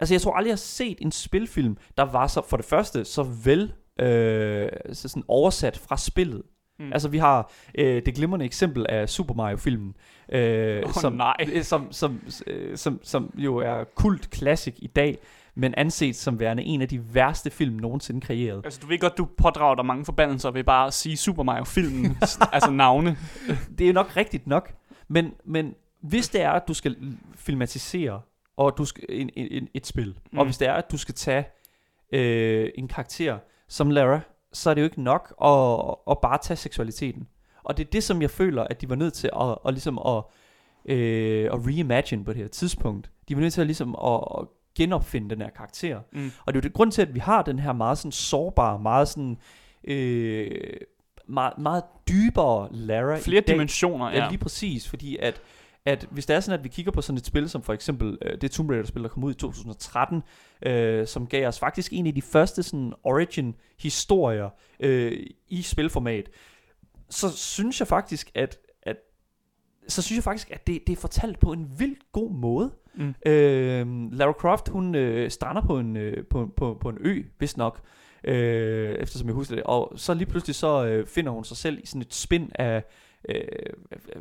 altså 0.00 0.14
jeg 0.14 0.20
tror 0.20 0.32
aldrig, 0.32 0.48
jeg 0.48 0.52
har 0.52 0.56
set 0.56 0.98
en 1.00 1.12
spilfilm, 1.12 1.76
der 1.96 2.02
var 2.02 2.26
så, 2.26 2.42
for 2.48 2.56
det 2.56 2.66
første, 2.66 3.04
så 3.04 3.22
vel 3.22 3.72
øh, 4.00 4.68
så 4.92 5.08
sådan 5.08 5.22
oversat 5.28 5.76
fra 5.78 5.96
spillet. 5.96 6.42
Mm. 6.78 6.92
Altså 6.92 7.08
vi 7.08 7.18
har 7.18 7.52
øh, 7.78 8.02
det 8.06 8.14
glimrende 8.14 8.44
eksempel 8.44 8.86
af 8.88 9.08
Super 9.08 9.34
Mario-filmen, 9.34 9.94
øh, 10.32 10.82
oh, 10.86 10.92
som, 10.92 11.12
nej. 11.12 11.36
som, 11.62 11.92
som, 11.92 12.20
som, 12.28 12.44
øh, 12.46 12.76
som, 12.76 13.00
som 13.02 13.34
jo 13.36 13.56
er 13.56 13.84
kult 13.94 14.36
classic 14.36 14.74
i 14.78 14.86
dag, 14.86 15.18
men 15.54 15.74
anset 15.76 16.16
som 16.16 16.40
værende 16.40 16.62
en 16.62 16.82
af 16.82 16.88
de 16.88 17.14
værste 17.14 17.50
film 17.50 17.74
nogensinde 17.74 18.20
kreeret. 18.20 18.60
Altså, 18.64 18.80
du 18.82 18.86
ved 18.86 18.98
godt, 18.98 19.18
du 19.18 19.24
pådrager 19.24 19.74
dig 19.74 19.86
mange 19.86 20.04
forbandelser 20.04 20.50
ved 20.50 20.64
bare 20.64 20.86
at 20.86 20.94
sige 20.94 21.16
Super 21.16 21.42
Mario-filmen, 21.42 22.18
altså 22.52 22.70
navne. 22.70 23.16
Det 23.78 23.84
er 23.84 23.88
jo 23.88 23.94
nok 23.94 24.16
rigtigt 24.16 24.46
nok, 24.46 24.74
men, 25.08 25.32
men 25.44 25.74
hvis 26.00 26.28
det 26.28 26.42
er, 26.42 26.50
at 26.50 26.68
du 26.68 26.74
skal 26.74 26.96
filmatisere 27.36 28.20
og 28.56 28.78
du 28.78 28.84
skal, 28.84 29.04
en, 29.08 29.30
en, 29.36 29.68
et 29.74 29.86
spil. 29.86 30.14
Mm. 30.32 30.38
og 30.38 30.44
hvis 30.44 30.58
det 30.58 30.68
er, 30.68 30.72
at 30.72 30.90
du 30.92 30.98
skal 30.98 31.14
tage 31.14 31.44
øh, 32.12 32.70
en 32.74 32.88
karakter 32.88 33.38
som 33.68 33.90
Lara, 33.90 34.20
så 34.54 34.70
er 34.70 34.74
det 34.74 34.80
jo 34.80 34.84
ikke 34.84 35.02
nok 35.02 35.34
at, 35.44 35.94
at 36.10 36.18
bare 36.22 36.38
tage 36.42 36.56
seksualiteten. 36.56 37.28
Og 37.64 37.76
det 37.76 37.86
er 37.86 37.90
det, 37.90 38.02
som 38.04 38.22
jeg 38.22 38.30
føler, 38.30 38.62
at 38.64 38.80
de 38.80 38.88
var 38.88 38.94
nødt 38.94 39.14
til 39.14 39.30
at, 39.40 39.58
at, 39.66 39.74
ligesom 39.74 39.98
at, 39.98 40.22
øh, 40.94 41.44
at 41.52 41.66
reimagine 41.66 42.24
på 42.24 42.32
det 42.32 42.40
her 42.40 42.48
tidspunkt. 42.48 43.10
De 43.28 43.34
var 43.34 43.40
nødt 43.42 43.52
til 43.52 43.60
at, 43.60 43.66
ligesom 43.66 43.96
at, 44.04 44.20
at 44.38 44.46
genopfinde 44.76 45.30
den 45.30 45.40
her 45.42 45.50
karakter. 45.50 46.00
Mm. 46.12 46.30
Og 46.46 46.54
det 46.54 46.58
er 46.58 46.62
jo 46.62 46.68
det 46.68 46.72
grund 46.72 46.92
til, 46.92 47.02
at 47.02 47.14
vi 47.14 47.18
har 47.20 47.42
den 47.42 47.58
her 47.58 47.72
meget 47.72 47.98
sådan 47.98 48.12
sårbare, 48.12 48.78
meget 48.78 49.08
sådan... 49.08 49.38
Øh, 49.84 50.50
meget, 51.28 51.58
meget 51.58 51.82
dybere 52.08 52.68
Lara 52.72 53.18
Flere 53.18 53.38
i 53.38 53.40
dag. 53.40 53.54
dimensioner, 53.54 54.10
Ja, 54.10 54.22
ja. 54.22 54.28
lige 54.28 54.38
præcis, 54.38 54.88
fordi 54.88 55.16
at, 55.16 55.40
at 55.86 56.06
hvis 56.10 56.26
det 56.26 56.36
er 56.36 56.40
sådan, 56.40 56.58
at 56.58 56.64
vi 56.64 56.68
kigger 56.68 56.92
på 56.92 57.02
sådan 57.02 57.18
et 57.18 57.26
spil, 57.26 57.48
som 57.48 57.62
for 57.62 57.72
eksempel 57.72 58.18
øh, 58.22 58.40
det 58.40 58.50
Tomb 58.50 58.70
Raider-spil, 58.70 59.02
der 59.02 59.08
kom 59.08 59.24
ud 59.24 59.30
i 59.30 59.34
2013, 59.34 60.22
øh, 60.66 61.06
som 61.06 61.26
gav 61.26 61.48
os 61.48 61.58
faktisk 61.58 61.92
en 61.92 62.06
af 62.06 62.14
de 62.14 62.22
første 62.22 62.62
sådan 62.62 62.92
origin-historier 63.04 64.50
øh, 64.80 65.26
i 65.48 65.62
spilformat, 65.62 66.30
så 67.10 67.36
synes 67.36 67.80
jeg 67.80 67.88
faktisk, 67.88 68.30
at, 68.34 68.58
at 68.82 68.96
så 69.88 70.02
synes 70.02 70.16
jeg 70.16 70.24
faktisk, 70.24 70.50
at 70.50 70.66
det, 70.66 70.86
det 70.86 70.92
er 70.92 71.00
fortalt 71.00 71.40
på 71.40 71.52
en 71.52 71.70
vildt 71.78 72.12
god 72.12 72.30
måde. 72.30 72.70
Mm. 72.94 73.14
Øh, 73.26 74.12
Lara 74.12 74.32
Croft, 74.32 74.68
hun 74.68 74.94
øh, 74.94 75.30
strander 75.30 75.62
på 75.62 75.78
en, 75.78 75.96
øh, 75.96 76.26
på, 76.26 76.50
på, 76.56 76.78
på 76.80 76.88
en 76.88 76.98
ø, 77.00 77.22
hvis 77.38 77.56
nok, 77.56 77.80
øh, 78.24 78.94
eftersom 78.94 79.28
jeg 79.28 79.34
husker 79.34 79.54
det, 79.54 79.64
og 79.64 79.92
så 79.96 80.14
lige 80.14 80.26
pludselig 80.26 80.54
så 80.54 80.84
øh, 80.84 81.06
finder 81.06 81.32
hun 81.32 81.44
sig 81.44 81.56
selv 81.56 81.78
i 81.82 81.86
sådan 81.86 82.02
et 82.02 82.14
spind 82.14 82.50
af 82.54 82.84
øh, 83.28 83.42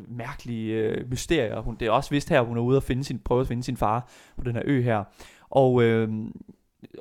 mærkelige 0.08 0.74
øh, 0.74 1.10
mysterier. 1.10 1.60
Hun, 1.60 1.76
det 1.80 1.86
er 1.88 1.92
også 1.92 2.10
vist 2.10 2.30
her, 2.30 2.42
hun 2.42 2.58
er 2.58 2.62
ude 2.62 2.78
og 2.78 2.84
finde 2.84 3.04
sin, 3.04 3.20
prøve 3.20 3.42
at 3.42 3.48
finde 3.48 3.64
sin 3.64 3.78
far 3.78 4.10
på 4.38 4.44
den 4.44 4.56
her 4.56 4.62
ø 4.66 4.82
her, 4.82 5.04
og, 5.50 5.84
øh, 5.84 6.10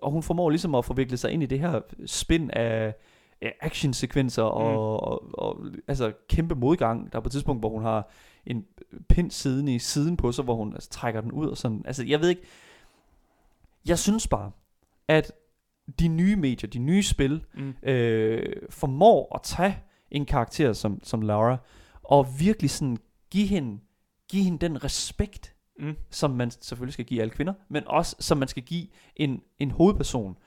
og 0.03 0.11
hun 0.11 0.23
formår 0.23 0.51
ligesom 0.51 0.75
at 0.75 0.85
forvikle 0.85 1.17
sig 1.17 1.31
ind 1.31 1.43
i 1.43 1.47
det 1.47 1.59
her 1.61 1.81
spind 2.07 2.51
af 2.53 2.95
actionsekvenser 3.61 4.43
og, 4.43 4.71
Mm. 4.71 4.77
og, 4.77 5.39
og 5.39 5.67
altså 5.89 6.13
kæmpe 6.29 6.55
modgang. 6.55 7.13
Der 7.13 7.19
er 7.19 7.23
på 7.23 7.29
et 7.29 7.33
tidspunkt, 7.33 7.63
hvor 7.63 7.69
hun 7.69 7.83
har 7.83 8.09
en 8.47 8.65
pind 9.09 9.31
siddende 9.31 9.75
i 9.75 9.79
siden 9.79 10.17
på 10.17 10.33
sig, 10.33 10.45
hvor 10.45 10.55
hun 10.55 10.73
altså, 10.75 10.91
trækker 10.91 11.21
den 11.21 11.33
ud 11.33 11.47
og 11.47 11.57
sådan. 11.57 11.83
Altså, 11.85 12.05
jeg 12.05 12.21
ved 12.21 12.29
ikke. 12.29 12.43
Jeg 13.87 13.99
synes 13.99 14.29
bare, 14.29 14.51
at 15.09 15.33
de 15.99 16.09
nye 16.09 16.37
medier, 16.37 16.71
de 16.71 16.79
nye 16.79 17.03
spil, 17.03 17.45
Mm. 17.55 17.75
øh, 17.83 18.53
formår 18.71 19.35
at 19.35 19.41
tage 19.43 19.79
en 20.11 20.25
karakter 20.27 20.73
som, 20.73 21.01
som 21.03 21.23
Laura, 21.23 21.57
og 22.13 22.41
virkelig 22.41 22.71
sådan 22.71 22.97
give 23.31 23.47
hende, 23.47 23.81
give 24.31 24.45
hende 24.45 24.59
den 24.59 24.85
respekt, 24.85 25.55
Mm. 25.79 25.97
som 26.11 26.31
man 26.31 26.51
selvfølgelig 26.51 26.93
skal 26.93 27.05
give 27.05 27.23
alle 27.23 27.31
kvinder, 27.31 27.55
men 27.69 27.87
også 27.87 28.17
som 28.21 28.39
man 28.39 28.49
skal 28.49 28.63
give 28.63 28.87
en, 29.17 29.43
en 29.59 29.71
hovedperson 29.71 30.39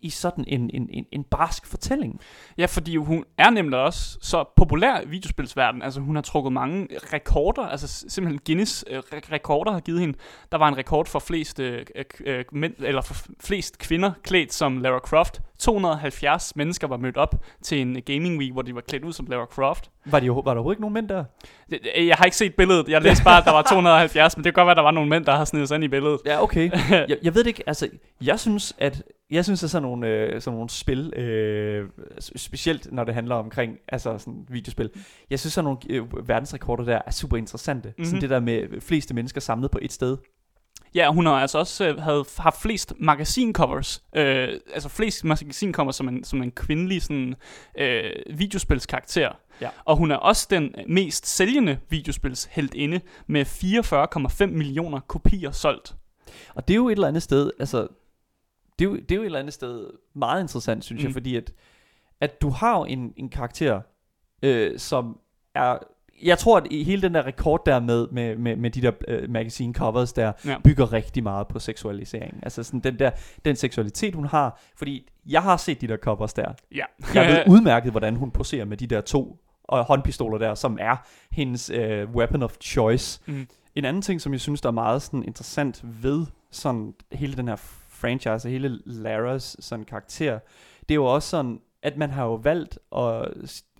i 0.00 0.10
sådan 0.10 0.44
en, 0.48 0.70
en, 0.74 0.88
en, 0.92 1.06
en 1.12 1.24
barsk 1.24 1.66
fortælling. 1.66 2.20
Ja, 2.58 2.66
fordi 2.66 2.96
hun 2.96 3.24
er 3.38 3.50
nemlig 3.50 3.78
også 3.78 4.18
så 4.22 4.44
populær 4.56 5.00
i 5.00 5.08
videospilsverdenen. 5.08 5.82
Altså, 5.82 6.00
hun 6.00 6.14
har 6.14 6.22
trukket 6.22 6.52
mange 6.52 6.88
rekorder. 7.12 7.62
Altså, 7.62 8.04
simpelthen 8.08 8.40
Guinness 8.46 8.84
øh, 8.90 8.98
re- 8.98 9.32
rekorder 9.32 9.72
har 9.72 9.80
givet 9.80 10.00
hende. 10.00 10.18
Der 10.52 10.58
var 10.58 10.68
en 10.68 10.76
rekord 10.76 11.06
for 11.06 11.18
flest, 11.18 11.60
øh, 11.60 11.86
øh, 12.26 12.44
mænd, 12.52 12.74
eller 12.78 13.02
for 13.02 13.14
flest 13.40 13.78
kvinder 13.78 14.12
klædt 14.22 14.52
som 14.52 14.78
Lara 14.78 14.98
Croft. 14.98 15.40
270 15.58 16.56
mennesker 16.56 16.86
var 16.86 16.96
mødt 16.96 17.16
op 17.16 17.34
til 17.62 17.80
en 17.80 18.02
gaming 18.02 18.38
week, 18.38 18.52
hvor 18.52 18.62
de 18.62 18.74
var 18.74 18.80
klædt 18.80 19.04
ud 19.04 19.12
som 19.12 19.26
Lara 19.26 19.44
Croft. 19.46 19.90
Var, 20.06 20.20
de, 20.20 20.28
var 20.30 20.34
der 20.34 20.50
overhovedet 20.50 20.76
ikke 20.76 20.80
nogen 20.80 20.94
mænd 20.94 21.08
der? 21.08 21.24
Det- 21.70 21.80
Jeg 22.08 22.16
har 22.16 22.24
ikke 22.24 22.36
set 22.36 22.54
billedet. 22.54 22.88
Jeg 22.88 23.02
læste 23.02 23.24
bare, 23.24 23.38
at 23.38 23.44
der 23.44 23.52
var 23.52 23.62
270, 23.62 24.36
men 24.36 24.44
det 24.44 24.54
kan 24.54 24.60
godt 24.60 24.66
være, 24.66 24.72
at 24.72 24.76
der 24.76 24.82
var 24.82 24.90
nogle 24.90 25.10
mænd, 25.10 25.24
der 25.24 25.36
har 25.36 25.44
snedet 25.44 25.68
sig 25.68 25.74
ind 25.74 25.84
i 25.84 25.88
billedet. 25.88 26.20
Ja, 26.26 26.42
okay. 26.42 26.70
jeg, 26.90 27.16
jeg 27.22 27.34
ved 27.34 27.44
det 27.44 27.48
ikke, 27.48 27.62
altså, 27.66 27.88
jeg 28.20 28.40
synes, 28.40 28.74
at 28.78 29.02
jeg 29.34 29.44
synes, 29.44 29.64
at 29.64 29.70
sådan 29.70 29.82
nogle, 29.82 30.06
øh, 30.08 30.40
sådan 30.40 30.54
nogle 30.56 30.70
spil, 30.70 31.12
øh, 31.16 31.88
specielt 32.36 32.92
når 32.92 33.04
det 33.04 33.14
handler 33.14 33.34
omkring 33.34 33.76
altså 33.88 34.18
sådan 34.18 34.46
videospil, 34.48 34.90
jeg 35.30 35.40
synes, 35.40 35.52
sådan 35.52 35.64
nogle 35.64 35.78
øh, 35.90 36.28
verdensrekorder 36.28 36.84
der 36.84 37.00
er 37.06 37.10
super 37.10 37.36
interessante. 37.36 37.88
Mm-hmm. 37.88 38.04
Sådan 38.04 38.16
Mhm. 38.16 38.20
det 38.20 38.30
der 38.30 38.40
med 38.40 38.80
fleste 38.80 39.14
mennesker 39.14 39.40
samlet 39.40 39.70
på 39.70 39.78
et 39.82 39.92
sted. 39.92 40.16
Ja, 40.94 41.12
hun 41.12 41.26
har 41.26 41.32
altså 41.32 41.58
også 41.58 41.88
øh, 41.88 41.98
havde 41.98 42.24
haft 42.38 42.62
flest 42.62 42.94
magasincovers. 43.00 44.02
Øh, 44.16 44.48
altså 44.74 44.88
flest 44.88 45.24
magasincovers 45.24 45.96
som 45.96 46.08
en, 46.08 46.24
som 46.24 46.42
en 46.42 46.50
kvindelig 46.50 47.02
sådan, 47.02 47.34
øh, 47.78 48.10
videospilskarakter. 48.30 49.32
Ja. 49.60 49.68
Og 49.84 49.96
hun 49.96 50.10
er 50.10 50.16
også 50.16 50.46
den 50.50 50.74
mest 50.88 51.26
sælgende 51.26 51.78
videospilsheldinde 51.90 53.00
med 53.26 53.44
44,5 53.46 54.46
millioner 54.46 55.00
kopier 55.00 55.50
solgt. 55.50 55.94
Og 56.54 56.68
det 56.68 56.74
er 56.74 56.76
jo 56.76 56.88
et 56.88 56.92
eller 56.92 57.08
andet 57.08 57.22
sted, 57.22 57.50
altså, 57.60 57.86
det 58.78 58.84
er 58.84 58.88
jo, 58.90 58.96
det 58.96 59.10
er 59.10 59.16
jo 59.16 59.22
et 59.22 59.26
eller 59.26 59.38
andet 59.38 59.54
sted 59.54 59.90
meget 60.14 60.42
interessant, 60.42 60.84
synes 60.84 61.02
mm. 61.02 61.06
jeg, 61.06 61.12
fordi 61.12 61.36
at, 61.36 61.52
at 62.20 62.42
du 62.42 62.48
har 62.50 62.78
jo 62.78 62.84
en, 62.84 63.12
en 63.16 63.28
karakter, 63.28 63.80
øh, 64.42 64.78
som 64.78 65.18
er, 65.54 65.78
jeg 66.22 66.38
tror, 66.38 66.56
at 66.56 66.66
hele 66.70 67.02
den 67.02 67.14
der 67.14 67.26
rekord 67.26 67.62
der 67.66 67.80
med, 67.80 68.08
med, 68.08 68.36
med, 68.36 68.56
med 68.56 68.70
de 68.70 68.82
der 68.82 68.92
øh, 69.08 69.30
magazine 69.30 69.74
covers 69.74 70.12
der, 70.12 70.32
Ja. 70.44 70.56
bygger 70.64 70.92
rigtig 70.92 71.22
meget 71.22 71.48
på 71.48 71.58
seksualisering. 71.58 72.40
Altså 72.42 72.62
sådan 72.62 72.80
den 72.80 72.98
der, 72.98 73.10
den 73.44 73.56
seksualitet 73.56 74.14
hun 74.14 74.26
har, 74.26 74.60
fordi 74.76 75.08
jeg 75.26 75.42
har 75.42 75.56
set 75.56 75.80
de 75.80 75.88
der 75.88 75.96
covers 75.96 76.32
der. 76.34 76.52
Ja. 76.74 76.84
Jeg 77.14 77.28
ved 77.28 77.42
udmærket, 77.54 77.90
hvordan 77.90 78.16
hun 78.16 78.30
poserer 78.30 78.64
med 78.64 78.76
de 78.76 78.86
der 78.86 79.00
to 79.00 79.38
øh, 79.72 79.78
håndpistoler 79.78 80.38
der, 80.38 80.54
som 80.54 80.78
er 80.80 80.96
hendes 81.30 81.70
øh, 81.70 82.10
weapon 82.10 82.42
of 82.42 82.56
choice. 82.60 83.20
Mm. 83.26 83.46
En 83.74 83.84
anden 83.84 84.02
ting, 84.02 84.20
som 84.20 84.32
jeg 84.32 84.40
synes, 84.40 84.60
der 84.60 84.68
er 84.68 84.72
meget 84.72 85.02
sådan 85.02 85.22
interessant 85.22 85.84
ved 86.02 86.26
sådan 86.50 86.94
hele 87.12 87.34
den 87.36 87.48
her 87.48 87.56
franchise, 87.94 88.48
og 88.48 88.50
hele 88.50 88.78
Laras 88.84 89.56
sådan 89.60 89.84
karakter, 89.84 90.38
det 90.80 90.90
er 90.90 90.94
jo 90.94 91.04
også 91.04 91.28
sådan, 91.28 91.60
at 91.82 91.96
man 91.96 92.10
har 92.10 92.24
jo 92.24 92.34
valgt 92.34 92.78
at, 92.96 93.20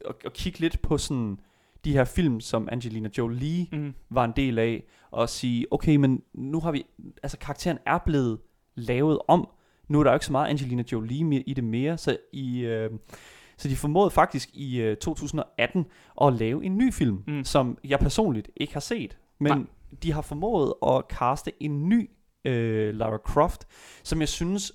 at, 0.09 0.15
at 0.25 0.33
kigge 0.33 0.61
lidt 0.61 0.83
på 0.83 0.99
sådan 0.99 1.39
de 1.85 1.93
her 1.93 2.05
film, 2.05 2.41
som 2.41 2.69
Angelina 2.73 3.09
Jolie 3.19 3.67
Mm. 3.73 3.95
var 4.11 4.25
en 4.25 4.33
del 4.37 4.59
af, 4.59 4.85
og 5.11 5.29
sige, 5.29 5.67
okay, 5.71 5.97
men 5.97 6.23
nu 6.35 6.61
har 6.61 6.73
vi, 6.73 6.87
altså 7.23 7.39
karakteren 7.39 7.79
er 7.87 7.99
blevet 7.99 8.39
lavet 8.75 9.19
om, 9.29 9.49
nu 9.89 10.01
er 10.01 10.05
der 10.05 10.11
jo 10.11 10.15
ikke 10.17 10.27
så 10.27 10.33
meget 10.33 10.49
Angelina 10.51 10.85
Jolie 10.93 11.43
i 11.47 11.55
det 11.55 11.65
mere, 11.65 11.99
så 11.99 12.17
i... 12.33 12.61
Øh, 12.61 12.91
så 13.57 13.69
de 13.69 13.77
formåede 13.77 14.11
faktisk 14.11 14.51
i 14.55 14.81
øh, 14.81 14.97
2018 14.97 15.87
at 16.23 16.33
lave 16.33 16.65
en 16.65 16.79
ny 16.79 16.93
film, 16.93 17.23
Mm. 17.27 17.45
som 17.45 17.79
jeg 17.85 17.99
personligt 17.99 18.51
ikke 18.57 18.73
har 18.73 18.81
set. 18.81 19.17
Men 19.41 19.53
Nej. 19.59 19.67
De 20.03 20.13
har 20.13 20.23
formået 20.23 20.75
at 20.87 21.03
caste 21.09 21.53
en 21.63 21.89
ny 21.89 22.11
øh, 22.45 22.95
Lara 22.95 23.17
Croft, 23.17 23.67
som 24.03 24.21
jeg 24.21 24.29
synes 24.29 24.73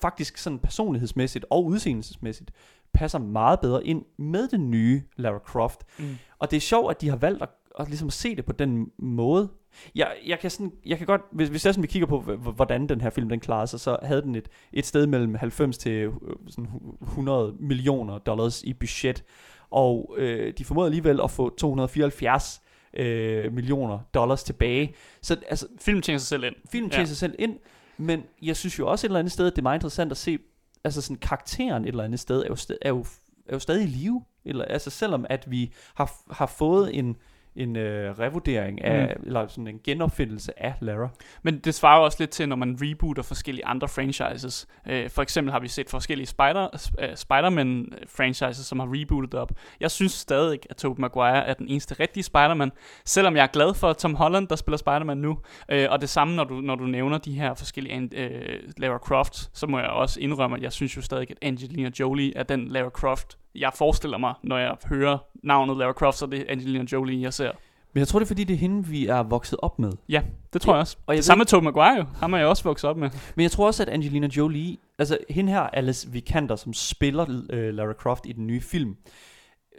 faktisk 0.00 0.36
sådan 0.36 0.58
personlighedsmæssigt 0.58 1.44
og 1.50 1.64
udseendelsesmæssigt 1.64 2.50
passer 2.94 3.18
meget 3.18 3.60
bedre 3.60 3.86
ind 3.86 4.04
med 4.18 4.48
den 4.48 4.70
nye 4.70 5.02
Lara 5.16 5.38
Croft. 5.38 5.80
Mm. 5.98 6.16
Og 6.38 6.50
det 6.50 6.56
er 6.56 6.60
sjovt, 6.60 6.90
at 6.90 7.00
de 7.00 7.08
har 7.08 7.16
valgt 7.16 7.42
at, 7.42 7.48
at 7.78 7.88
ligesom 7.88 8.10
se 8.10 8.36
det 8.36 8.44
på 8.44 8.52
den 8.52 8.90
måde. 8.98 9.48
Jeg, 9.94 10.12
jeg, 10.26 10.38
kan, 10.38 10.50
sådan, 10.50 10.72
jeg 10.86 10.98
kan 10.98 11.06
godt, 11.06 11.20
hvis, 11.32 11.48
hvis 11.48 11.66
er 11.66 11.72
sådan, 11.72 11.82
vi 11.82 11.88
kigger 11.88 12.06
på, 12.06 12.20
hvordan 12.20 12.88
den 12.88 13.00
her 13.00 13.10
film 13.10 13.28
den 13.28 13.40
klarede 13.40 13.66
sig, 13.66 13.80
så 13.80 13.98
havde 14.02 14.22
den 14.22 14.34
et, 14.34 14.48
et 14.72 14.86
sted 14.86 15.06
mellem 15.06 15.34
90 15.34 15.78
til 15.78 15.92
øh, 15.92 16.12
sådan 16.48 16.70
100 17.02 17.54
millioner 17.60 18.18
dollars 18.18 18.62
i 18.62 18.72
budget. 18.72 19.24
Og 19.70 20.14
øh, 20.18 20.52
de 20.58 20.64
formåede 20.64 20.86
alligevel 20.86 21.20
at 21.24 21.30
få 21.30 21.56
274 21.56 22.62
øh, 22.96 23.52
millioner 23.52 23.98
dollars 24.14 24.42
tilbage. 24.44 24.94
Så 25.22 25.36
altså, 25.48 25.66
Filmen 25.80 26.02
tjener 26.02 26.18
sig 26.18 26.28
selv 26.28 26.44
ind. 26.44 26.54
filmen 26.70 26.90
Ja. 26.90 26.94
tjener 26.94 27.06
sig 27.06 27.16
selv 27.16 27.34
ind, 27.38 27.58
men 27.98 28.22
jeg 28.42 28.56
synes 28.56 28.78
jo 28.78 28.86
også 28.88 29.06
et 29.06 29.08
eller 29.08 29.18
andet 29.18 29.32
sted, 29.32 29.46
at 29.46 29.52
det 29.52 29.58
er 29.58 29.62
meget 29.62 29.76
interessant 29.76 30.10
at 30.10 30.16
se, 30.16 30.38
altså 30.84 31.00
sådan 31.02 31.16
karakteren 31.16 31.84
et 31.84 31.88
eller 31.88 32.04
andet 32.04 32.20
sted, 32.20 32.42
er 32.42 32.46
jo, 32.48 32.54
st- 32.54 32.78
er 32.82 32.88
jo, 32.88 33.06
er 33.48 33.52
jo 33.56 33.58
stadig 33.58 33.82
i 33.84 33.86
live. 33.86 34.24
Eller, 34.44 34.64
altså 34.64 34.90
selvom 34.90 35.26
at 35.30 35.50
vi 35.50 35.72
har, 35.94 36.12
har 36.34 36.46
fået 36.46 36.98
en, 36.98 37.16
en 37.56 37.76
øh, 37.76 38.18
revurdering 38.18 38.84
af, 38.84 39.16
mm. 39.16 39.26
eller 39.26 39.46
sådan 39.46 39.68
en 39.68 39.80
genopfindelse 39.84 40.62
af 40.62 40.74
Lara. 40.80 41.08
Men 41.42 41.58
det 41.58 41.74
svarer 41.74 42.00
også 42.00 42.16
lidt 42.20 42.30
til, 42.30 42.48
når 42.48 42.56
man 42.56 42.78
rebooter 42.82 43.22
forskellige 43.22 43.66
andre 43.66 43.88
franchises. 43.88 44.66
Øh, 44.88 45.10
for 45.10 45.22
eksempel 45.22 45.52
har 45.52 45.60
vi 45.60 45.68
set 45.68 45.90
forskellige 45.90 46.26
Spider, 46.26 46.68
uh, 46.98 47.14
Spider-Man-franchises, 47.14 48.66
som 48.66 48.78
har 48.78 48.88
rebootet 48.90 49.34
op. 49.34 49.52
Jeg 49.80 49.90
synes 49.90 50.12
stadig, 50.12 50.58
at 50.70 50.76
Tobey 50.76 51.00
Maguire 51.00 51.46
er 51.46 51.54
den 51.54 51.68
eneste 51.68 51.94
rigtige 52.00 52.22
Spider-Man, 52.22 52.72
selvom 53.04 53.36
jeg 53.36 53.42
er 53.42 53.46
glad 53.52 53.74
for 53.74 53.92
Tom 53.92 54.14
Holland, 54.14 54.48
der 54.48 54.56
spiller 54.56 54.76
Spider-Man 54.76 55.18
nu. 55.18 55.38
Øh, 55.68 55.86
og 55.90 56.00
det 56.00 56.08
samme, 56.08 56.36
når 56.36 56.44
du, 56.44 56.54
når 56.54 56.74
du 56.74 56.84
nævner 56.84 57.18
de 57.18 57.32
her 57.32 57.54
forskellige 57.54 58.08
øh, 58.12 58.60
Lara 58.76 58.98
Croft, 58.98 59.50
så 59.58 59.66
må 59.66 59.78
jeg 59.78 59.88
også 59.88 60.20
indrømme, 60.20 60.56
at 60.56 60.62
jeg 60.62 60.72
synes 60.72 60.96
jo 60.96 61.02
stadig, 61.02 61.30
at 61.30 61.36
Angelina 61.42 61.90
Jolie 62.00 62.36
er 62.36 62.42
den 62.42 62.68
Lara 62.68 62.90
Croft, 62.90 63.38
jeg 63.58 63.70
forestiller 63.74 64.18
mig, 64.18 64.34
når 64.42 64.58
jeg 64.58 64.76
hører 64.84 65.18
navnet 65.42 65.76
Lara 65.76 65.92
Croft, 65.92 66.18
så 66.18 66.24
er 66.24 66.28
det 66.28 66.44
Angelina 66.48 66.84
Jolie, 66.92 67.22
jeg 67.22 67.34
ser. 67.34 67.50
Men 67.92 67.98
jeg 67.98 68.08
tror, 68.08 68.18
det 68.18 68.24
er 68.26 68.28
fordi, 68.28 68.44
det 68.44 68.54
er 68.54 68.58
hende, 68.58 68.86
vi 68.86 69.06
er 69.06 69.22
vokset 69.22 69.58
op 69.62 69.78
med. 69.78 69.92
Ja, 70.08 70.22
det 70.52 70.60
tror 70.62 70.72
Ja, 70.72 70.76
jeg 70.76 70.80
også. 70.80 70.96
og 71.06 71.14
jeg 71.14 71.16
det 71.16 71.18
ved 71.18 71.22
samme 71.22 71.40
med 71.40 71.46
Tobey 71.46 71.64
Maguire 71.64 71.96
jo. 71.96 72.04
Ham 72.14 72.32
er 72.32 72.38
jeg 72.38 72.46
også 72.46 72.62
vokset 72.64 72.90
op 72.90 72.96
med. 72.96 73.10
Men 73.36 73.42
jeg 73.42 73.50
tror 73.50 73.66
også, 73.66 73.82
at 73.82 73.88
Angelina 73.88 74.28
Jolie, 74.36 74.76
altså 74.98 75.18
hende 75.30 75.52
her, 75.52 75.60
Alice 75.60 76.10
Vikander, 76.10 76.56
som 76.56 76.72
spiller 76.72 77.42
øh, 77.50 77.74
Lara 77.74 77.92
Croft 77.92 78.26
i 78.26 78.32
den 78.32 78.46
nye 78.46 78.60
film, 78.60 78.96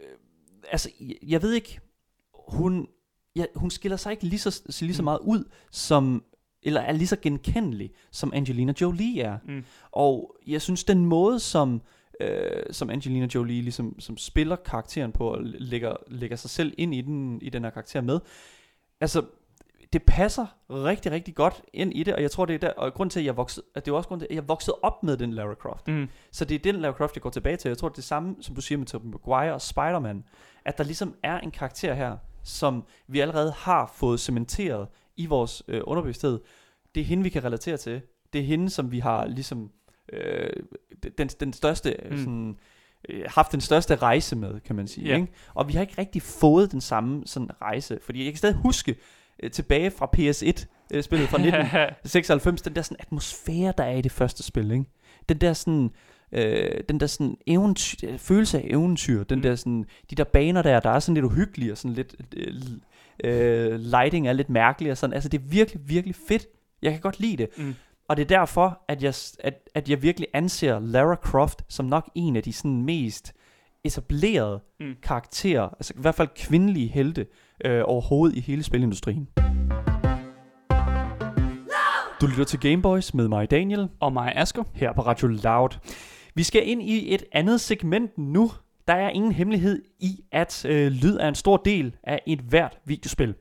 øh, 0.00 0.08
altså, 0.72 0.90
jeg, 1.00 1.14
jeg 1.26 1.42
ved 1.42 1.52
ikke, 1.52 1.80
hun, 2.48 2.86
ja, 3.36 3.44
hun 3.56 3.70
skiller 3.70 3.96
sig 3.96 4.12
ikke 4.12 4.24
lige 4.24 4.38
så, 4.38 4.62
lige 4.80 4.94
så 4.94 5.02
Mm. 5.02 5.04
meget 5.04 5.18
ud, 5.22 5.44
som, 5.70 6.24
eller 6.62 6.80
er 6.80 6.92
lige 6.92 7.06
så 7.06 7.16
genkendelig, 7.22 7.90
som 8.12 8.32
Angelina 8.34 8.72
Jolie 8.80 9.22
er. 9.22 9.38
Mm. 9.48 9.64
Og 9.92 10.36
jeg 10.46 10.62
synes, 10.62 10.84
den 10.84 11.04
måde, 11.06 11.40
som, 11.40 11.82
øh, 12.20 12.62
som 12.70 12.90
Angelina 12.90 13.28
Jolie 13.34 13.62
ligesom, 13.62 14.00
som 14.00 14.16
spiller 14.16 14.56
karakteren 14.56 15.12
på, 15.12 15.32
og 15.32 15.38
lægger, 15.42 15.96
lægger 16.06 16.36
sig 16.36 16.50
selv 16.50 16.74
ind 16.78 16.94
i 16.94 17.00
den, 17.00 17.42
i 17.42 17.50
den 17.50 17.64
her 17.64 17.70
karakter 17.70 18.00
med, 18.00 18.20
altså, 19.00 19.22
det 19.92 20.02
passer 20.02 20.46
rigtig, 20.70 21.12
rigtig 21.12 21.34
godt 21.34 21.62
ind 21.72 21.92
i 21.94 22.02
det, 22.02 22.14
og 22.14 22.22
jeg 22.22 22.30
tror, 22.30 22.44
det 22.44 22.54
er 22.54 22.58
der, 22.58 22.70
og 22.70 22.94
grund 22.94 23.10
til, 23.10 23.20
at 23.20 23.26
jeg 23.26 23.36
voksede, 23.36 23.66
at 23.74 23.84
det 23.84 23.92
er 23.92 23.96
også 23.96 24.08
grund 24.08 24.20
til, 24.20 24.26
at 24.30 24.34
jeg 24.34 24.48
voksede 24.48 24.76
op 24.82 25.02
med 25.02 25.16
den 25.16 25.32
Lara 25.32 25.54
Croft. 25.54 25.88
Mm. 25.88 26.08
Så 26.32 26.44
det 26.44 26.54
er 26.54 26.72
den 26.72 26.74
Lara 26.80 26.92
Croft, 26.92 27.16
jeg 27.16 27.22
går 27.22 27.30
tilbage 27.30 27.56
til. 27.56 27.68
Jeg 27.68 27.78
tror, 27.78 27.88
det 27.88 27.94
er 27.94 27.96
det 27.96 28.04
samme, 28.04 28.36
som 28.40 28.54
du 28.54 28.60
siger 28.60 28.78
med 28.78 28.86
Tobey 28.86 29.08
Maguire 29.08 29.54
og 29.54 29.60
Spider-Man, 29.60 30.24
at 30.64 30.78
der 30.78 30.84
ligesom 30.84 31.14
er 31.22 31.40
en 31.40 31.50
karakter 31.50 31.94
her, 31.94 32.16
som 32.44 32.84
vi 33.06 33.20
allerede 33.20 33.52
har 33.56 33.92
fået 33.94 34.20
cementeret 34.20 34.88
i 35.16 35.26
vores 35.26 35.62
øh, 35.68 35.80
underbevidsthed. 35.84 36.40
Det 36.94 37.00
er 37.00 37.04
hende, 37.04 37.22
vi 37.22 37.28
kan 37.28 37.44
relatere 37.44 37.76
til. 37.76 38.02
Det 38.32 38.40
er 38.40 38.44
hende, 38.44 38.70
som 38.70 38.92
vi 38.92 38.98
har 38.98 39.26
ligesom 39.26 39.70
øh, 40.12 40.50
den, 41.18 41.28
den 41.28 41.52
største 41.52 41.96
Mm. 42.10 42.16
sådan, 42.18 42.56
øh, 43.08 43.24
haft 43.26 43.52
den 43.52 43.60
største 43.60 43.96
rejse 43.96 44.36
med, 44.36 44.60
kan 44.60 44.76
man 44.76 44.88
sige. 44.88 45.08
Ja. 45.08 45.14
Ikke? 45.14 45.28
Og 45.54 45.68
vi 45.68 45.72
har 45.72 45.80
ikke 45.80 45.94
rigtig 45.98 46.22
fået 46.22 46.72
den 46.72 46.80
samme 46.80 47.22
sådan 47.26 47.50
rejse, 47.62 47.98
fordi 48.02 48.24
jeg 48.24 48.32
kan 48.32 48.38
stadig 48.38 48.56
huske 48.56 48.96
øh, 49.42 49.50
tilbage 49.50 49.90
fra 49.90 50.10
PS1 50.16 50.66
øh, 50.94 51.02
spillet 51.02 51.28
fra 51.28 51.36
1996, 51.46 52.62
den 52.62 52.74
der 52.76 52.82
sådan 52.82 52.96
atmosfære, 53.00 53.72
der 53.78 53.84
er 53.84 53.96
i 53.96 54.00
det 54.02 54.12
første 54.12 54.42
spil, 54.42 54.70
ikke? 54.70 54.84
Den 55.28 55.38
der 55.38 55.52
sådan, 55.52 55.90
øh, 56.32 56.80
den 56.88 57.00
der 57.00 57.06
sådan 57.06 57.36
eventyr, 57.46 58.16
følelse 58.16 58.58
af 58.58 58.66
eventyr, 58.70 59.24
den 59.24 59.38
Mm. 59.38 59.42
der 59.42 59.56
sådan, 59.56 59.84
de 60.10 60.14
der 60.14 60.24
baner 60.24 60.62
der, 60.62 60.80
der 60.80 60.90
er 60.90 60.98
sådan 61.00 61.14
lidt 61.14 61.24
uhyggelige, 61.24 61.72
og 61.72 61.78
sådan 61.78 61.94
lidt, 61.94 62.14
øh, 62.36 62.54
øh, 63.24 63.80
lighting 63.80 64.28
er 64.28 64.32
lidt 64.32 64.50
mærkelig, 64.50 64.90
og 64.92 64.98
sådan, 64.98 65.14
altså 65.14 65.28
det 65.28 65.38
er 65.40 65.44
virkelig, 65.44 65.80
virkelig 65.88 66.14
fedt. 66.28 66.46
Jeg 66.82 66.92
kan 66.92 67.00
godt 67.00 67.20
lide 67.20 67.36
det. 67.36 67.48
Mm. 67.58 67.74
Og 68.08 68.16
det 68.16 68.22
er 68.22 68.38
derfor, 68.38 68.80
at 68.88 69.02
jeg, 69.02 69.14
at, 69.40 69.54
at 69.74 69.88
jeg 69.90 70.02
virkelig 70.02 70.28
anser 70.34 70.78
Lara 70.78 71.14
Croft 71.14 71.62
som 71.68 71.86
nok 71.86 72.10
en 72.14 72.36
af 72.36 72.42
de 72.42 72.52
sådan 72.52 72.82
mest 72.82 73.32
etablerede 73.84 74.60
Mm. 74.80 74.94
karakterer, 75.02 75.68
altså 75.68 75.92
i 75.96 76.00
hvert 76.00 76.14
fald 76.14 76.28
kvindelige 76.36 76.88
helte, 76.88 77.26
øh, 77.64 77.82
overhovedet 77.84 78.36
i 78.36 78.40
hele 78.40 78.62
spilindustrien. 78.62 79.28
Du 82.20 82.26
lytter 82.26 82.44
til 82.44 82.60
Gameboys 82.60 83.14
med 83.14 83.28
mig, 83.28 83.50
Daniel, 83.50 83.88
Og 84.00 84.12
mig, 84.12 84.32
Asger. 84.36 84.64
her 84.74 84.92
på 84.92 85.00
Radio 85.02 85.28
Loud. 85.28 85.68
Vi 86.34 86.42
skal 86.42 86.68
ind 86.68 86.82
i 86.82 87.14
et 87.14 87.24
andet 87.32 87.60
segment 87.60 88.18
nu. 88.18 88.50
Der 88.88 88.94
er 88.94 89.10
ingen 89.10 89.32
hemmelighed 89.32 89.82
i, 90.00 90.24
at 90.32 90.64
øh, 90.64 90.92
lyd 90.92 91.16
er 91.16 91.28
en 91.28 91.34
stor 91.34 91.56
del 91.56 91.96
af 92.02 92.22
et 92.26 92.38
hvert 92.40 92.78
videospil. 92.84 93.34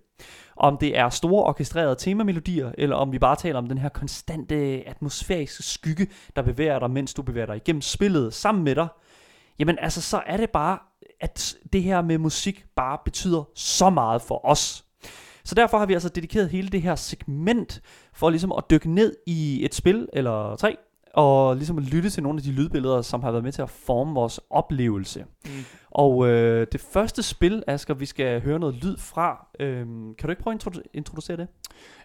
Om 0.60 0.78
det 0.78 0.97
er 0.97 1.10
store 1.10 1.43
orkestrerede 1.43 1.95
temamelodier, 1.95 2.72
eller 2.78 2.95
om 2.95 3.12
vi 3.12 3.20
bare 3.20 3.36
taler 3.36 3.58
om 3.58 3.68
den 3.68 3.78
her 3.78 3.89
konstante 3.89 4.55
atmosfæriske 4.88 5.64
skygge, 5.64 6.08
der 6.36 6.41
bevæger 6.41 6.80
dig, 6.80 6.91
mens 6.91 7.14
du 7.14 7.22
bevæger 7.22 7.45
dig 7.45 7.55
igennem 7.55 7.82
spillet 7.82 8.34
sammen 8.34 8.64
med 8.64 8.76
dig. 8.76 8.88
Jamen 9.60 9.78
altså, 9.82 10.01
så 10.01 10.22
er 10.26 10.38
det 10.38 10.49
bare, 10.49 10.80
at 11.22 11.55
det 11.74 11.84
her 11.84 12.01
med 12.01 12.18
musik 12.18 12.66
bare 12.76 12.97
betyder 13.05 13.43
så 13.55 13.89
meget 13.89 14.22
for 14.22 14.45
os. 14.45 14.84
Så 15.43 15.55
derfor 15.55 15.78
har 15.78 15.86
vi 15.86 15.93
altså 15.93 16.10
dedikeret 16.10 16.49
hele 16.49 16.70
det 16.70 16.82
her 16.82 16.95
segment 16.95 17.82
for 18.14 18.30
ligesom 18.30 18.51
at 18.58 18.64
dykke 18.70 18.91
ned 18.91 19.16
i 19.28 19.66
et 19.66 19.76
spil 19.76 20.08
eller 20.14 20.55
tre, 20.55 20.78
og 21.14 21.55
ligesom 21.55 21.78
at 21.78 21.84
lytte 21.84 22.10
til 22.10 22.24
nogle 22.24 22.39
af 22.39 22.43
de 22.43 22.51
lydbilleder, 22.51 23.01
som 23.01 23.24
har 23.24 23.32
været 23.32 23.43
med 23.43 23.51
til 23.51 23.62
at 23.62 23.70
forme 23.70 24.14
vores 24.14 24.39
oplevelse. 24.49 25.26
Mm. 25.45 25.51
Og 25.91 26.27
øh, 26.27 26.67
det 26.71 26.81
første 26.93 27.23
spil, 27.23 27.63
Asger, 27.67 27.93
vi 27.93 28.05
skal 28.05 28.41
høre 28.41 28.59
noget 28.59 28.75
lyd 28.75 28.97
fra, 28.97 29.47
øh, 29.59 29.85
kan 29.85 30.23
du 30.23 30.29
ikke 30.29 30.41
prøve 30.41 30.53
at 30.53 30.67
introdu- 30.67 30.89
introducere 30.93 31.38
det? 31.38 31.47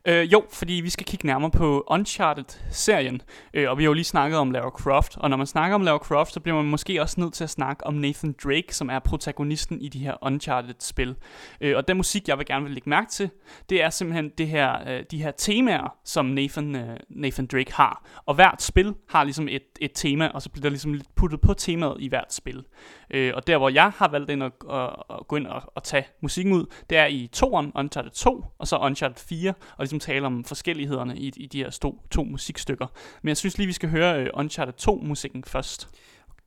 Øh, 0.09 0.33
jo, 0.33 0.45
fordi 0.53 0.73
vi 0.73 0.91
skal 0.91 1.07
kigge 1.07 1.27
nærmere 1.27 1.51
på 1.51 1.85
Uncharted-serien, 1.91 3.23
øh, 3.55 3.71
og 3.71 3.79
vi 3.79 3.83
har 3.83 3.89
jo 3.89 3.93
lige 3.93 4.05
snakket 4.05 4.39
om 4.39 4.51
Lara 4.51 4.71
Croft, 4.71 5.17
og 5.17 5.31
når 5.31 5.37
man 5.37 5.47
snakker 5.47 5.75
om 5.75 5.83
Lara 5.83 5.99
Croft, 5.99 6.33
så 6.33 6.41
bliver 6.41 6.57
man 6.57 6.65
måske 6.65 7.03
også 7.03 7.21
nødt 7.21 7.35
til 7.35 7.45
at 7.45 7.51
snakke 7.51 7.87
om 7.87 7.95
Nathan 7.95 8.35
Drake, 8.45 8.75
som 8.75 8.91
er 8.91 8.99
protagonisten 8.99 9.81
i 9.81 9.89
de 9.89 9.99
her 9.99 10.15
Uncharted-spil. 10.23 11.15
Øh, 11.61 11.77
og 11.77 11.89
den 11.89 11.97
musik, 11.97 12.29
jeg 12.29 12.39
vil 12.39 12.47
gerne 12.47 12.65
vil 12.65 12.75
lægge 12.75 12.91
mærke 12.91 13.11
til, 13.11 13.31
det 13.71 13.83
er 13.83 13.91
simpelthen 13.91 14.31
det 14.39 14.49
her, 14.49 14.89
øh, 14.89 15.05
de 15.11 15.23
her 15.23 15.31
temaer, 15.31 15.97
som 16.05 16.27
Nathan, 16.27 16.77
øh, 16.77 16.97
Nathan 17.11 17.47
Drake 17.47 17.73
har. 17.75 18.07
Og 18.27 18.35
hvert 18.35 18.63
spil 18.63 18.95
har 19.09 19.25
ligesom 19.25 19.49
et, 19.49 19.63
et 19.81 19.91
tema, 19.95 20.29
og 20.29 20.43
så 20.43 20.51
bliver 20.51 20.63
der 20.63 20.71
ligesom 20.71 20.95
lidt 20.95 21.15
puttet 21.15 21.41
på 21.41 21.55
temaet 21.55 21.97
i 21.99 22.09
hvert 22.09 22.35
spil. 22.35 22.65
Øh, 23.13 23.33
og 23.37 23.47
der, 23.47 23.59
hvor 23.59 23.69
jeg 23.69 23.93
har 23.97 24.09
valgt 24.09 24.31
ind 24.31 24.43
at, 24.45 24.53
at, 24.71 24.91
at 25.11 25.27
gå 25.29 25.37
ind 25.37 25.47
og, 25.47 25.73
at 25.77 25.83
tage 25.83 26.07
musikken 26.21 26.53
ud, 26.53 26.67
det 26.91 26.99
er 26.99 27.07
i 27.07 27.29
toeren, 27.33 27.73
Uncharted 27.75 28.11
2, 28.11 28.45
og 28.59 28.69
så 28.69 28.79
Uncharted 28.79 29.17
4, 29.17 29.49
og 29.49 29.77
ligesom 29.79 30.01
tale 30.01 30.27
om 30.27 30.45
forskellighederne 30.45 31.17
i, 31.17 31.33
i 31.37 31.47
de 31.47 31.59
her 31.59 31.71
to, 31.71 32.03
to 32.11 32.25
musikstykker. 32.25 32.87
Men 33.23 33.29
jeg 33.29 33.37
synes 33.37 33.59
lige, 33.59 33.67
vi 33.67 33.73
skal 33.73 33.89
høre 33.89 34.21
øh, 34.21 34.31
Uncharted 34.35 34.75
2-musikken 34.89 35.45
først. 35.45 35.89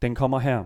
Den 0.02 0.16
kommer 0.16 0.40
her. 0.40 0.66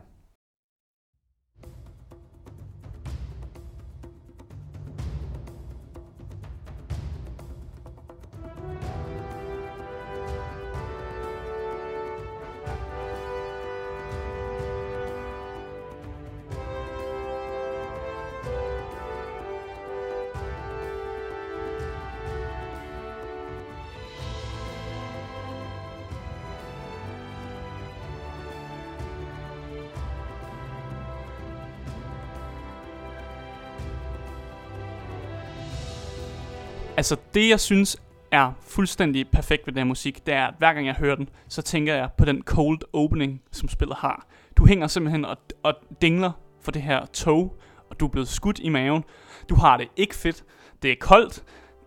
Altså 36.99 37.17
det, 37.33 37.49
jeg 37.49 37.59
synes 37.59 38.01
er 38.31 38.51
fuldstændig 38.61 39.27
perfekt 39.27 39.67
ved 39.67 39.73
den 39.73 39.79
her 39.79 39.85
musik, 39.85 40.25
det 40.25 40.33
er, 40.33 40.47
at 40.47 40.53
hver 40.57 40.73
gang 40.73 40.87
jeg 40.87 40.95
hører 40.95 41.15
den, 41.15 41.29
så 41.47 41.61
tænker 41.61 41.95
jeg 41.95 42.09
på 42.17 42.25
den 42.25 42.41
cold 42.41 42.79
opening, 42.93 43.41
som 43.51 43.69
spillet 43.69 43.97
har. 43.97 44.27
Du 44.57 44.65
hænger 44.65 44.87
simpelthen 44.87 45.25
og, 45.25 45.37
og 45.63 45.73
dingler 46.01 46.31
for 46.61 46.71
det 46.71 46.81
her 46.81 47.05
tog, 47.05 47.55
og 47.89 47.99
du 47.99 48.05
er 48.05 48.09
blevet 48.09 48.27
skudt 48.27 48.59
i 48.59 48.69
maven. 48.69 49.03
Du 49.49 49.55
har 49.55 49.77
det 49.77 49.87
ikke 49.97 50.15
fedt. 50.15 50.43
Det 50.81 50.91
er 50.91 50.95
koldt, 50.99 51.43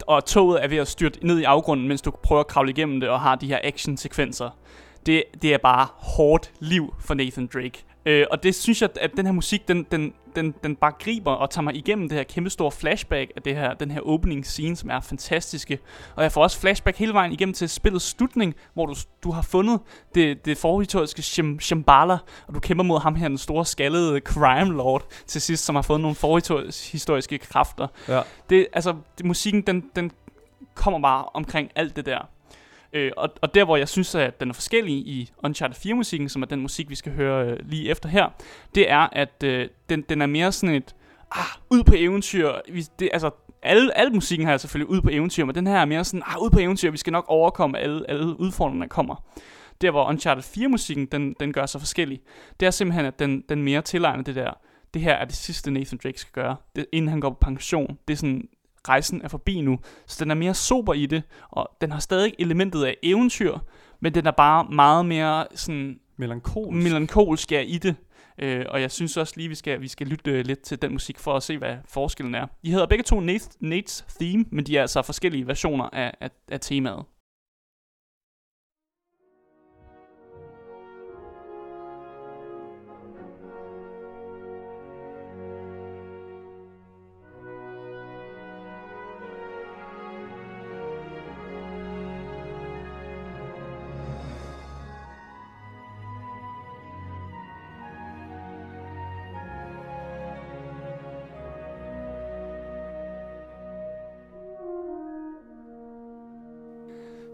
og 0.06 0.24
toget 0.24 0.64
er 0.64 0.68
ved 0.68 0.78
at 0.78 0.88
styrte 0.88 1.26
ned 1.26 1.38
i 1.38 1.44
afgrunden, 1.44 1.88
mens 1.88 2.02
du 2.02 2.10
prøver 2.10 2.40
at 2.40 2.46
kravle 2.46 2.70
igennem 2.70 3.00
det 3.00 3.08
og 3.08 3.20
har 3.20 3.34
de 3.34 3.46
her 3.46 3.58
action-sekvenser. 3.64 4.50
Det, 5.06 5.24
det 5.42 5.54
er 5.54 5.58
bare 5.58 5.86
hårdt 5.96 6.52
liv 6.60 6.94
for 7.00 7.14
Nathan 7.14 7.46
Drake. 7.46 7.84
Øh, 8.07 8.26
og 8.30 8.42
det 8.42 8.55
synes 8.55 8.82
jeg, 8.82 8.90
at 9.00 9.11
den 9.16 9.26
her 9.26 9.32
musik, 9.32 9.68
den, 9.68 9.86
den, 9.90 10.12
den, 10.36 10.55
den 10.64 10.76
bare 10.76 10.92
griber 10.98 11.32
og 11.32 11.50
tager 11.50 11.62
mig 11.62 11.76
igennem 11.76 12.09
det 12.09 12.18
her 12.18 12.24
kæmpe 12.24 12.50
store 12.50 12.72
flashback 12.72 13.32
af 13.36 13.42
det 13.42 13.57
her, 13.57 13.74
den 13.74 13.90
her 13.90 14.00
opening 14.00 14.46
scene, 14.46 14.76
som 14.76 14.90
er 14.90 15.00
fantastiske. 15.00 15.78
Og 16.16 16.22
jeg 16.22 16.32
får 16.32 16.42
også 16.42 16.61
flashback 16.61 16.98
hele 16.98 17.12
vejen 17.12 17.32
igennem 17.32 17.53
til 17.55 17.68
spillets 17.68 18.05
slutning, 18.05 18.55
hvor 18.74 18.86
du, 18.86 18.94
du 19.24 19.30
har 19.30 19.42
fundet 19.42 19.80
det, 20.14 20.44
det 20.44 20.59
forhistoriske 20.59 21.22
Shim, 21.22 21.61
Shambhala, 21.61 22.18
og 22.46 22.55
du 22.55 22.61
kæmper 22.61 22.84
mod 22.84 23.00
ham 23.00 23.14
her, 23.14 23.28
den 23.28 23.38
store 23.38 23.66
skaldede 23.66 24.20
crime 24.20 24.76
lord 24.76 25.07
til 25.26 25.40
sidst, 25.40 25.64
som 25.64 25.74
har 25.74 25.82
fået 25.82 26.00
nogle 26.00 26.14
forhistoriske 26.14 27.38
kræfter. 27.38 27.86
Ja. 28.09 28.20
Det, 28.50 28.66
altså, 28.72 28.94
det, 29.18 29.26
musikken, 29.26 29.62
den, 29.62 29.84
den 29.96 30.11
kommer 30.74 31.00
bare 31.00 31.24
omkring 31.34 31.70
alt 31.76 31.96
det 31.96 32.07
der. 32.07 32.28
Øh, 32.93 33.12
og, 33.16 33.28
og 33.43 33.55
der, 33.55 33.64
hvor 33.64 33.76
jeg 33.76 33.88
synes, 33.88 34.14
at 34.14 34.40
den 34.40 34.49
er 34.49 34.55
forskellig 34.55 34.95
i 34.95 35.30
Uncharted 35.45 35.76
4-musikken, 35.76 36.28
som 36.28 36.43
er 36.43 36.47
den 36.47 36.61
musik, 36.61 36.90
vi 36.90 36.95
skal 36.95 37.12
høre 37.12 37.47
øh, 37.47 37.59
lige 37.62 37.90
efter 37.90 38.09
her, 38.09 38.28
det 38.74 38.90
er, 38.90 39.09
at 39.12 39.43
øh, 39.45 39.68
den, 39.88 40.03
den 40.03 40.22
er 40.22 40.26
mere 40.26 40.53
sådan 40.53 40.76
et, 40.76 40.95
ah, 41.30 41.45
ud 41.70 41.82
på 41.84 41.95
eventyr. 41.97 42.53
Vi, 42.72 42.84
det, 42.99 43.11
altså, 43.12 43.30
alle, 43.62 43.99
alle 43.99 44.12
musikken 44.12 44.47
her 44.47 44.55
er 44.55 44.59
selvfølgelig 44.59 44.90
ud 44.90 45.01
på 45.01 45.09
eventyr, 45.12 45.45
men 45.45 45.55
den 45.55 45.66
her 45.66 45.78
er 45.78 45.84
mere 45.84 46.05
sådan, 46.05 46.22
ah, 46.26 46.43
ud 46.43 46.51
på 46.51 46.59
eventyr, 46.59 46.90
vi 46.90 46.97
skal 46.97 47.12
nok 47.12 47.24
overkomme 47.28 47.78
alle, 47.78 48.11
alle 48.11 48.40
udfordringerne, 48.40 48.82
der 48.82 48.95
kommer. 48.95 49.24
Der, 49.80 49.90
hvor 49.90 50.09
Uncharted 50.09 50.43
4-musikken, 50.43 51.07
den, 51.07 51.36
den 51.40 51.53
gør 51.53 51.66
sig 51.66 51.80
forskellig, 51.80 52.20
det 52.61 52.66
er 52.66 52.70
simpelthen, 52.70 53.07
at 53.07 53.18
den, 53.18 53.45
den 53.49 53.62
mere 53.62 53.82
tilegner 53.82 54.24
det 54.24 54.34
der, 54.34 54.53
det 54.95 55.03
her 55.03 55.14
er 55.14 55.24
det 55.24 55.34
sidste 55.34 55.70
Nathan 55.70 55.99
Drake 56.03 56.20
skal 56.20 56.32
gøre, 56.32 56.57
det, 56.76 56.86
inden 56.93 57.09
han 57.09 57.20
går 57.20 57.30
på 57.30 57.38
pension. 57.40 57.99
Det 58.09 58.14
er 58.14 58.16
sådan, 58.16 58.49
rejsen 58.88 59.22
er 59.22 59.28
forbi 59.28 59.60
nu. 59.60 59.78
Så 60.06 60.24
den 60.24 60.30
er 60.30 60.34
mere 60.34 60.54
sober 60.54 60.94
i 60.94 61.06
det, 61.06 61.22
og 61.50 61.70
den 61.80 61.92
har 61.92 62.00
stadig 62.00 62.34
elementet 62.38 62.84
af 62.84 62.96
eventyr, 63.02 63.58
men 64.00 64.14
den 64.14 64.26
er 64.26 64.30
bare 64.30 64.64
meget 64.64 65.06
mere 65.06 65.46
sådan 65.54 65.98
Melankolsk. 66.16 66.82
melankolsk 66.82 67.52
ja, 67.52 67.60
i 67.60 67.78
det. 67.78 67.94
Øh, 68.38 68.64
og 68.68 68.80
jeg 68.80 68.90
synes 68.90 69.16
også 69.16 69.32
lige, 69.36 69.48
vi 69.48 69.54
skal, 69.54 69.80
vi 69.80 69.88
skal 69.88 70.06
lytte 70.06 70.30
øh, 70.30 70.46
lidt 70.46 70.62
til 70.62 70.82
den 70.82 70.92
musik 70.92 71.18
for 71.18 71.36
at 71.36 71.42
se, 71.42 71.58
hvad 71.58 71.76
forskellen 71.88 72.34
er. 72.34 72.46
De 72.64 72.70
hedder 72.70 72.86
begge 72.86 73.04
to 73.04 73.20
Nate, 73.20 73.48
Nate's 73.64 74.18
Theme, 74.20 74.44
men 74.50 74.66
de 74.66 74.76
er 74.76 74.80
altså 74.80 75.02
forskellige 75.02 75.46
versioner 75.46 75.84
af, 75.92 76.14
af, 76.20 76.30
af 76.50 76.60
temaet. 76.60 77.04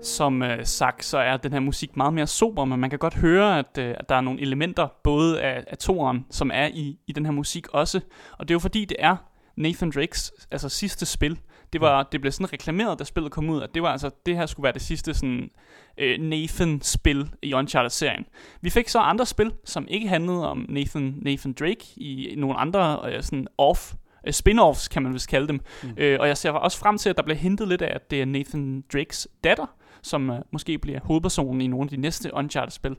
Som 0.02 0.42
øh, 0.42 0.66
sagt, 0.66 1.04
så 1.04 1.18
er 1.18 1.36
den 1.36 1.52
her 1.52 1.60
musik 1.60 1.96
meget 1.96 2.14
mere 2.14 2.26
sober, 2.26 2.64
men 2.64 2.80
man 2.80 2.90
kan 2.90 2.98
godt 2.98 3.14
høre, 3.14 3.58
at, 3.58 3.78
øh, 3.78 3.94
at 3.98 4.08
der 4.08 4.14
er 4.14 4.20
nogle 4.20 4.40
elementer, 4.40 4.88
både 5.04 5.40
af, 5.40 5.64
af 5.66 5.78
toren, 5.78 6.26
som 6.30 6.50
er 6.54 6.66
i, 6.66 6.98
i 7.06 7.12
den 7.12 7.24
her 7.24 7.32
musik 7.32 7.68
også. 7.68 8.00
Og 8.38 8.48
det 8.48 8.50
er 8.50 8.54
jo 8.54 8.58
fordi, 8.58 8.84
det 8.84 8.96
er 9.00 9.16
Nathan 9.56 9.90
Drakes 9.90 10.32
altså 10.50 10.68
sidste 10.68 11.06
spil. 11.06 11.38
Det, 11.72 11.80
var, 11.80 12.02
det 12.02 12.20
blev 12.20 12.32
sådan 12.32 12.52
reklameret, 12.52 12.98
da 12.98 13.04
spillet 13.04 13.32
kom 13.32 13.50
ud, 13.50 13.62
at 13.62 13.74
det 13.74 13.82
var 13.82 13.88
altså, 13.88 14.10
det 14.26 14.36
her 14.36 14.46
skulle 14.46 14.64
være 14.64 14.72
det 14.72 14.82
sidste 14.82 15.14
sådan, 15.14 15.50
øh, 15.98 16.20
Nathan-spil 16.20 17.30
i 17.42 17.54
Uncharted-serien. 17.54 18.24
Vi 18.60 18.70
fik 18.70 18.88
så 18.88 18.98
andre 18.98 19.26
spil, 19.26 19.52
som 19.64 19.86
ikke 19.88 20.08
handlede 20.08 20.50
om 20.50 20.66
Nathan, 20.68 21.14
Nathan 21.22 21.52
Drake 21.52 21.84
i 21.96 22.34
nogle 22.36 22.56
andre 22.56 23.00
øh, 23.12 23.22
sådan 23.22 23.46
off 23.58 23.94
øh, 24.26 24.32
spin-offs, 24.32 24.88
kan 24.88 25.02
man 25.02 25.14
vist 25.14 25.28
kalde 25.28 25.48
dem. 25.48 25.60
Mm. 25.82 25.94
Øh, 25.96 26.20
og 26.20 26.28
jeg 26.28 26.36
ser 26.36 26.50
også 26.50 26.78
frem 26.78 26.98
til, 26.98 27.10
at 27.10 27.16
der 27.16 27.22
bliver 27.22 27.38
hintet 27.38 27.68
lidt 27.68 27.82
af, 27.82 27.94
at 27.94 28.10
det 28.10 28.20
er 28.20 28.26
Nathan 28.26 28.84
Drakes 28.92 29.28
datter, 29.44 29.66
som 30.02 30.30
uh, 30.30 30.36
måske 30.50 30.78
bliver 30.78 31.00
hovedpersonen 31.02 31.60
i 31.60 31.66
nogle 31.66 31.84
af 31.84 31.88
de 31.88 31.96
næste 31.96 32.34
Uncharted-spil. 32.34 32.96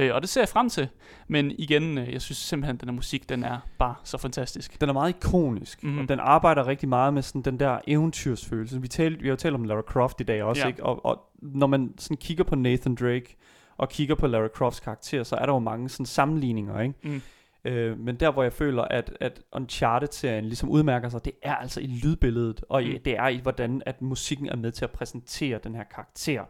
Uh, 0.00 0.02
og 0.12 0.20
det 0.20 0.28
ser 0.28 0.40
jeg 0.40 0.48
frem 0.48 0.68
til. 0.68 0.88
Men 1.28 1.50
igen, 1.50 1.98
uh, 1.98 2.12
jeg 2.12 2.22
synes 2.22 2.38
simpelthen, 2.38 2.76
at 2.76 2.80
den 2.80 2.88
her 2.88 2.94
musik, 2.94 3.28
den 3.28 3.44
er 3.44 3.58
bare 3.78 3.94
så 4.04 4.18
fantastisk. 4.18 4.80
Den 4.80 4.88
er 4.88 4.92
meget 4.92 5.08
ikonisk, 5.08 5.84
mm. 5.84 5.98
og 5.98 6.08
den 6.08 6.20
arbejder 6.20 6.66
rigtig 6.66 6.88
meget 6.88 7.14
med 7.14 7.22
sådan 7.22 7.42
den 7.42 7.60
der 7.60 7.78
eventyrsfølelse. 7.86 8.80
Vi, 8.80 8.88
tal, 8.88 9.12
vi 9.20 9.26
har 9.26 9.30
jo 9.30 9.36
talt 9.36 9.54
om 9.54 9.64
Lara 9.64 9.82
Croft 9.82 10.20
i 10.20 10.24
dag 10.24 10.42
også, 10.42 10.62
ja. 10.62 10.68
ikke? 10.68 10.84
Og, 10.84 11.06
og 11.06 11.20
når 11.42 11.66
man 11.66 11.94
sådan 11.98 12.16
kigger 12.16 12.44
på 12.44 12.54
Nathan 12.54 12.94
Drake, 12.94 13.36
og 13.76 13.88
kigger 13.88 14.14
på 14.14 14.26
Lara 14.26 14.48
Crofts 14.48 14.80
karakter, 14.80 15.22
så 15.22 15.36
er 15.36 15.46
der 15.46 15.52
jo 15.52 15.58
mange 15.58 15.88
sådan 15.88 16.06
sammenligninger, 16.06 16.80
ikke? 16.80 16.94
Mm. 17.02 17.22
Øh, 17.64 17.98
men 17.98 18.16
der 18.16 18.30
hvor 18.30 18.42
jeg 18.42 18.52
føler 18.52 18.82
at, 18.82 19.12
at 19.20 19.40
Uncharted-serien 19.52 20.44
ligesom 20.44 20.68
udmærker 20.68 21.08
sig 21.08 21.24
Det 21.24 21.32
er 21.42 21.54
altså 21.54 21.80
i 21.80 21.86
lydbilledet 21.86 22.64
Og 22.68 22.82
mm. 22.82 22.98
det 23.04 23.16
er 23.18 23.28
i 23.28 23.36
hvordan 23.36 23.82
at 23.86 24.02
musikken 24.02 24.48
er 24.48 24.56
med 24.56 24.72
til 24.72 24.84
at 24.84 24.90
præsentere 24.90 25.58
den 25.64 25.74
her 25.74 25.84
karakter 25.84 26.44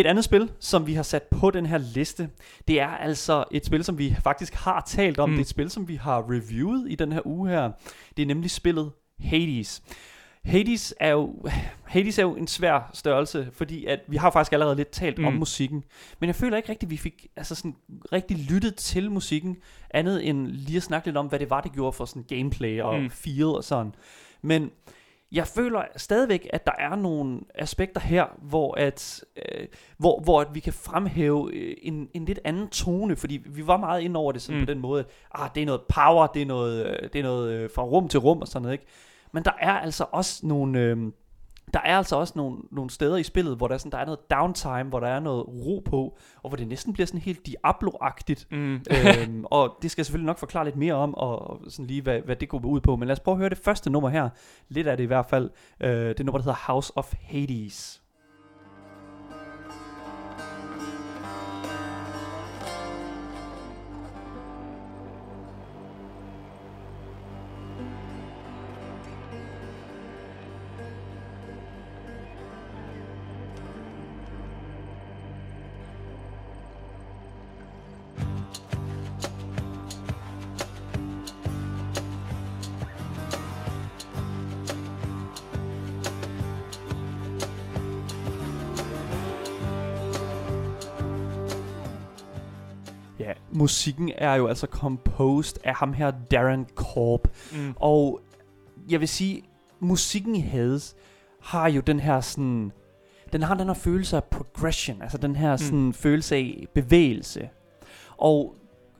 et 0.00 0.06
andet 0.06 0.24
spil, 0.24 0.50
som 0.60 0.86
vi 0.86 0.94
har 0.94 1.02
sat 1.02 1.22
på 1.22 1.50
den 1.50 1.66
her 1.66 1.78
liste, 1.78 2.30
det 2.68 2.80
er 2.80 2.88
altså 2.88 3.44
et 3.50 3.66
spil, 3.66 3.84
som 3.84 3.98
vi 3.98 4.16
faktisk 4.22 4.54
har 4.54 4.84
talt 4.86 5.18
om. 5.18 5.28
Mm. 5.28 5.32
Det 5.32 5.40
er 5.40 5.44
et 5.44 5.48
spil, 5.48 5.70
som 5.70 5.88
vi 5.88 5.94
har 5.94 6.30
reviewet 6.30 6.86
i 6.88 6.94
den 6.94 7.12
her 7.12 7.20
uge 7.24 7.48
her. 7.48 7.70
Det 8.16 8.22
er 8.22 8.26
nemlig 8.26 8.50
spillet 8.50 8.92
Hades. 9.18 9.82
Hades 10.48 10.94
er 11.00 11.10
jo 11.10 11.34
Hades 11.84 12.18
er 12.18 12.22
jo 12.22 12.36
en 12.36 12.46
svær 12.46 12.90
størrelse, 12.94 13.48
fordi 13.52 13.84
at 13.84 14.00
vi 14.06 14.16
har 14.16 14.30
faktisk 14.30 14.52
allerede 14.52 14.76
lidt 14.76 14.90
talt 14.90 15.18
mm. 15.18 15.24
om 15.24 15.32
musikken, 15.32 15.84
men 16.20 16.26
jeg 16.26 16.34
føler 16.34 16.56
ikke 16.56 16.68
rigtigt, 16.68 16.88
at 16.88 16.90
vi 16.90 16.96
fik 16.96 17.26
altså 17.36 17.54
sådan 17.54 17.74
rigtig 18.12 18.36
lyttet 18.36 18.74
til 18.74 19.10
musikken, 19.10 19.56
andet 19.90 20.28
end 20.28 20.46
lige 20.46 20.76
at 20.76 20.82
snakke 20.82 21.06
lidt 21.06 21.16
om, 21.16 21.26
hvad 21.26 21.38
det 21.38 21.50
var, 21.50 21.60
det 21.60 21.72
gjorde 21.72 21.92
for 21.92 22.04
sådan 22.04 22.24
gameplay 22.28 22.80
og 22.80 23.00
mm. 23.00 23.10
feel 23.10 23.44
og 23.44 23.64
sådan. 23.64 23.94
Men 24.42 24.70
jeg 25.32 25.46
føler 25.46 25.82
stadigvæk, 25.96 26.48
at 26.52 26.66
der 26.66 26.72
er 26.78 26.96
nogle 26.96 27.40
aspekter 27.54 28.00
her, 28.00 28.26
hvor 28.42 28.74
at, 28.74 29.24
øh, 29.36 29.66
hvor, 29.98 30.20
hvor 30.20 30.40
at 30.40 30.48
vi 30.52 30.60
kan 30.60 30.72
fremhæve 30.72 31.54
øh, 31.54 31.76
en, 31.82 32.08
en 32.14 32.24
lidt 32.24 32.40
anden 32.44 32.68
tone, 32.68 33.16
fordi 33.16 33.40
vi 33.46 33.66
var 33.66 33.76
meget 33.76 34.02
ind 34.02 34.16
over 34.16 34.32
det 34.32 34.42
sådan 34.42 34.60
mm. 34.60 34.66
på 34.66 34.72
den 34.72 34.80
måde, 34.80 35.00
at 35.00 35.06
ah, 35.34 35.50
det 35.54 35.62
er 35.62 35.66
noget 35.66 35.80
power, 35.94 36.26
det 36.26 36.42
er 36.42 36.46
noget, 36.46 36.86
øh, 36.86 37.08
det 37.12 37.18
er 37.18 37.22
noget 37.22 37.52
øh, 37.52 37.70
fra 37.74 37.82
rum 37.82 38.08
til 38.08 38.20
rum 38.20 38.40
og 38.40 38.48
sådan 38.48 38.62
noget, 38.62 38.72
ikke? 38.72 38.86
Men 39.32 39.44
der 39.44 39.52
er 39.60 39.72
altså 39.72 40.06
også 40.12 40.46
nogle... 40.46 40.78
Øh, 40.78 41.12
der 41.74 41.80
er 41.80 41.96
altså 41.96 42.16
også 42.16 42.32
nogle, 42.36 42.58
nogle 42.70 42.90
steder 42.90 43.16
i 43.16 43.22
spillet, 43.22 43.56
hvor 43.56 43.68
der 43.68 43.74
er, 43.74 43.78
sådan, 43.78 43.92
der 43.92 43.98
er 43.98 44.04
noget 44.04 44.30
downtime, 44.30 44.90
hvor 44.90 45.00
der 45.00 45.08
er 45.08 45.20
noget 45.20 45.48
ro 45.48 45.82
på, 45.84 46.18
og 46.42 46.50
hvor 46.50 46.56
det 46.56 46.68
næsten 46.68 46.92
bliver 46.92 47.06
sådan 47.06 47.20
helt 47.20 47.48
Diablo-agtigt. 47.48 48.46
Mm. 48.50 48.74
øhm, 48.96 49.44
og 49.44 49.78
det 49.82 49.90
skal 49.90 50.00
jeg 50.00 50.06
selvfølgelig 50.06 50.26
nok 50.26 50.38
forklare 50.38 50.64
lidt 50.64 50.76
mere 50.76 50.94
om, 50.94 51.14
og, 51.14 51.50
og 51.50 51.60
sådan 51.68 51.86
lige, 51.86 52.02
hvad, 52.02 52.20
hvad 52.20 52.36
det 52.36 52.48
går 52.48 52.66
ud 52.66 52.80
på. 52.80 52.96
Men 52.96 53.08
lad 53.08 53.12
os 53.12 53.20
prøve 53.20 53.34
at 53.34 53.38
høre 53.38 53.48
det 53.48 53.58
første 53.58 53.90
nummer 53.90 54.08
her. 54.08 54.28
Lidt 54.68 54.86
af 54.86 54.96
det 54.96 55.04
i 55.04 55.06
hvert 55.06 55.26
fald. 55.26 55.50
Øh, 55.80 55.90
det 55.90 56.26
nummer, 56.26 56.38
der 56.38 56.44
hedder 56.44 56.72
House 56.72 56.92
of 56.96 57.14
Hades. 57.20 57.97
Musikken 93.68 94.12
er 94.18 94.34
jo 94.34 94.46
altså 94.46 94.66
composed 94.66 95.56
af 95.64 95.74
ham 95.74 95.92
her, 95.92 96.10
Darren 96.30 96.66
Korb. 96.74 97.28
Mm. 97.52 97.74
Og 97.76 98.20
jeg 98.90 99.00
vil 99.00 99.08
sige, 99.08 99.42
musikken 99.80 100.36
i 100.36 100.40
Hades 100.40 100.96
har 101.40 101.68
jo 101.68 101.80
den 101.80 102.00
her 102.00 102.20
sådan... 102.20 102.72
Den 103.32 103.42
har 103.42 103.54
den 103.54 103.66
her 103.66 103.74
følelse 103.74 104.16
af 104.16 104.24
progression, 104.24 105.02
altså 105.02 105.18
den 105.18 105.36
her 105.36 105.52
mm. 105.52 105.58
sådan 105.58 105.92
følelse 105.92 106.36
af 106.36 106.66
bevægelse. 106.74 107.48
Og 108.16 108.54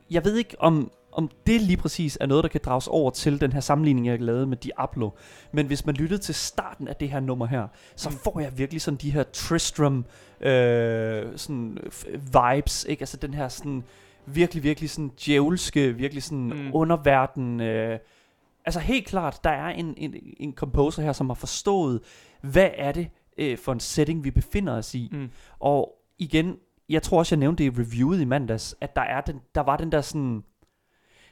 jeg 0.09 0.25
ved 0.25 0.35
ikke 0.35 0.55
om 0.59 0.91
om 1.11 1.29
det 1.47 1.61
lige 1.61 1.77
præcis 1.77 2.17
er 2.21 2.25
noget, 2.25 2.43
der 2.43 2.49
kan 2.49 2.61
drages 2.65 2.87
over 2.87 3.11
til 3.11 3.41
den 3.41 3.53
her 3.53 3.59
sammenligning, 3.59 4.07
jeg 4.07 4.21
lavede 4.21 4.47
med 4.47 4.57
Diablo. 4.57 5.09
Men 5.51 5.67
hvis 5.67 5.85
man 5.85 5.95
lyttede 5.95 6.21
til 6.21 6.35
starten 6.35 6.87
af 6.87 6.95
det 6.95 7.09
her 7.09 7.19
nummer 7.19 7.45
her, 7.45 7.67
så 7.95 8.09
mm. 8.09 8.15
får 8.15 8.39
jeg 8.39 8.57
virkelig 8.57 8.81
sådan 8.81 8.97
de 8.97 9.11
her 9.11 9.23
Tristram 9.23 10.05
øh, 10.41 11.25
sådan 11.35 11.77
vibes, 12.33 12.85
ikke? 12.89 13.01
Altså 13.01 13.17
den 13.17 13.33
her 13.33 13.47
sådan 13.47 13.83
virkelig, 14.33 14.63
virkelig 14.63 14.89
sådan 14.89 15.11
djævelske, 15.25 15.95
virkelig 15.95 16.23
sådan 16.23 16.53
mm. 16.53 16.69
underverden. 16.73 17.59
Øh, 17.61 17.99
altså 18.65 18.79
helt 18.79 19.07
klart, 19.07 19.39
der 19.43 19.49
er 19.49 19.69
en, 19.69 19.93
en, 19.97 20.15
en 20.37 20.53
composer 20.53 21.03
her, 21.03 21.13
som 21.13 21.29
har 21.29 21.33
forstået, 21.33 22.01
hvad 22.41 22.69
er 22.77 22.91
det 22.91 23.09
øh, 23.37 23.57
for 23.57 23.73
en 23.73 23.79
setting, 23.79 24.23
vi 24.23 24.31
befinder 24.31 24.73
os 24.73 24.95
i. 24.95 25.09
Mm. 25.11 25.29
Og 25.59 25.95
igen, 26.17 26.57
jeg 26.89 27.03
tror 27.03 27.19
også, 27.19 27.35
jeg 27.35 27.39
nævnte 27.39 27.63
det 27.63 27.77
i 27.77 27.81
reviewet 27.81 28.21
i 28.21 28.25
mandags, 28.25 28.75
at 28.81 28.95
der, 28.95 29.01
er 29.01 29.21
den, 29.21 29.39
der 29.55 29.61
var 29.61 29.77
den 29.77 29.91
der 29.91 30.01
sådan... 30.01 30.43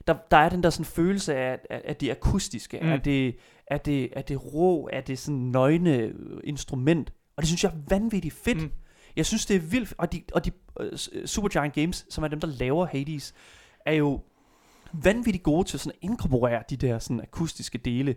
Der, 0.07 0.15
der 0.31 0.37
er 0.37 0.49
den 0.49 0.63
der 0.63 0.69
sådan 0.69 0.85
følelse 0.85 1.35
af, 1.35 1.59
af, 1.69 1.81
af 1.85 1.95
det 1.95 2.11
akustiske, 2.11 2.79
mm. 2.81 2.89
af, 2.89 3.01
det, 3.01 3.35
af, 3.67 3.81
det, 3.81 4.09
af 4.15 4.23
det 4.23 4.53
rå, 4.53 4.89
af 4.93 5.03
det 5.03 5.19
sådan 5.19 5.39
nøgne 5.39 6.13
instrument. 6.43 7.13
Og 7.35 7.41
det 7.41 7.47
synes 7.47 7.63
jeg 7.63 7.69
er 7.69 7.77
vanvittigt 7.89 8.33
fedt. 8.33 8.61
Mm. 8.61 8.71
Jeg 9.17 9.25
synes, 9.25 9.45
det 9.45 9.55
er 9.55 9.59
vildt, 9.59 9.93
og 9.97 10.11
de, 10.11 10.21
og 10.33 10.45
de 10.45 10.51
uh, 10.79 10.97
Supergiant 11.25 11.73
Games, 11.73 12.05
som 12.09 12.23
er 12.23 12.27
dem, 12.27 12.39
der 12.39 12.47
laver 12.47 12.85
Hades, 12.85 13.33
er 13.85 13.93
jo 13.93 14.21
vanvittigt 14.93 15.43
gode 15.43 15.67
til 15.67 15.79
sådan 15.79 15.91
at 15.91 16.09
inkorporere 16.09 16.63
de 16.69 16.77
der 16.77 16.99
sådan 16.99 17.21
akustiske 17.21 17.77
dele 17.77 18.15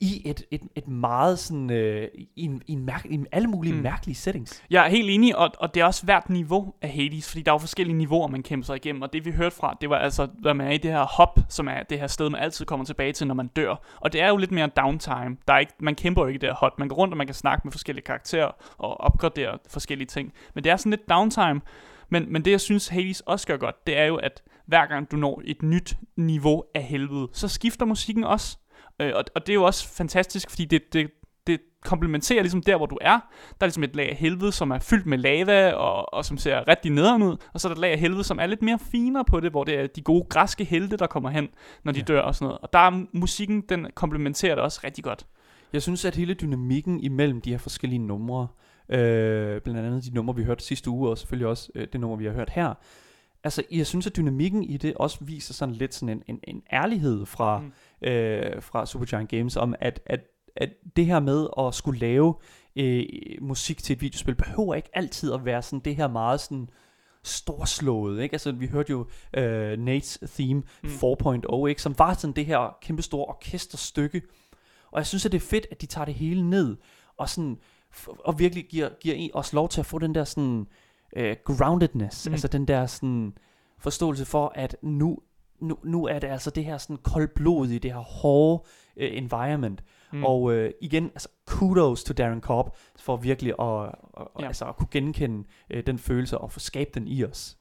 i 0.00 0.22
et, 0.24 0.42
et, 0.50 0.62
et 0.76 0.88
meget 0.88 1.38
sådan, 1.38 1.70
øh, 1.70 2.08
i, 2.14 2.44
en, 2.44 2.62
i, 2.66 2.72
en 2.72 2.84
mærke, 2.84 3.12
i 3.12 3.24
alle 3.32 3.48
mulige 3.48 3.74
mm. 3.74 3.80
mærkelige 3.82 4.16
settings. 4.16 4.62
Jeg 4.70 4.86
er 4.86 4.90
helt 4.90 5.10
enig, 5.10 5.36
og, 5.36 5.50
og 5.58 5.74
det 5.74 5.80
er 5.80 5.84
også 5.84 6.04
hvert 6.04 6.30
niveau 6.30 6.74
af 6.82 6.88
Hades, 6.88 7.28
fordi 7.28 7.42
der 7.42 7.50
er 7.50 7.54
jo 7.54 7.58
forskellige 7.58 7.96
niveauer, 7.96 8.28
man 8.28 8.42
kæmper 8.42 8.66
sig 8.66 8.76
igennem, 8.76 9.02
og 9.02 9.12
det 9.12 9.24
vi 9.24 9.30
hørte 9.30 9.56
fra, 9.56 9.76
det 9.80 9.90
var 9.90 9.96
altså, 9.96 10.22
at 10.46 10.56
man 10.56 10.66
er 10.66 10.70
i 10.70 10.78
det 10.78 10.90
her 10.90 11.06
hop, 11.16 11.38
som 11.48 11.68
er 11.68 11.82
det 11.82 11.98
her 11.98 12.06
sted, 12.06 12.30
man 12.30 12.40
altid 12.40 12.66
kommer 12.66 12.86
tilbage 12.86 13.12
til, 13.12 13.26
når 13.26 13.34
man 13.34 13.46
dør. 13.46 13.98
Og 14.00 14.12
det 14.12 14.22
er 14.22 14.28
jo 14.28 14.36
lidt 14.36 14.52
mere 14.52 14.66
downtime. 14.66 15.36
Der 15.48 15.54
er 15.54 15.58
ikke, 15.58 15.72
man 15.80 15.94
kæmper 15.94 16.22
jo 16.22 16.28
ikke 16.28 16.40
det 16.40 16.48
her 16.48 16.56
hop. 16.56 16.78
Man 16.78 16.88
går 16.88 16.96
rundt, 16.96 17.14
og 17.14 17.18
man 17.18 17.26
kan 17.26 17.34
snakke 17.34 17.60
med 17.64 17.72
forskellige 17.72 18.04
karakterer, 18.04 18.50
og 18.78 19.00
opgradere 19.00 19.58
forskellige 19.68 20.06
ting. 20.06 20.32
Men 20.54 20.64
det 20.64 20.72
er 20.72 20.76
sådan 20.76 20.90
lidt 20.90 21.08
downtime. 21.08 21.60
Men, 22.08 22.32
men 22.32 22.44
det, 22.44 22.50
jeg 22.50 22.60
synes, 22.60 22.88
Hades 22.88 23.20
også 23.20 23.46
gør 23.46 23.56
godt, 23.56 23.86
det 23.86 23.98
er 23.98 24.04
jo, 24.04 24.16
at 24.16 24.42
hver 24.66 24.86
gang 24.86 25.10
du 25.10 25.16
når 25.16 25.42
et 25.44 25.62
nyt 25.62 25.96
niveau 26.16 26.64
af 26.74 26.82
helvede, 26.82 27.28
så 27.32 27.48
skifter 27.48 27.86
musikken 27.86 28.24
også. 28.24 28.58
Øh, 29.00 29.12
og, 29.14 29.24
og 29.34 29.46
det 29.46 29.52
er 29.52 29.54
jo 29.54 29.64
også 29.64 29.88
fantastisk, 29.88 30.50
fordi 30.50 30.64
det, 30.64 30.92
det, 30.92 31.10
det 31.46 31.60
komplementerer 31.84 32.42
ligesom 32.42 32.62
der, 32.62 32.76
hvor 32.76 32.86
du 32.86 32.98
er. 33.00 33.18
Der 33.48 33.60
er 33.60 33.66
ligesom 33.66 33.82
et 33.82 33.96
lag 33.96 34.10
af 34.10 34.16
helvede, 34.16 34.52
som 34.52 34.70
er 34.70 34.78
fyldt 34.78 35.06
med 35.06 35.18
lava, 35.18 35.72
og, 35.72 36.14
og 36.14 36.24
som 36.24 36.38
ser 36.38 36.68
rigtig 36.68 36.90
nederen 36.92 37.22
ud. 37.22 37.36
Og 37.52 37.60
så 37.60 37.68
er 37.68 37.70
der 37.70 37.74
et 37.74 37.80
lag 37.80 37.92
af 37.92 37.98
helvede, 37.98 38.24
som 38.24 38.38
er 38.38 38.46
lidt 38.46 38.62
mere 38.62 38.78
finere 38.78 39.24
på 39.24 39.40
det, 39.40 39.50
hvor 39.50 39.64
det 39.64 39.80
er 39.80 39.86
de 39.86 40.02
gode 40.02 40.26
græske 40.28 40.64
helte, 40.64 40.96
der 40.96 41.06
kommer 41.06 41.30
hen, 41.30 41.48
når 41.84 41.92
de 41.92 41.98
ja. 41.98 42.04
dør 42.04 42.20
og 42.20 42.34
sådan 42.34 42.46
noget. 42.46 42.58
Og 42.62 42.72
der 42.72 42.78
er 42.78 43.04
musikken, 43.12 43.60
den 43.68 43.86
komplementerer 43.94 44.54
det 44.54 44.64
også 44.64 44.80
rigtig 44.84 45.04
godt. 45.04 45.26
Jeg 45.72 45.82
synes, 45.82 46.04
at 46.04 46.16
hele 46.16 46.34
dynamikken 46.34 47.00
imellem 47.00 47.40
de 47.40 47.50
her 47.50 47.58
forskellige 47.58 47.98
numre, 47.98 48.48
øh, 48.88 49.60
blandt 49.60 49.80
andet 49.80 50.04
de 50.04 50.14
numre, 50.14 50.36
vi 50.36 50.44
hørte 50.44 50.64
sidste 50.64 50.90
uge, 50.90 51.10
og 51.10 51.18
selvfølgelig 51.18 51.48
også 51.48 51.70
øh, 51.74 51.86
det 51.92 52.00
nummer, 52.00 52.16
vi 52.16 52.24
har 52.24 52.32
hørt 52.32 52.50
her, 52.50 52.74
altså 53.44 53.62
jeg 53.70 53.86
synes, 53.86 54.06
at 54.06 54.16
dynamikken 54.16 54.62
i 54.62 54.76
det 54.76 54.94
også 54.94 55.18
viser 55.20 55.54
sådan 55.54 55.74
lidt 55.74 55.94
sådan 55.94 56.08
en, 56.08 56.22
en, 56.28 56.40
en 56.44 56.62
ærlighed 56.72 57.26
fra, 57.26 57.58
mm. 57.58 58.08
øh, 58.08 58.62
fra 58.62 58.86
Supergiant 58.86 59.28
Games, 59.28 59.56
om 59.56 59.74
at, 59.80 60.00
at, 60.06 60.20
at 60.56 60.70
det 60.96 61.06
her 61.06 61.20
med 61.20 61.46
at 61.58 61.74
skulle 61.74 62.00
lave 62.00 62.34
øh, 62.76 63.04
musik 63.40 63.82
til 63.82 63.94
et 63.94 64.00
videospil, 64.00 64.34
behøver 64.34 64.74
ikke 64.74 64.90
altid 64.92 65.32
at 65.32 65.44
være 65.44 65.62
sådan 65.62 65.80
det 65.84 65.96
her 65.96 66.08
meget 66.08 66.40
sådan 66.40 66.68
storslået, 67.22 68.22
ikke? 68.22 68.34
Altså, 68.34 68.52
vi 68.52 68.66
hørte 68.66 68.90
jo 68.90 69.06
øh, 69.36 69.78
Nates 69.78 70.18
theme 70.26 70.62
mm. 70.82 70.88
4.0, 70.88 71.66
ikke? 71.66 71.82
Som 71.82 71.94
var 71.98 72.14
sådan 72.14 72.36
det 72.36 72.46
her 72.46 72.76
kæmpe 72.82 73.02
store 73.02 73.24
orkesterstykke, 73.24 74.22
og 74.90 74.98
jeg 74.98 75.06
synes, 75.06 75.26
at 75.26 75.32
det 75.32 75.42
er 75.42 75.46
fedt, 75.46 75.66
at 75.70 75.80
de 75.80 75.86
tager 75.86 76.04
det 76.04 76.14
hele 76.14 76.50
ned, 76.50 76.76
og 77.16 77.28
sådan, 77.28 77.58
og 78.06 78.38
virkelig 78.38 78.64
giver, 78.68 78.88
giver 79.00 79.28
os 79.34 79.52
lov 79.52 79.68
til 79.68 79.80
at 79.80 79.86
få 79.86 79.98
den 79.98 80.14
der 80.14 80.24
sådan, 80.24 80.66
uh, 81.18 81.32
groundedness, 81.44 82.26
mm. 82.26 82.32
altså 82.32 82.48
den 82.48 82.68
der 82.68 82.86
sådan, 82.86 83.34
forståelse 83.78 84.24
for, 84.24 84.52
at 84.54 84.76
nu, 84.82 85.18
nu, 85.60 85.78
nu 85.84 86.06
er 86.06 86.18
det 86.18 86.28
altså 86.28 86.50
det 86.50 86.64
her 86.64 86.78
sådan 86.78 86.96
koldblodige, 86.96 87.78
det 87.78 87.92
her 87.92 88.00
hårde 88.00 88.62
uh, 88.96 89.02
environment. 89.16 89.84
Mm. 90.12 90.24
Og 90.24 90.42
uh, 90.42 90.66
igen, 90.80 91.04
altså 91.04 91.28
kudos 91.46 92.04
to 92.04 92.12
Darren 92.12 92.40
Korb 92.40 92.76
for 92.96 93.16
virkelig 93.16 93.54
at, 93.60 93.88
at, 94.20 94.26
ja. 94.40 94.46
altså, 94.46 94.64
at 94.64 94.76
kunne 94.76 94.88
genkende 94.90 95.44
uh, 95.74 95.80
den 95.86 95.98
følelse 95.98 96.38
og 96.38 96.52
få 96.52 96.60
skabt 96.60 96.94
den 96.94 97.08
i 97.08 97.24
os. 97.24 97.56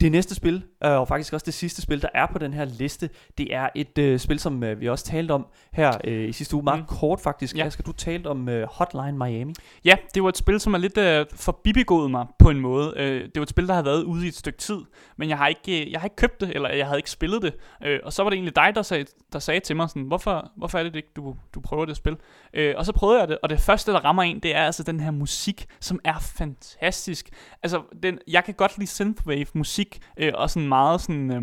Det 0.00 0.12
næste 0.12 0.34
spil, 0.34 0.62
øh, 0.84 0.90
og 0.90 1.08
faktisk 1.08 1.32
også 1.32 1.44
det 1.44 1.54
sidste 1.54 1.82
spil, 1.82 2.02
der 2.02 2.08
er 2.14 2.26
på 2.32 2.38
den 2.38 2.52
her 2.52 2.64
liste, 2.64 3.10
det 3.38 3.54
er 3.54 3.68
et 3.74 3.98
øh, 3.98 4.18
spil, 4.18 4.38
som 4.38 4.64
øh, 4.64 4.80
vi 4.80 4.88
også 4.88 5.04
talte 5.04 5.32
om 5.32 5.46
her 5.72 5.92
øh, 6.04 6.28
i 6.28 6.32
sidste 6.32 6.56
uge. 6.56 6.64
Meget 6.64 6.80
mm. 6.80 6.86
kort 6.86 7.20
faktisk. 7.20 7.56
Ja. 7.56 7.70
Skal 7.70 7.84
du 7.86 7.92
tale 7.92 8.28
om 8.28 8.48
øh, 8.48 8.68
Hotline 8.70 9.18
Miami? 9.18 9.54
Ja, 9.84 9.94
det 10.14 10.22
var 10.22 10.28
et 10.28 10.36
spil, 10.36 10.60
som 10.60 10.74
er 10.74 10.78
lidt 10.78 10.98
øh, 10.98 11.26
forbibegået 11.34 12.10
mig 12.10 12.26
på 12.38 12.50
en 12.50 12.60
måde. 12.60 12.94
Øh, 12.96 13.24
det 13.24 13.32
var 13.36 13.42
et 13.42 13.48
spil, 13.48 13.68
der 13.68 13.74
har 13.74 13.82
været 13.82 14.02
ude 14.02 14.24
i 14.24 14.28
et 14.28 14.34
stykke 14.34 14.58
tid, 14.58 14.78
men 15.16 15.28
jeg 15.28 15.38
har 15.38 15.48
ikke, 15.48 15.84
øh, 15.84 15.92
jeg 15.92 16.00
har 16.00 16.06
ikke 16.06 16.16
købt 16.16 16.40
det, 16.40 16.50
eller 16.54 16.68
jeg 16.68 16.86
havde 16.86 16.98
ikke 16.98 17.10
spillet 17.10 17.42
det. 17.42 17.54
Øh, 17.84 18.00
og 18.04 18.12
så 18.12 18.22
var 18.22 18.30
det 18.30 18.36
egentlig 18.36 18.56
dig, 18.56 18.72
der 18.74 18.82
sagde, 18.82 19.06
der 19.32 19.38
sagde 19.38 19.60
til 19.60 19.76
mig, 19.76 19.88
sådan, 19.88 20.02
hvorfor, 20.02 20.50
hvorfor 20.56 20.78
er 20.78 20.82
det 20.82 20.96
ikke, 20.96 21.12
du, 21.16 21.36
du 21.54 21.60
prøver 21.60 21.84
det 21.84 21.96
spil? 21.96 22.16
Øh, 22.54 22.74
og 22.76 22.86
så 22.86 22.92
prøvede 22.92 23.20
jeg 23.20 23.28
det, 23.28 23.38
og 23.42 23.48
det 23.48 23.60
første, 23.60 23.92
der 23.92 23.98
rammer 23.98 24.22
en, 24.22 24.40
det 24.40 24.56
er 24.56 24.62
altså 24.62 24.82
den 24.82 25.00
her 25.00 25.10
musik, 25.10 25.66
som 25.80 26.00
er 26.04 26.18
fantastisk. 26.18 27.30
Altså, 27.62 27.82
den, 28.02 28.18
jeg 28.28 28.44
kan 28.44 28.54
godt 28.54 28.78
lide 28.78 28.90
synthwave 28.90 29.46
musik, 29.54 29.89
øh, 30.16 30.32
og 30.34 30.50
sådan 30.50 30.68
meget 30.68 31.00
sådan... 31.00 31.30
Øh, 31.32 31.42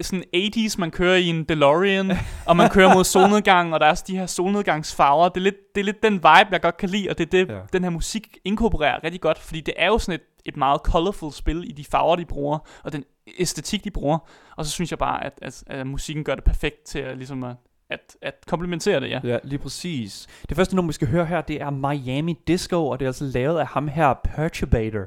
sådan 0.00 0.24
80's, 0.36 0.74
man 0.78 0.90
kører 0.90 1.16
i 1.16 1.26
en 1.26 1.44
DeLorean, 1.44 2.12
og 2.46 2.56
man 2.56 2.70
kører 2.70 2.94
mod 2.94 3.04
solnedgang, 3.14 3.74
og 3.74 3.80
der 3.80 3.86
er 3.86 3.90
også 3.90 4.04
de 4.06 4.16
her 4.16 4.26
solnedgangsfarver. 4.26 5.28
Det 5.28 5.36
er 5.36 5.44
lidt, 5.44 5.74
det 5.74 5.80
er 5.80 5.84
lidt 5.84 6.02
den 6.02 6.14
vibe, 6.14 6.48
jeg 6.50 6.60
godt 6.62 6.76
kan 6.76 6.88
lide, 6.88 7.10
og 7.10 7.18
det 7.18 7.26
er 7.26 7.30
det, 7.30 7.54
ja. 7.54 7.60
den 7.72 7.82
her 7.82 7.90
musik 7.90 8.38
inkorporerer 8.44 9.04
rigtig 9.04 9.20
godt, 9.20 9.38
fordi 9.38 9.60
det 9.60 9.74
er 9.76 9.86
jo 9.86 9.98
sådan 9.98 10.20
et, 10.20 10.48
et 10.48 10.56
meget 10.56 10.80
colorful 10.80 11.32
spil 11.32 11.64
i 11.68 11.72
de 11.72 11.84
farver, 11.84 12.16
de 12.16 12.24
bruger, 12.24 12.58
og 12.84 12.92
den 12.92 13.04
æstetik, 13.38 13.84
de 13.84 13.90
bruger. 13.90 14.18
Og 14.56 14.64
så 14.64 14.70
synes 14.70 14.90
jeg 14.90 14.98
bare, 14.98 15.24
at, 15.24 15.32
at, 15.42 15.64
at 15.66 15.86
musikken 15.86 16.24
gør 16.24 16.34
det 16.34 16.44
perfekt 16.44 16.84
til 16.84 16.98
at, 16.98 17.16
ligesom 17.16 17.44
at, 17.44 17.56
at, 17.90 18.16
at 18.22 18.34
komplementere 18.46 19.00
det, 19.00 19.10
ja. 19.10 19.20
Ja, 19.24 19.38
lige 19.44 19.58
præcis. 19.58 20.26
Det 20.48 20.56
første 20.56 20.76
nummer, 20.76 20.88
vi 20.88 20.94
skal 20.94 21.08
høre 21.08 21.26
her, 21.26 21.40
det 21.40 21.60
er 21.62 21.70
Miami 21.70 22.38
Disco, 22.46 22.88
og 22.88 23.00
det 23.00 23.04
er 23.04 23.08
altså 23.08 23.24
lavet 23.24 23.58
af 23.58 23.66
ham 23.66 23.88
her, 23.88 24.14
Perturbator. 24.24 25.04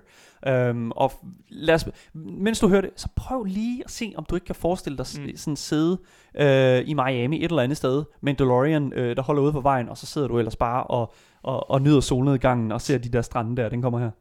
Um, 0.47 0.91
og 0.95 1.11
lad 1.49 1.75
os, 1.75 1.87
mens 2.13 2.59
du 2.59 2.67
hører 2.67 2.81
det, 2.81 2.89
så 2.95 3.07
prøv 3.15 3.43
lige 3.43 3.83
at 3.85 3.91
se, 3.91 4.13
om 4.17 4.25
du 4.29 4.35
ikke 4.35 4.45
kan 4.45 4.55
forestille 4.55 4.97
dig 4.97 5.05
mm. 5.19 5.35
sådan 5.35 5.55
sidde 5.55 5.97
uh, 6.39 6.89
i 6.89 6.93
Miami 6.93 7.37
et 7.37 7.43
eller 7.43 7.63
andet 7.63 7.77
sted 7.77 8.03
med 8.21 8.33
en 8.33 8.39
DeLorean, 8.39 8.83
uh, 8.83 8.99
der 8.99 9.21
holder 9.21 9.41
ude 9.41 9.51
på 9.51 9.61
vejen, 9.61 9.89
og 9.89 9.97
så 9.97 10.05
sidder 10.05 10.27
du 10.27 10.37
ellers 10.37 10.55
bare 10.55 10.83
og, 10.83 11.13
og, 11.43 11.69
og 11.69 11.81
nyder 11.81 11.99
solnedgangen 11.99 12.71
og 12.71 12.81
ser 12.81 12.97
de 12.97 13.09
der 13.09 13.21
strande 13.21 13.61
der. 13.61 13.69
Den 13.69 13.81
kommer 13.81 13.99
her. 13.99 14.11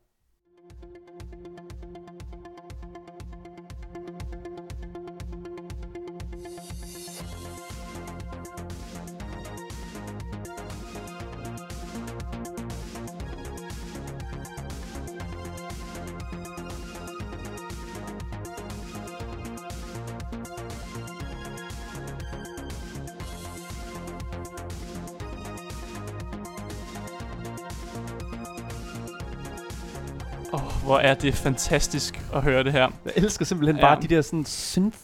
Hvor 30.84 30.98
er 30.98 31.14
det 31.14 31.34
fantastisk 31.34 32.24
at 32.34 32.42
høre 32.42 32.64
det 32.64 32.72
her. 32.72 32.90
Jeg 33.04 33.12
elsker 33.16 33.44
simpelthen 33.44 33.76
ja. 33.76 33.82
bare 33.82 34.02
de 34.02 34.08
der 34.08 34.22
sådan 34.22 34.44
synth 34.44 34.98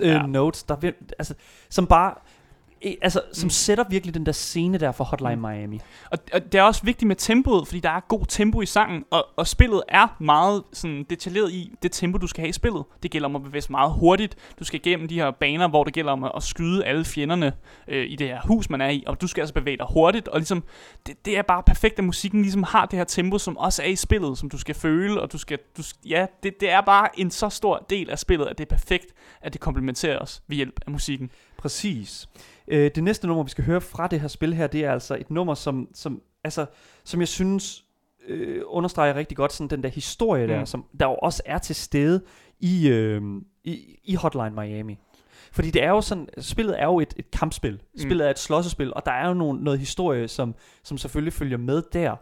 uh, 0.00 0.06
ja. 0.06 0.22
notes, 0.26 0.62
der 0.62 0.92
altså, 1.18 1.34
som 1.70 1.86
bare 1.86 2.14
altså, 3.02 3.22
som 3.32 3.46
mm. 3.46 3.50
sætter 3.50 3.84
virkelig 3.90 4.14
den 4.14 4.26
der 4.26 4.32
scene 4.32 4.78
der 4.78 4.92
for 4.92 5.04
Hotline 5.04 5.36
mm. 5.36 5.42
Miami. 5.42 5.80
Og, 6.10 6.18
og 6.32 6.52
det 6.52 6.58
er 6.58 6.62
også 6.62 6.84
vigtigt 6.84 7.08
med 7.08 7.16
tempoet, 7.16 7.66
fordi 7.66 7.80
der 7.80 7.90
er 7.90 8.00
god 8.00 8.26
tempo 8.28 8.60
i 8.60 8.66
sangen, 8.66 9.04
og, 9.10 9.26
og 9.36 9.46
spillet 9.46 9.82
er 9.88 10.16
meget 10.20 10.62
sådan, 10.72 11.06
detaljeret 11.10 11.52
i 11.52 11.72
det 11.82 11.92
tempo, 11.92 12.18
du 12.18 12.26
skal 12.26 12.40
have 12.40 12.48
i 12.48 12.52
spillet. 12.52 12.84
Det 13.02 13.10
gælder 13.10 13.28
om 13.28 13.36
at 13.36 13.42
bevæge 13.42 13.62
sig 13.62 13.70
meget 13.70 13.92
hurtigt. 13.92 14.36
Du 14.58 14.64
skal 14.64 14.80
igennem 14.84 15.08
de 15.08 15.14
her 15.14 15.30
baner, 15.30 15.68
hvor 15.68 15.84
det 15.84 15.92
gælder 15.92 16.12
om 16.12 16.24
at, 16.24 16.32
at 16.36 16.42
skyde 16.42 16.84
alle 16.84 17.04
fjenderne 17.04 17.52
øh, 17.88 18.10
i 18.10 18.16
det 18.16 18.28
her 18.28 18.40
hus, 18.46 18.70
man 18.70 18.80
er 18.80 18.88
i, 18.88 19.04
og 19.06 19.20
du 19.20 19.26
skal 19.26 19.40
altså 19.40 19.54
bevæge 19.54 19.76
dig 19.76 19.86
hurtigt, 19.90 20.28
og 20.28 20.38
ligesom, 20.38 20.64
det, 21.06 21.24
det 21.24 21.38
er 21.38 21.42
bare 21.42 21.62
perfekt, 21.62 21.98
at 21.98 22.04
musikken 22.04 22.42
ligesom 22.42 22.62
har 22.62 22.86
det 22.86 22.98
her 22.98 23.04
tempo, 23.04 23.38
som 23.38 23.56
også 23.56 23.82
er 23.82 23.86
i 23.86 23.96
spillet, 23.96 24.38
som 24.38 24.50
du 24.50 24.58
skal 24.58 24.74
føle, 24.74 25.20
og 25.20 25.32
du 25.32 25.38
skal, 25.38 25.58
du, 25.76 25.82
ja, 26.06 26.26
det, 26.42 26.60
det 26.60 26.70
er 26.70 26.80
bare 26.80 27.20
en 27.20 27.30
så 27.30 27.48
stor 27.48 27.86
del 27.90 28.10
af 28.10 28.18
spillet, 28.18 28.46
at 28.46 28.58
det 28.58 28.64
er 28.64 28.76
perfekt, 28.76 29.06
at 29.40 29.52
det 29.52 29.60
komplementerer 29.60 30.18
os 30.18 30.42
ved 30.48 30.56
hjælp 30.56 30.80
af 30.86 30.92
musikken. 30.92 31.30
Præcis. 31.58 32.28
Øh, 32.68 32.90
det 32.94 33.04
næste 33.04 33.26
nummer, 33.26 33.44
vi 33.44 33.50
skal 33.50 33.64
høre 33.64 33.80
fra 33.80 34.06
det 34.06 34.20
her 34.20 34.28
spil 34.28 34.54
her, 34.54 34.66
det 34.66 34.84
er 34.84 34.92
altså 34.92 35.16
et 35.20 35.30
nummer, 35.30 35.54
som, 35.54 35.88
som, 35.94 36.22
altså, 36.44 36.66
som 37.04 37.20
jeg 37.20 37.28
synes 37.28 37.84
øh, 38.28 38.62
understreger 38.66 39.14
rigtig 39.14 39.36
godt 39.36 39.52
sådan 39.52 39.68
den 39.68 39.82
der 39.82 39.88
historie 39.88 40.46
mm. 40.46 40.52
der, 40.52 40.64
som 40.64 40.84
der 41.00 41.06
jo 41.06 41.14
også 41.14 41.42
er 41.46 41.58
til 41.58 41.74
stede 41.74 42.22
i, 42.60 42.88
øh, 42.88 43.22
i, 43.64 43.98
i 44.04 44.14
Hotline 44.14 44.50
Miami. 44.50 44.98
Fordi 45.52 45.70
det 45.70 45.82
er 45.82 45.90
jo 45.90 46.00
sådan, 46.00 46.28
spillet 46.38 46.80
er 46.80 46.84
jo 46.84 47.00
et, 47.00 47.14
et 47.16 47.30
kampspil. 47.30 47.72
Mm. 47.72 48.00
Spillet 48.00 48.26
er 48.26 48.30
et 48.30 48.38
slåssespil, 48.38 48.94
og 48.94 49.06
der 49.06 49.12
er 49.12 49.28
jo 49.28 49.34
nogle, 49.34 49.64
noget 49.64 49.78
historie, 49.78 50.28
som, 50.28 50.54
som 50.82 50.98
selvfølgelig 50.98 51.32
følger 51.32 51.58
med 51.58 51.82
der. 51.92 52.16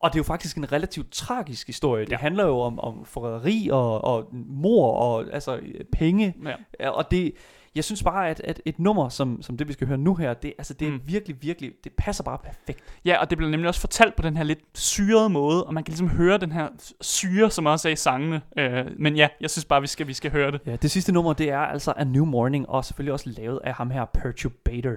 Og 0.00 0.10
det 0.10 0.16
er 0.16 0.20
jo 0.20 0.24
faktisk 0.24 0.56
en 0.56 0.72
relativt 0.72 1.12
tragisk 1.12 1.66
historie. 1.66 2.00
Ja. 2.00 2.10
Det 2.10 2.18
handler 2.18 2.46
jo 2.46 2.58
om, 2.58 2.80
om 2.80 3.04
forræderi 3.04 3.68
og, 3.72 4.04
og 4.04 4.28
mor 4.32 4.92
og 4.92 5.24
altså 5.32 5.60
penge. 5.92 6.34
Ja. 6.80 6.90
Og 6.90 7.10
det, 7.10 7.32
jeg 7.74 7.84
synes 7.84 8.02
bare, 8.02 8.28
at, 8.28 8.40
at 8.44 8.60
et 8.64 8.78
nummer, 8.78 9.08
som, 9.08 9.42
som 9.42 9.56
det 9.56 9.68
vi 9.68 9.72
skal 9.72 9.86
høre 9.86 9.98
nu 9.98 10.14
her, 10.14 10.34
det, 10.34 10.52
altså, 10.58 10.74
det 10.74 10.88
er 10.88 10.92
mm. 10.92 11.00
virkelig, 11.04 11.36
virkelig, 11.42 11.72
det 11.84 11.92
passer 11.98 12.24
bare 12.24 12.38
perfekt. 12.38 12.82
Ja, 13.04 13.20
og 13.20 13.30
det 13.30 13.38
bliver 13.38 13.50
nemlig 13.50 13.68
også 13.68 13.80
fortalt 13.80 14.16
på 14.16 14.22
den 14.22 14.36
her 14.36 14.44
lidt 14.44 14.58
syrede 14.74 15.28
måde, 15.28 15.64
og 15.64 15.74
man 15.74 15.84
kan 15.84 15.92
ligesom 15.92 16.08
høre 16.08 16.38
den 16.38 16.52
her 16.52 16.68
syre, 17.00 17.50
som 17.50 17.66
også 17.66 17.88
er 17.88 17.92
i 17.92 17.96
sangene. 17.96 18.42
Øh, 18.58 18.86
men 18.98 19.16
ja, 19.16 19.28
jeg 19.40 19.50
synes 19.50 19.64
bare, 19.64 19.80
vi 19.80 19.86
skal, 19.86 20.06
vi 20.06 20.12
skal 20.12 20.30
høre 20.30 20.50
det. 20.50 20.60
Ja, 20.66 20.76
det 20.76 20.90
sidste 20.90 21.12
nummer, 21.12 21.32
det 21.32 21.50
er 21.50 21.58
altså 21.58 21.92
A 21.96 22.04
New 22.04 22.24
Morning, 22.24 22.68
og 22.68 22.84
selvfølgelig 22.84 23.12
også 23.12 23.30
lavet 23.30 23.60
af 23.64 23.74
ham 23.74 23.90
her, 23.90 24.04
Perturbator. 24.04 24.92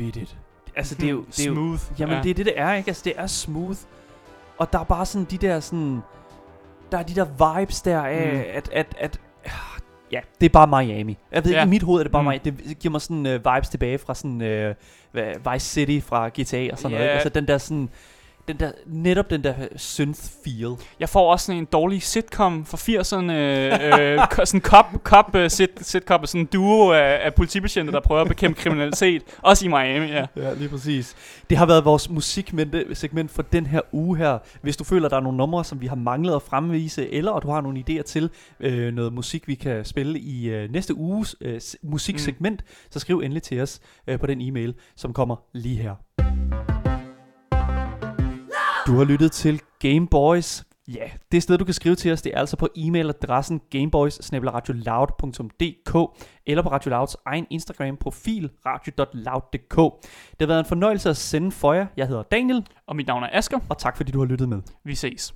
Vanvittigt. 0.00 0.36
Altså, 0.76 0.94
det 0.94 1.06
er 1.06 1.10
jo... 1.10 1.24
Det 1.36 1.46
er 1.46 1.52
smooth. 1.52 1.80
Jo, 1.90 1.94
jamen, 1.98 2.16
ja. 2.16 2.22
det 2.22 2.30
er 2.30 2.34
det, 2.34 2.46
det 2.46 2.52
er, 2.56 2.74
ikke? 2.74 2.88
Altså, 2.88 3.02
det 3.04 3.12
er 3.16 3.26
smooth. 3.26 3.78
Og 4.58 4.72
der 4.72 4.78
er 4.78 4.84
bare 4.84 5.06
sådan 5.06 5.26
de 5.30 5.38
der 5.38 5.60
sådan... 5.60 6.00
Der 6.92 6.98
er 6.98 7.02
de 7.02 7.14
der 7.14 7.56
vibes 7.58 7.82
der 7.82 8.02
af, 8.02 8.32
mm. 8.32 8.42
at, 8.54 8.68
at, 8.72 8.94
at, 8.98 9.20
ja, 10.12 10.20
det 10.40 10.46
er 10.46 10.50
bare 10.50 10.84
Miami. 10.84 11.18
Jeg 11.32 11.44
ved, 11.44 11.52
Ja. 11.52 11.64
i 11.64 11.68
mit 11.68 11.82
hoved 11.82 12.00
er 12.00 12.04
det 12.04 12.12
bare 12.12 12.22
Mm. 12.22 12.28
Miami. 12.28 12.38
Det 12.68 12.78
giver 12.78 12.92
mig 12.92 13.00
sådan 13.00 13.26
uh, 13.26 13.32
vibes 13.54 13.68
tilbage 13.68 13.98
fra 13.98 14.14
sådan 14.14 14.40
uh, 15.14 15.52
Vice 15.52 15.66
City 15.66 16.06
fra 16.06 16.28
GTA 16.28 16.68
og 16.72 16.78
sådan 16.78 16.90
Ja. 16.90 16.96
noget. 16.98 17.02
ikke? 17.02 17.10
Altså 17.10 17.28
den 17.28 17.48
der 17.48 17.58
sådan, 17.58 17.88
den 18.52 18.60
der, 18.60 18.72
netop 18.86 19.30
den 19.30 19.44
der 19.44 19.54
synth 19.76 20.20
feel. 20.44 20.76
Jeg 21.00 21.08
får 21.08 21.32
også 21.32 21.46
sådan 21.46 21.58
en 21.58 21.64
dårlig 21.64 22.02
sitcom 22.02 22.66
fra 22.66 22.76
80'erne. 22.76 23.32
Øh, 23.32 24.18
øh, 24.18 24.46
sådan 24.46 24.60
cop, 24.60 24.86
cop 25.04 25.34
uh, 25.34 25.46
sit, 25.48 25.70
sitcom, 25.80 26.26
sådan 26.26 26.40
en 26.40 26.46
duo 26.46 26.92
af, 26.92 27.20
af 27.24 27.34
politibetjente, 27.34 27.92
der 27.92 28.00
prøver 28.00 28.20
at 28.20 28.28
bekæmpe 28.28 28.60
kriminalitet. 28.60 29.22
Også 29.38 29.64
i 29.64 29.68
Miami, 29.68 30.06
ja. 30.06 30.26
Ja, 30.36 30.54
lige 30.54 30.68
præcis. 30.68 31.16
Det 31.50 31.58
har 31.58 31.66
været 31.66 31.84
vores 31.84 32.10
musiksegment 32.10 32.98
segment 32.98 33.30
for 33.30 33.42
den 33.42 33.66
her 33.66 33.80
uge 33.92 34.16
her. 34.16 34.38
Hvis 34.62 34.76
du 34.76 34.84
føler, 34.84 35.08
der 35.08 35.16
er 35.16 35.20
nogle 35.20 35.38
numre, 35.38 35.64
som 35.64 35.80
vi 35.80 35.86
har 35.86 35.96
manglet 35.96 36.34
at 36.34 36.42
fremvise, 36.42 37.12
eller 37.12 37.32
at 37.32 37.42
du 37.42 37.50
har 37.50 37.60
nogle 37.60 37.84
idéer 37.88 38.02
til 38.02 38.30
øh, 38.60 38.94
noget 38.94 39.12
musik, 39.12 39.48
vi 39.48 39.54
kan 39.54 39.84
spille 39.84 40.18
i 40.18 40.48
øh, 40.48 40.72
næste 40.72 40.94
uges 40.94 41.36
øh, 41.40 41.60
musiksegment, 41.82 42.60
mm. 42.60 42.90
så 42.90 42.98
skriv 42.98 43.18
endelig 43.18 43.42
til 43.42 43.60
os 43.60 43.80
øh, 44.06 44.20
på 44.20 44.26
den 44.26 44.40
e-mail, 44.40 44.74
som 44.96 45.12
kommer 45.12 45.36
lige 45.52 45.76
her. 45.76 46.79
Du 48.90 48.96
har 48.96 49.04
lyttet 49.04 49.32
til 49.32 49.60
Game 49.78 50.06
Boys. 50.08 50.64
Ja, 50.88 51.10
det 51.32 51.42
sted, 51.42 51.58
du 51.58 51.64
kan 51.64 51.74
skrive 51.74 51.94
til 51.94 52.12
os, 52.12 52.22
det 52.22 52.34
er 52.34 52.38
altså 52.38 52.56
på 52.56 52.68
e-mailadressen 52.78 53.58
gameboys 53.70 54.18
eller 56.46 56.62
på 56.62 56.68
Radio 56.70 56.90
Louds 56.90 57.16
egen 57.26 57.46
Instagram-profil 57.50 58.50
radio.loud.dk. 58.66 59.76
Det 60.30 60.40
har 60.40 60.46
været 60.46 60.58
en 60.58 60.64
fornøjelse 60.64 61.10
at 61.10 61.16
sende 61.16 61.52
for 61.52 61.72
jer. 61.72 61.86
Jeg 61.96 62.06
hedder 62.08 62.22
Daniel, 62.22 62.66
Og 62.86 62.96
mit 62.96 63.06
navn 63.06 63.22
er 63.22 63.28
Asker. 63.32 63.58
og 63.68 63.78
tak 63.78 63.96
fordi 63.96 64.12
du 64.12 64.18
har 64.18 64.26
lyttet 64.26 64.48
med. 64.48 64.62
Vi 64.84 64.94
ses. 64.94 65.34